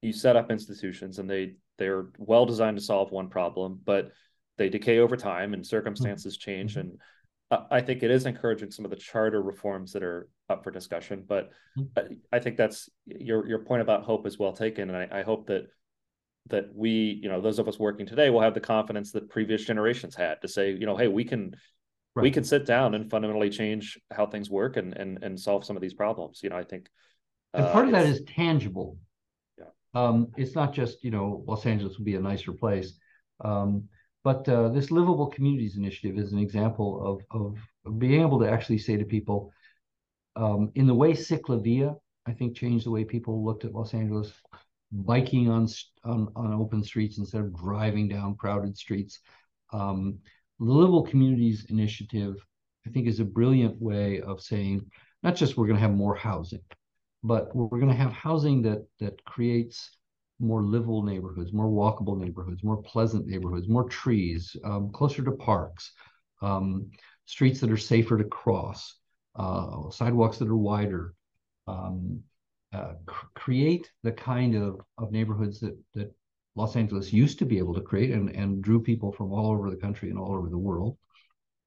you 0.00 0.12
set 0.12 0.36
up 0.36 0.50
institutions 0.50 1.18
and 1.18 1.28
they 1.28 1.56
they're 1.76 2.06
well 2.18 2.46
designed 2.46 2.78
to 2.78 2.82
solve 2.82 3.10
one 3.10 3.28
problem, 3.28 3.80
but 3.84 4.12
they 4.56 4.68
decay 4.68 4.98
over 4.98 5.16
time 5.16 5.54
and 5.54 5.66
circumstances 5.66 6.36
mm-hmm. 6.36 6.50
change 6.50 6.76
and 6.76 6.98
I 7.50 7.80
think 7.80 8.02
it 8.02 8.12
is 8.12 8.26
encouraging 8.26 8.70
some 8.70 8.84
of 8.84 8.92
the 8.92 8.96
charter 8.96 9.42
reforms 9.42 9.92
that 9.92 10.04
are 10.04 10.28
up 10.48 10.62
for 10.62 10.70
discussion, 10.70 11.24
but 11.26 11.50
mm-hmm. 11.76 12.14
I 12.32 12.38
think 12.38 12.56
that's 12.56 12.88
your 13.06 13.46
your 13.48 13.58
point 13.60 13.82
about 13.82 14.04
hope 14.04 14.26
is 14.26 14.38
well 14.38 14.52
taken, 14.52 14.88
and 14.88 14.96
I, 14.96 15.18
I, 15.18 15.22
hope 15.22 15.48
that 15.48 15.66
that 16.48 16.72
we, 16.72 17.18
you 17.22 17.28
know, 17.28 17.40
those 17.40 17.58
of 17.58 17.66
us 17.66 17.78
working 17.78 18.06
today 18.06 18.30
will 18.30 18.40
have 18.40 18.54
the 18.54 18.60
confidence 18.60 19.10
that 19.12 19.30
previous 19.30 19.64
generations 19.64 20.14
had 20.14 20.40
to 20.42 20.48
say, 20.48 20.70
you 20.70 20.86
know, 20.86 20.96
hey, 20.96 21.08
we 21.08 21.24
can 21.24 21.56
right. 22.14 22.22
we 22.22 22.30
can 22.30 22.44
sit 22.44 22.66
down 22.66 22.94
and 22.94 23.10
fundamentally 23.10 23.50
change 23.50 23.98
how 24.12 24.26
things 24.26 24.48
work 24.48 24.76
and 24.76 24.96
and 24.96 25.22
and 25.24 25.38
solve 25.38 25.64
some 25.64 25.76
of 25.76 25.82
these 25.82 25.94
problems. 25.94 26.40
You 26.44 26.50
know, 26.50 26.56
I 26.56 26.64
think, 26.64 26.88
and 27.52 27.66
part 27.66 27.86
uh, 27.86 27.88
of 27.88 27.92
that 27.94 28.06
is 28.06 28.22
tangible. 28.28 28.96
Yeah, 29.58 29.64
um, 29.94 30.28
it's 30.36 30.54
not 30.54 30.72
just 30.72 31.02
you 31.02 31.10
know 31.10 31.42
Los 31.48 31.66
Angeles 31.66 31.98
would 31.98 32.04
be 32.04 32.14
a 32.14 32.20
nicer 32.20 32.52
place. 32.52 32.92
Um, 33.44 33.88
but 34.22 34.48
uh, 34.48 34.68
this 34.68 34.90
Livable 34.90 35.28
Communities 35.28 35.76
Initiative 35.76 36.18
is 36.18 36.32
an 36.32 36.38
example 36.38 37.22
of, 37.32 37.40
of 37.40 37.98
being 37.98 38.20
able 38.20 38.38
to 38.40 38.50
actually 38.50 38.78
say 38.78 38.96
to 38.96 39.04
people, 39.04 39.52
um, 40.36 40.70
in 40.74 40.86
the 40.86 40.94
way 40.94 41.12
Ciclavia, 41.12 41.96
I 42.26 42.32
think, 42.32 42.56
changed 42.56 42.86
the 42.86 42.90
way 42.90 43.04
people 43.04 43.44
looked 43.44 43.64
at 43.64 43.74
Los 43.74 43.94
Angeles, 43.94 44.32
biking 44.92 45.48
on, 45.48 45.68
on, 46.04 46.28
on 46.36 46.52
open 46.52 46.84
streets 46.84 47.18
instead 47.18 47.40
of 47.40 47.56
driving 47.56 48.08
down 48.08 48.36
crowded 48.36 48.76
streets. 48.76 49.20
Um, 49.72 50.18
the 50.58 50.66
Livable 50.66 51.04
Communities 51.06 51.66
Initiative, 51.70 52.34
I 52.86 52.90
think, 52.90 53.06
is 53.06 53.20
a 53.20 53.24
brilliant 53.24 53.80
way 53.80 54.20
of 54.20 54.42
saying 54.42 54.90
not 55.22 55.36
just 55.36 55.56
we're 55.56 55.66
going 55.66 55.78
to 55.78 55.82
have 55.82 55.94
more 55.94 56.14
housing, 56.14 56.60
but 57.22 57.54
we're 57.54 57.68
going 57.68 57.88
to 57.88 57.94
have 57.94 58.12
housing 58.12 58.62
that 58.62 58.86
that 58.98 59.22
creates 59.24 59.96
more 60.40 60.62
livable 60.62 61.02
neighborhoods, 61.02 61.52
more 61.52 61.68
walkable 61.68 62.18
neighborhoods, 62.18 62.64
more 62.64 62.82
pleasant 62.82 63.26
neighborhoods, 63.26 63.68
more 63.68 63.88
trees, 63.88 64.56
um, 64.64 64.90
closer 64.90 65.22
to 65.22 65.32
parks, 65.32 65.92
um, 66.42 66.90
streets 67.26 67.60
that 67.60 67.70
are 67.70 67.76
safer 67.76 68.16
to 68.16 68.24
cross, 68.24 68.96
uh, 69.36 69.90
sidewalks 69.90 70.38
that 70.38 70.48
are 70.48 70.56
wider. 70.56 71.14
Um, 71.66 72.22
uh, 72.72 72.94
cr- 73.06 73.26
create 73.34 73.90
the 74.02 74.12
kind 74.12 74.54
of, 74.54 74.80
of 74.96 75.10
neighborhoods 75.10 75.60
that, 75.60 75.76
that 75.94 76.12
Los 76.54 76.76
Angeles 76.76 77.12
used 77.12 77.38
to 77.38 77.44
be 77.44 77.58
able 77.58 77.74
to 77.74 77.80
create 77.80 78.10
and, 78.12 78.30
and 78.30 78.62
drew 78.62 78.80
people 78.80 79.12
from 79.12 79.32
all 79.32 79.50
over 79.50 79.70
the 79.70 79.76
country 79.76 80.10
and 80.10 80.18
all 80.18 80.34
over 80.34 80.48
the 80.48 80.58
world. 80.58 80.96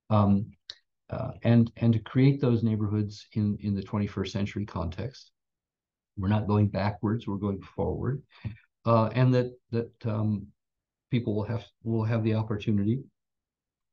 Um, 0.10 0.52
uh, 1.10 1.32
and 1.44 1.72
and 1.78 1.94
to 1.94 2.00
create 2.00 2.42
those 2.42 2.64
neighborhoods 2.64 3.28
in, 3.34 3.58
in 3.62 3.76
the 3.76 3.84
21st 3.84 4.30
century 4.30 4.66
context. 4.66 5.32
We're 6.18 6.28
not 6.28 6.48
going 6.48 6.68
backwards, 6.68 7.28
we're 7.28 7.38
going 7.38 7.62
forward 7.62 8.22
uh, 8.86 9.10
and 9.14 9.34
that 9.34 9.52
that 9.72 9.92
um, 10.06 10.48
people 11.12 11.36
will 11.36 11.44
have 11.44 11.66
will 11.84 12.04
have 12.04 12.24
the 12.24 12.36
opportunity 12.36 13.02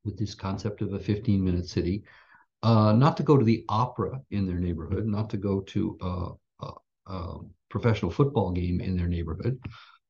with 0.03 0.17
this 0.17 0.33
concept 0.33 0.81
of 0.81 0.93
a 0.93 0.99
15 0.99 1.43
minute 1.43 1.67
city, 1.67 2.03
uh, 2.63 2.91
not 2.93 3.17
to 3.17 3.23
go 3.23 3.37
to 3.37 3.45
the 3.45 3.63
opera 3.69 4.19
in 4.31 4.47
their 4.47 4.59
neighborhood, 4.59 5.05
not 5.05 5.29
to 5.29 5.37
go 5.37 5.61
to 5.61 5.97
a, 6.01 6.65
a, 6.65 6.71
a, 7.11 7.37
professional 7.69 8.11
football 8.11 8.51
game 8.51 8.81
in 8.81 8.97
their 8.97 9.07
neighborhood, 9.07 9.59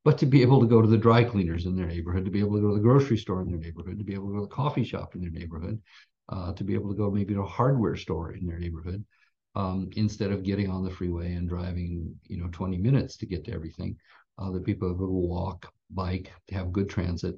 but 0.06 0.18
to 0.18 0.26
be 0.26 0.42
able 0.42 0.62
to 0.62 0.66
go 0.66 0.82
to 0.82 0.88
the 0.88 0.98
dry 0.98 1.24
cleaners 1.24 1.66
in 1.66 1.76
their 1.76 1.86
neighborhood, 1.86 2.26
to 2.26 2.32
be 2.32 2.40
able 2.40 2.56
to 2.56 2.62
go 2.62 2.70
to 2.70 2.76
the 2.76 2.82
grocery 2.82 3.18
store 3.18 3.42
in 3.42 3.52
their 3.52 3.60
neighborhood, 3.60 4.00
to 4.00 4.04
be 4.04 4.14
able 4.14 4.28
to 4.28 4.34
go 4.34 4.40
to 4.40 4.48
the 4.48 4.56
coffee 4.56 4.84
shop 4.84 5.14
in 5.14 5.22
their 5.22 5.30
neighborhood, 5.30 5.80
uh, 6.30 6.54
to 6.54 6.64
be 6.64 6.74
able 6.74 6.90
to 6.90 6.98
go 6.98 7.12
maybe 7.12 7.34
to 7.34 7.42
a 7.42 7.46
hardware 7.46 7.96
store 7.96 8.32
in 8.32 8.48
their 8.48 8.58
neighborhood. 8.58 9.04
Um, 9.54 9.90
instead 9.98 10.32
of 10.32 10.44
getting 10.44 10.70
on 10.70 10.86
the 10.86 10.92
freeway 10.92 11.34
and 11.34 11.50
driving, 11.50 12.16
you 12.28 12.38
know, 12.38 12.48
20 12.54 12.78
minutes 12.78 13.18
to 13.18 13.26
get 13.26 13.44
to 13.46 13.52
everything, 13.52 13.98
uh, 14.38 14.50
that 14.52 14.64
people 14.64 14.90
to 14.96 15.06
walk, 15.06 15.70
bike, 15.90 16.32
have 16.52 16.72
good 16.72 16.90
transit, 16.90 17.36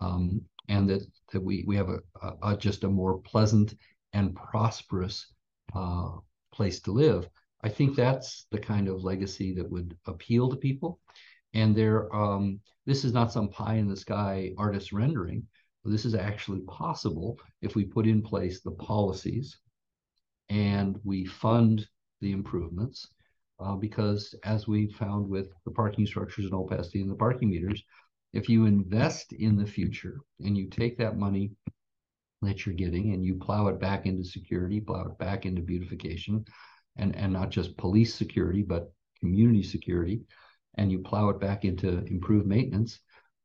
um, 0.00 0.40
and 0.68 0.88
that 0.88 1.02
that 1.32 1.42
we 1.42 1.64
we 1.66 1.76
have 1.76 1.88
a, 1.88 1.98
a, 2.22 2.52
a, 2.52 2.56
just 2.56 2.84
a 2.84 2.88
more 2.88 3.18
pleasant 3.18 3.74
and 4.12 4.36
prosperous 4.36 5.26
uh, 5.74 6.12
place 6.52 6.80
to 6.80 6.92
live. 6.92 7.28
I 7.64 7.68
think 7.68 7.96
that's 7.96 8.46
the 8.50 8.58
kind 8.58 8.88
of 8.88 9.04
legacy 9.04 9.54
that 9.54 9.70
would 9.70 9.96
appeal 10.06 10.48
to 10.50 10.56
people. 10.56 11.00
And 11.54 11.76
there, 11.76 12.14
um, 12.14 12.60
this 12.86 13.04
is 13.04 13.12
not 13.12 13.32
some 13.32 13.48
pie 13.48 13.74
in 13.74 13.88
the 13.88 13.96
sky 13.96 14.52
artist 14.58 14.92
rendering. 14.92 15.46
This 15.84 16.04
is 16.04 16.14
actually 16.14 16.60
possible 16.62 17.38
if 17.60 17.74
we 17.74 17.84
put 17.84 18.06
in 18.06 18.22
place 18.22 18.60
the 18.60 18.70
policies 18.72 19.58
and 20.48 20.98
we 21.04 21.24
fund 21.24 21.86
the 22.20 22.32
improvements 22.32 23.08
uh, 23.60 23.74
because 23.74 24.34
as 24.44 24.66
we 24.66 24.92
found 24.92 25.28
with 25.28 25.52
the 25.64 25.70
parking 25.70 26.06
structures 26.06 26.46
in 26.46 26.54
Old 26.54 26.72
and 26.72 27.10
the 27.10 27.14
parking 27.14 27.50
meters, 27.50 27.82
if 28.32 28.48
you 28.48 28.66
invest 28.66 29.32
in 29.32 29.56
the 29.56 29.66
future 29.66 30.18
and 30.40 30.56
you 30.56 30.68
take 30.68 30.98
that 30.98 31.16
money 31.18 31.52
that 32.40 32.66
you're 32.66 32.74
getting 32.74 33.12
and 33.12 33.24
you 33.24 33.36
plow 33.36 33.68
it 33.68 33.78
back 33.78 34.06
into 34.06 34.24
security, 34.24 34.80
plow 34.80 35.04
it 35.04 35.18
back 35.18 35.46
into 35.46 35.62
beautification, 35.62 36.44
and, 36.96 37.14
and 37.16 37.32
not 37.32 37.50
just 37.50 37.76
police 37.76 38.14
security, 38.14 38.62
but 38.62 38.92
community 39.20 39.62
security, 39.62 40.22
and 40.76 40.90
you 40.90 40.98
plow 40.98 41.28
it 41.28 41.40
back 41.40 41.64
into 41.64 42.04
improved 42.06 42.46
maintenance, 42.46 42.98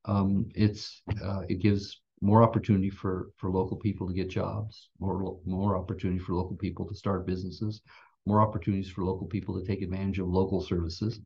um, 0.06 0.50
it's 0.56 1.02
uh, 1.24 1.42
it 1.48 1.60
gives 1.60 2.02
more 2.22 2.44
opportunity 2.44 2.90
for 2.90 3.30
for 3.38 3.50
local 3.50 3.78
people 3.78 4.08
to 4.08 4.14
get 4.14 4.30
jobs, 4.30 4.90
more 5.00 5.40
more 5.46 5.78
opportunity 5.78 6.20
for 6.20 6.34
local 6.34 6.56
people 6.56 6.88
to 6.88 6.96
start 6.96 7.28
businesses, 7.28 7.82
more 8.26 8.42
opportunities 8.42 8.90
for 8.90 9.04
local 9.04 9.28
people 9.28 9.60
to 9.60 9.66
take 9.66 9.82
advantage 9.82 10.20
of 10.20 10.28
local 10.28 10.62
services. 10.62 11.20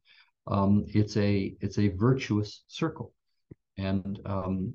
Um, 0.48 0.86
it's 0.88 1.18
a 1.18 1.56
it's 1.62 1.80
a 1.80 1.89
virtuous 1.89 2.64
circle, 2.68 3.14
and 3.78 4.20
um, 4.26 4.74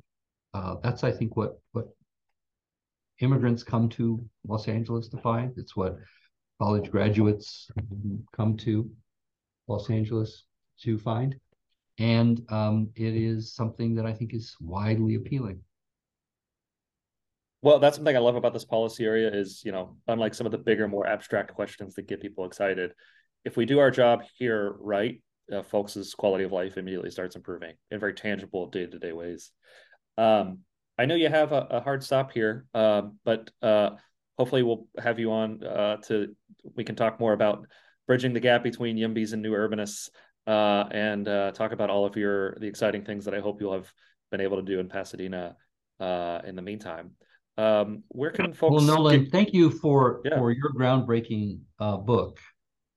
uh, 0.55 0.77
that's 0.83 1.05
I 1.05 1.12
think 1.12 1.37
what 1.37 1.59
what 1.73 1.89
immigrants 3.21 3.62
come 3.62 3.89
to 3.91 4.25
Los 4.47 4.69
Angeles 4.69 5.09
to 5.09 5.19
find. 5.19 5.53
It's 5.57 5.77
what 5.77 5.97
college 6.61 6.91
graduates 6.91 7.71
come 8.33 8.57
to 8.59 8.91
Los 9.69 9.91
Angeles 9.91 10.45
to 10.83 10.99
find. 10.99 11.37
And 11.99 12.43
um, 12.51 12.91
it 12.95 13.14
is 13.14 13.55
something 13.55 13.95
that 13.95 14.07
I 14.07 14.12
think 14.12 14.35
is 14.35 14.55
widely 14.61 15.14
appealing. 15.14 15.61
Well, 17.67 17.81
that's 17.81 17.97
something 17.97 18.14
I 18.14 18.21
love 18.21 18.37
about 18.37 18.53
this 18.53 18.64
policy 18.64 19.05
area 19.05 19.29
is, 19.29 19.62
you 19.64 19.73
know, 19.73 19.97
unlike 20.07 20.35
some 20.35 20.47
of 20.47 20.53
the 20.53 20.59
bigger, 20.59 20.87
more 20.87 21.05
abstract 21.05 21.53
questions 21.53 21.97
that 21.97 22.07
get 22.07 22.23
people 22.23 22.45
excited, 22.45 22.93
if 23.45 23.57
we 23.57 23.67
do 23.67 23.81
our 23.81 23.91
job 23.91 24.23
here 24.39 24.77
right, 24.79 25.21
uh, 25.53 25.62
folks' 25.62 26.14
quality 26.14 26.45
of 26.45 26.53
life 26.53 26.77
immediately 26.77 27.11
starts 27.11 27.35
improving 27.35 27.75
in 27.91 27.99
very 27.99 28.14
tangible 28.14 28.69
day-to-day 28.69 29.11
ways. 29.11 29.51
Um, 30.17 30.61
I 30.97 31.07
know 31.07 31.17
you 31.17 31.29
have 31.29 31.51
a, 31.51 31.67
a 31.71 31.81
hard 31.81 32.05
stop 32.05 32.31
here, 32.31 32.67
uh, 32.73 33.03
but 33.25 33.51
uh, 33.61 33.97
hopefully 34.39 34.62
we'll 34.62 34.87
have 34.97 35.19
you 35.19 35.33
on 35.33 35.64
uh, 35.64 35.97
to 36.07 36.37
we 36.77 36.85
can 36.85 36.95
talk 36.95 37.19
more 37.19 37.33
about 37.33 37.67
bridging 38.07 38.33
the 38.33 38.39
gap 38.39 38.62
between 38.62 38.97
Yimbys 38.97 39.33
and 39.33 39.43
new 39.43 39.55
urbanists 39.55 40.11
uh, 40.47 40.85
and 40.93 41.27
uh, 41.27 41.51
talk 41.51 41.73
about 41.73 41.91
all 41.91 42.07
of 42.07 42.14
your 42.14 42.55
the 42.61 42.69
exciting 42.69 43.05
things 43.05 43.25
that 43.25 43.35
I 43.35 43.41
hope 43.41 43.61
you'll 43.61 43.73
have 43.73 43.93
been 44.31 44.41
able 44.41 44.59
to 44.59 44.62
do 44.62 44.79
in 44.79 44.89
Pasadena 44.89 45.57
in 45.99 46.55
the 46.55 46.62
meantime. 46.62 47.17
Um, 47.59 48.02
where 48.09 48.30
can 48.30 48.52
folks? 48.52 48.72
Well, 48.72 48.84
Nolan, 48.84 49.24
get... 49.24 49.32
thank 49.32 49.54
you 49.54 49.70
for 49.70 50.20
yeah. 50.24 50.38
for 50.38 50.50
your 50.50 50.70
groundbreaking 50.72 51.61
book 51.78 52.38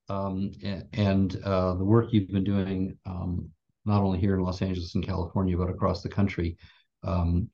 um, 0.09 0.51
and 0.93 1.35
uh, 1.43 1.75
the 1.75 1.85
work 1.85 2.11
you've 2.11 2.29
been 2.29 2.43
doing, 2.43 2.97
um, 3.05 3.49
not 3.85 4.01
only 4.01 4.19
here 4.19 4.35
in 4.35 4.41
Los 4.41 4.61
Angeles 4.61 4.95
and 4.95 5.05
California, 5.05 5.55
but 5.55 5.69
across 5.69 6.01
the 6.01 6.09
country. 6.09 6.57
Um, 7.03 7.49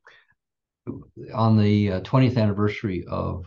on 1.34 1.58
the 1.58 1.94
uh, 1.94 2.02
20th 2.02 2.38
anniversary 2.38 3.06
of 3.10 3.46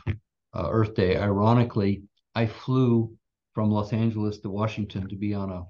uh, 0.54 0.68
Earth 0.70 0.94
Day, 0.94 1.16
ironically, 1.16 2.02
I 2.34 2.46
flew 2.46 3.12
from 3.54 3.70
Los 3.70 3.92
Angeles 3.92 4.38
to 4.40 4.50
Washington 4.50 5.08
to 5.08 5.16
be 5.16 5.34
on 5.34 5.50
a, 5.50 5.64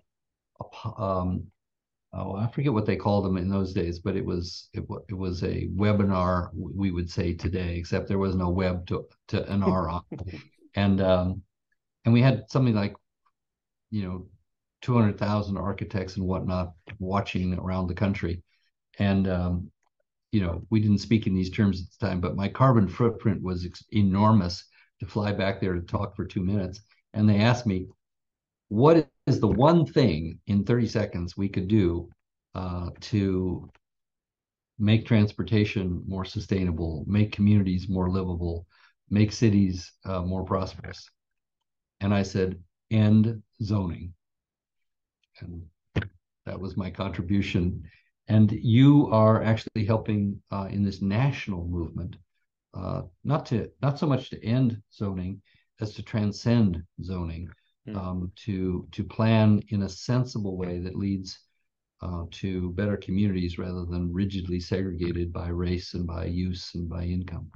a 0.61 1.03
um, 1.03 1.45
oh, 2.13 2.37
I 2.37 2.49
forget 2.49 2.73
what 2.73 2.87
they 2.87 2.97
called 2.97 3.25
them 3.25 3.37
in 3.37 3.49
those 3.49 3.73
days, 3.73 3.99
but 3.99 4.17
it 4.17 4.25
was 4.25 4.69
it, 4.73 4.85
it 5.09 5.15
was 5.15 5.43
a 5.43 5.69
webinar 5.69 6.51
we 6.55 6.91
would 6.91 7.11
say 7.11 7.35
today, 7.35 7.77
except 7.77 8.09
there 8.09 8.19
was 8.19 8.35
no 8.35 8.49
web 8.49 8.87
to 8.89 9.07
to 9.29 9.51
an 9.53 9.63
R 9.63 9.89
on, 9.89 10.03
and 10.75 11.01
um, 11.01 11.43
and 12.05 12.15
we 12.15 12.23
had 12.23 12.45
something 12.49 12.75
like 12.75 12.95
you 13.91 14.03
know, 14.03 14.27
200,000 14.83 15.57
architects 15.57 16.17
and 16.17 16.27
whatnot 16.27 16.73
watching 16.99 17.55
around 17.55 17.87
the 17.87 17.95
country. 17.95 18.43
And, 18.99 19.29
um, 19.29 19.71
you 20.33 20.41
know, 20.41 20.63
we 20.71 20.81
didn't 20.81 20.99
speak 20.99 21.27
in 21.27 21.35
these 21.35 21.51
terms 21.51 21.81
at 21.81 21.87
the 21.99 22.07
time, 22.07 22.21
but 22.21 22.37
my 22.37 22.49
carbon 22.49 22.89
footprint 22.89 23.43
was 23.43 23.67
enormous 23.93 24.65
to 25.01 25.07
fly 25.07 25.33
back 25.33 25.61
there 25.61 25.75
to 25.75 25.81
talk 25.81 26.15
for 26.15 26.25
two 26.25 26.43
minutes. 26.43 26.81
And 27.15 27.29
they 27.29 27.39
asked 27.39 27.67
me, 27.67 27.87
what 28.69 29.09
is 29.27 29.41
the 29.41 29.49
one 29.49 29.87
thing 29.87 30.39
in 30.47 30.65
30 30.65 30.87
seconds 30.89 31.37
we 31.37 31.49
could 31.49 31.69
do 31.69 32.09
uh, 32.55 32.91
to 33.01 33.69
make 34.79 35.07
transportation 35.07 36.03
more 36.07 36.25
sustainable, 36.25 37.05
make 37.07 37.33
communities 37.33 37.89
more 37.89 38.11
livable, 38.11 38.67
make 39.11 39.33
cities 39.33 39.93
uh, 40.05 40.23
more 40.23 40.45
prosperous? 40.45 41.09
And 42.01 42.15
I 42.15 42.23
said, 42.23 42.63
end 42.91 43.43
zoning. 43.63 44.15
And 45.41 45.63
that 46.45 46.61
was 46.61 46.77
my 46.77 46.91
contribution. 46.91 47.83
And 48.29 48.53
you 48.53 49.09
are 49.11 49.43
actually 49.43 49.87
helping 49.87 50.41
uh, 50.51 50.69
in 50.71 50.85
this 50.85 51.01
national 51.01 51.67
movement, 51.67 52.17
uh, 52.75 53.03
not 53.25 53.47
to 53.47 53.71
not 53.81 53.99
so 53.99 54.07
much 54.07 54.31
to 54.31 54.45
end 54.45 54.83
zoning 54.93 55.41
as 55.81 55.95
to 55.95 56.03
transcend 56.03 56.83
zoning, 57.03 57.49
mm. 57.89 57.97
um, 57.97 58.33
to 58.45 58.87
to 58.93 59.05
plan 59.05 59.63
in 59.69 59.83
a 59.83 59.89
sensible 59.89 60.57
way 60.57 60.79
that 60.79 60.97
leads 60.97 61.39
uh, 62.03 62.25
to 62.31 62.71
better 62.73 62.97
communities 62.97 63.59
rather 63.59 63.85
than 63.85 64.13
rigidly 64.13 64.61
segregated 64.61 65.33
by 65.33 65.49
race 65.49 65.95
and 65.95 66.07
by 66.07 66.25
use 66.27 66.71
and 66.75 66.89
by 66.89 67.03
income. 67.05 67.51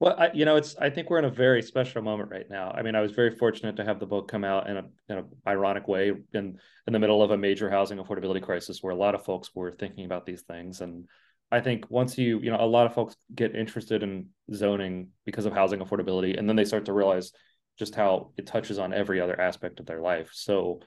Well, 0.00 0.14
I, 0.16 0.30
you 0.32 0.44
know, 0.44 0.54
it's. 0.54 0.76
I 0.76 0.90
think 0.90 1.10
we're 1.10 1.18
in 1.18 1.24
a 1.24 1.30
very 1.30 1.60
special 1.60 2.02
moment 2.02 2.30
right 2.30 2.48
now. 2.48 2.70
I 2.70 2.82
mean, 2.82 2.94
I 2.94 3.00
was 3.00 3.10
very 3.10 3.34
fortunate 3.34 3.76
to 3.76 3.84
have 3.84 3.98
the 3.98 4.06
book 4.06 4.28
come 4.28 4.44
out 4.44 4.68
in 4.68 4.76
a 4.76 4.84
in 5.08 5.18
an 5.18 5.24
ironic 5.46 5.88
way 5.88 6.12
in 6.32 6.58
in 6.86 6.92
the 6.92 7.00
middle 7.00 7.20
of 7.20 7.32
a 7.32 7.36
major 7.36 7.68
housing 7.68 7.98
affordability 7.98 8.42
crisis, 8.42 8.80
where 8.80 8.92
a 8.92 8.96
lot 8.98 9.16
of 9.16 9.24
folks 9.24 9.50
were 9.56 9.72
thinking 9.72 10.04
about 10.04 10.24
these 10.24 10.42
things. 10.42 10.82
And 10.82 11.08
I 11.50 11.60
think 11.60 11.90
once 11.90 12.16
you, 12.16 12.38
you 12.38 12.50
know, 12.50 12.60
a 12.60 12.66
lot 12.66 12.86
of 12.86 12.94
folks 12.94 13.16
get 13.34 13.56
interested 13.56 14.04
in 14.04 14.28
zoning 14.54 15.08
because 15.24 15.46
of 15.46 15.52
housing 15.52 15.80
affordability, 15.80 16.38
and 16.38 16.48
then 16.48 16.54
they 16.54 16.64
start 16.64 16.84
to 16.84 16.92
realize 16.92 17.32
just 17.78 17.94
how 17.94 18.32
it 18.36 18.46
touches 18.46 18.78
on 18.78 18.92
every 18.92 19.20
other 19.20 19.40
aspect 19.40 19.80
of 19.80 19.86
their 19.86 20.00
life. 20.00 20.30
So 20.32 20.80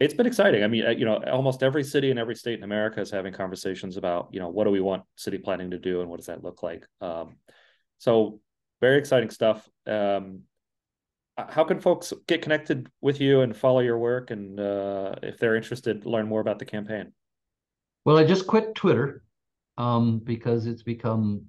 it's 0.00 0.14
been 0.14 0.26
exciting. 0.26 0.64
I 0.64 0.66
mean, 0.66 0.84
you 0.98 1.04
know, 1.04 1.22
almost 1.30 1.62
every 1.62 1.84
city 1.84 2.10
and 2.10 2.18
every 2.18 2.34
state 2.34 2.58
in 2.58 2.64
America 2.64 3.00
is 3.00 3.10
having 3.10 3.32
conversations 3.32 3.96
about, 3.96 4.28
you 4.32 4.40
know, 4.40 4.48
what 4.48 4.64
do 4.64 4.70
we 4.70 4.80
want 4.80 5.04
city 5.16 5.38
planning 5.38 5.70
to 5.70 5.78
do 5.78 6.00
and 6.00 6.10
what 6.10 6.16
does 6.16 6.26
that 6.26 6.42
look 6.42 6.62
like. 6.62 6.86
Um, 7.00 7.36
so 7.98 8.40
very 8.80 8.98
exciting 8.98 9.30
stuff. 9.30 9.68
Um, 9.86 10.40
how 11.36 11.64
can 11.64 11.80
folks 11.80 12.12
get 12.26 12.42
connected 12.42 12.88
with 13.00 13.20
you 13.20 13.42
and 13.42 13.56
follow 13.56 13.80
your 13.80 13.98
work? 13.98 14.30
And 14.30 14.58
uh, 14.58 15.14
if 15.22 15.38
they're 15.38 15.56
interested, 15.56 16.04
learn 16.04 16.26
more 16.26 16.40
about 16.40 16.58
the 16.58 16.64
campaign. 16.64 17.12
Well, 18.04 18.18
I 18.18 18.24
just 18.24 18.46
quit 18.46 18.74
Twitter 18.74 19.22
um, 19.78 20.18
because 20.18 20.66
it's 20.66 20.82
become 20.82 21.46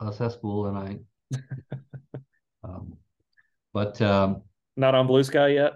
a 0.00 0.12
cesspool, 0.12 0.66
and 0.66 0.78
I. 0.78 0.98
but 3.78 4.02
um, 4.02 4.42
not 4.76 4.96
on 4.96 5.06
Bluesky 5.06 5.54
yet. 5.54 5.74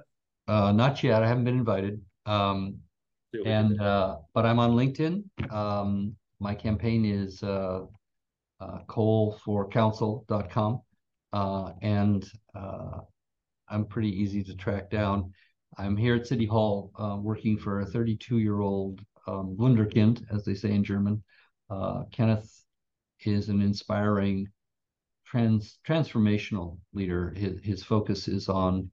Uh, 0.48 0.72
not 0.72 1.04
yet. 1.04 1.22
I 1.22 1.28
haven't 1.28 1.44
been 1.44 1.58
invited. 1.58 2.00
Um, 2.26 2.78
and 3.46 3.80
uh, 3.80 4.16
but 4.34 4.44
I'm 4.44 4.58
on 4.58 4.72
LinkedIn. 4.72 5.22
Um, 5.52 6.16
my 6.40 6.52
campaign 6.52 7.04
is 7.04 7.44
uh, 7.44 7.82
uh, 8.60 8.78
coleforcouncil.com. 8.88 10.80
Uh, 11.32 11.70
and 11.80 12.28
uh, 12.56 12.98
I'm 13.68 13.84
pretty 13.84 14.10
easy 14.10 14.42
to 14.42 14.56
track 14.56 14.90
down. 14.90 15.32
I'm 15.78 15.96
here 15.96 16.16
at 16.16 16.26
City 16.26 16.46
Hall 16.46 16.90
uh, 16.98 17.18
working 17.20 17.56
for 17.56 17.82
a 17.82 17.86
32 17.86 18.38
year 18.38 18.62
old 18.62 19.00
um, 19.28 19.56
Wunderkind, 19.56 20.24
as 20.34 20.44
they 20.44 20.54
say 20.54 20.72
in 20.72 20.82
German. 20.82 21.22
Uh, 21.70 22.02
Kenneth 22.10 22.64
is 23.24 23.48
an 23.48 23.62
inspiring 23.62 24.48
trans 25.32 25.78
transformational 25.88 26.78
leader. 26.92 27.32
His, 27.34 27.58
his 27.62 27.82
focus 27.82 28.28
is 28.28 28.48
on 28.48 28.90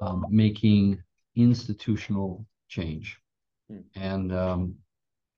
um, 0.00 0.26
making 0.28 1.00
institutional 1.36 2.44
change 2.68 3.18
hmm. 3.70 3.78
and 3.94 4.34
um, 4.34 4.74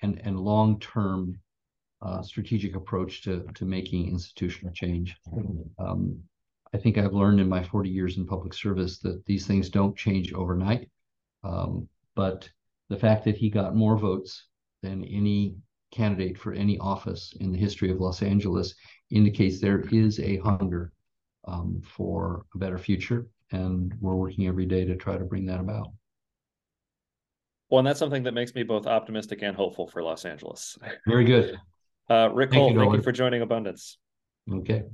and 0.00 0.20
and 0.24 0.40
long 0.40 0.80
term 0.80 1.38
uh, 2.00 2.22
strategic 2.22 2.74
approach 2.76 3.22
to 3.24 3.46
to 3.54 3.64
making 3.66 4.08
institutional 4.08 4.72
change. 4.72 5.16
Um, 5.78 6.18
I 6.72 6.78
think 6.78 6.98
I've 6.98 7.14
learned 7.14 7.40
in 7.40 7.48
my 7.48 7.62
40 7.62 7.88
years 7.88 8.16
in 8.18 8.26
public 8.26 8.52
service 8.52 8.98
that 9.00 9.24
these 9.24 9.46
things 9.46 9.70
don't 9.70 9.96
change 9.96 10.34
overnight. 10.34 10.90
Um, 11.42 11.88
but 12.14 12.48
the 12.90 12.98
fact 12.98 13.24
that 13.24 13.36
he 13.36 13.48
got 13.48 13.74
more 13.74 13.96
votes 13.96 14.44
than 14.82 15.02
any 15.04 15.56
candidate 15.90 16.38
for 16.38 16.52
any 16.52 16.78
office 16.78 17.34
in 17.40 17.52
the 17.52 17.58
history 17.58 17.90
of 17.90 18.00
Los 18.00 18.22
Angeles 18.22 18.74
indicates 19.10 19.60
there 19.60 19.84
is 19.90 20.20
a 20.20 20.36
hunger 20.38 20.92
um, 21.46 21.80
for 21.82 22.44
a 22.54 22.58
better 22.58 22.78
future, 22.78 23.26
and 23.52 23.94
we're 24.00 24.14
working 24.14 24.46
every 24.46 24.66
day 24.66 24.84
to 24.84 24.96
try 24.96 25.16
to 25.16 25.24
bring 25.24 25.46
that 25.46 25.60
about. 25.60 25.88
Well, 27.70 27.80
and 27.80 27.86
that's 27.86 27.98
something 27.98 28.22
that 28.22 28.32
makes 28.32 28.54
me 28.54 28.62
both 28.62 28.86
optimistic 28.86 29.42
and 29.42 29.54
hopeful 29.54 29.86
for 29.86 30.02
Los 30.02 30.24
Angeles. 30.24 30.78
Very 31.06 31.24
good. 31.24 31.58
Uh, 32.08 32.30
Rick 32.32 32.50
thank 32.50 32.60
Cole, 32.60 32.72
you, 32.72 32.78
thank 32.78 32.94
you 32.94 33.02
for 33.02 33.12
joining 33.12 33.42
Abundance. 33.42 33.98
Okay. 34.50 34.84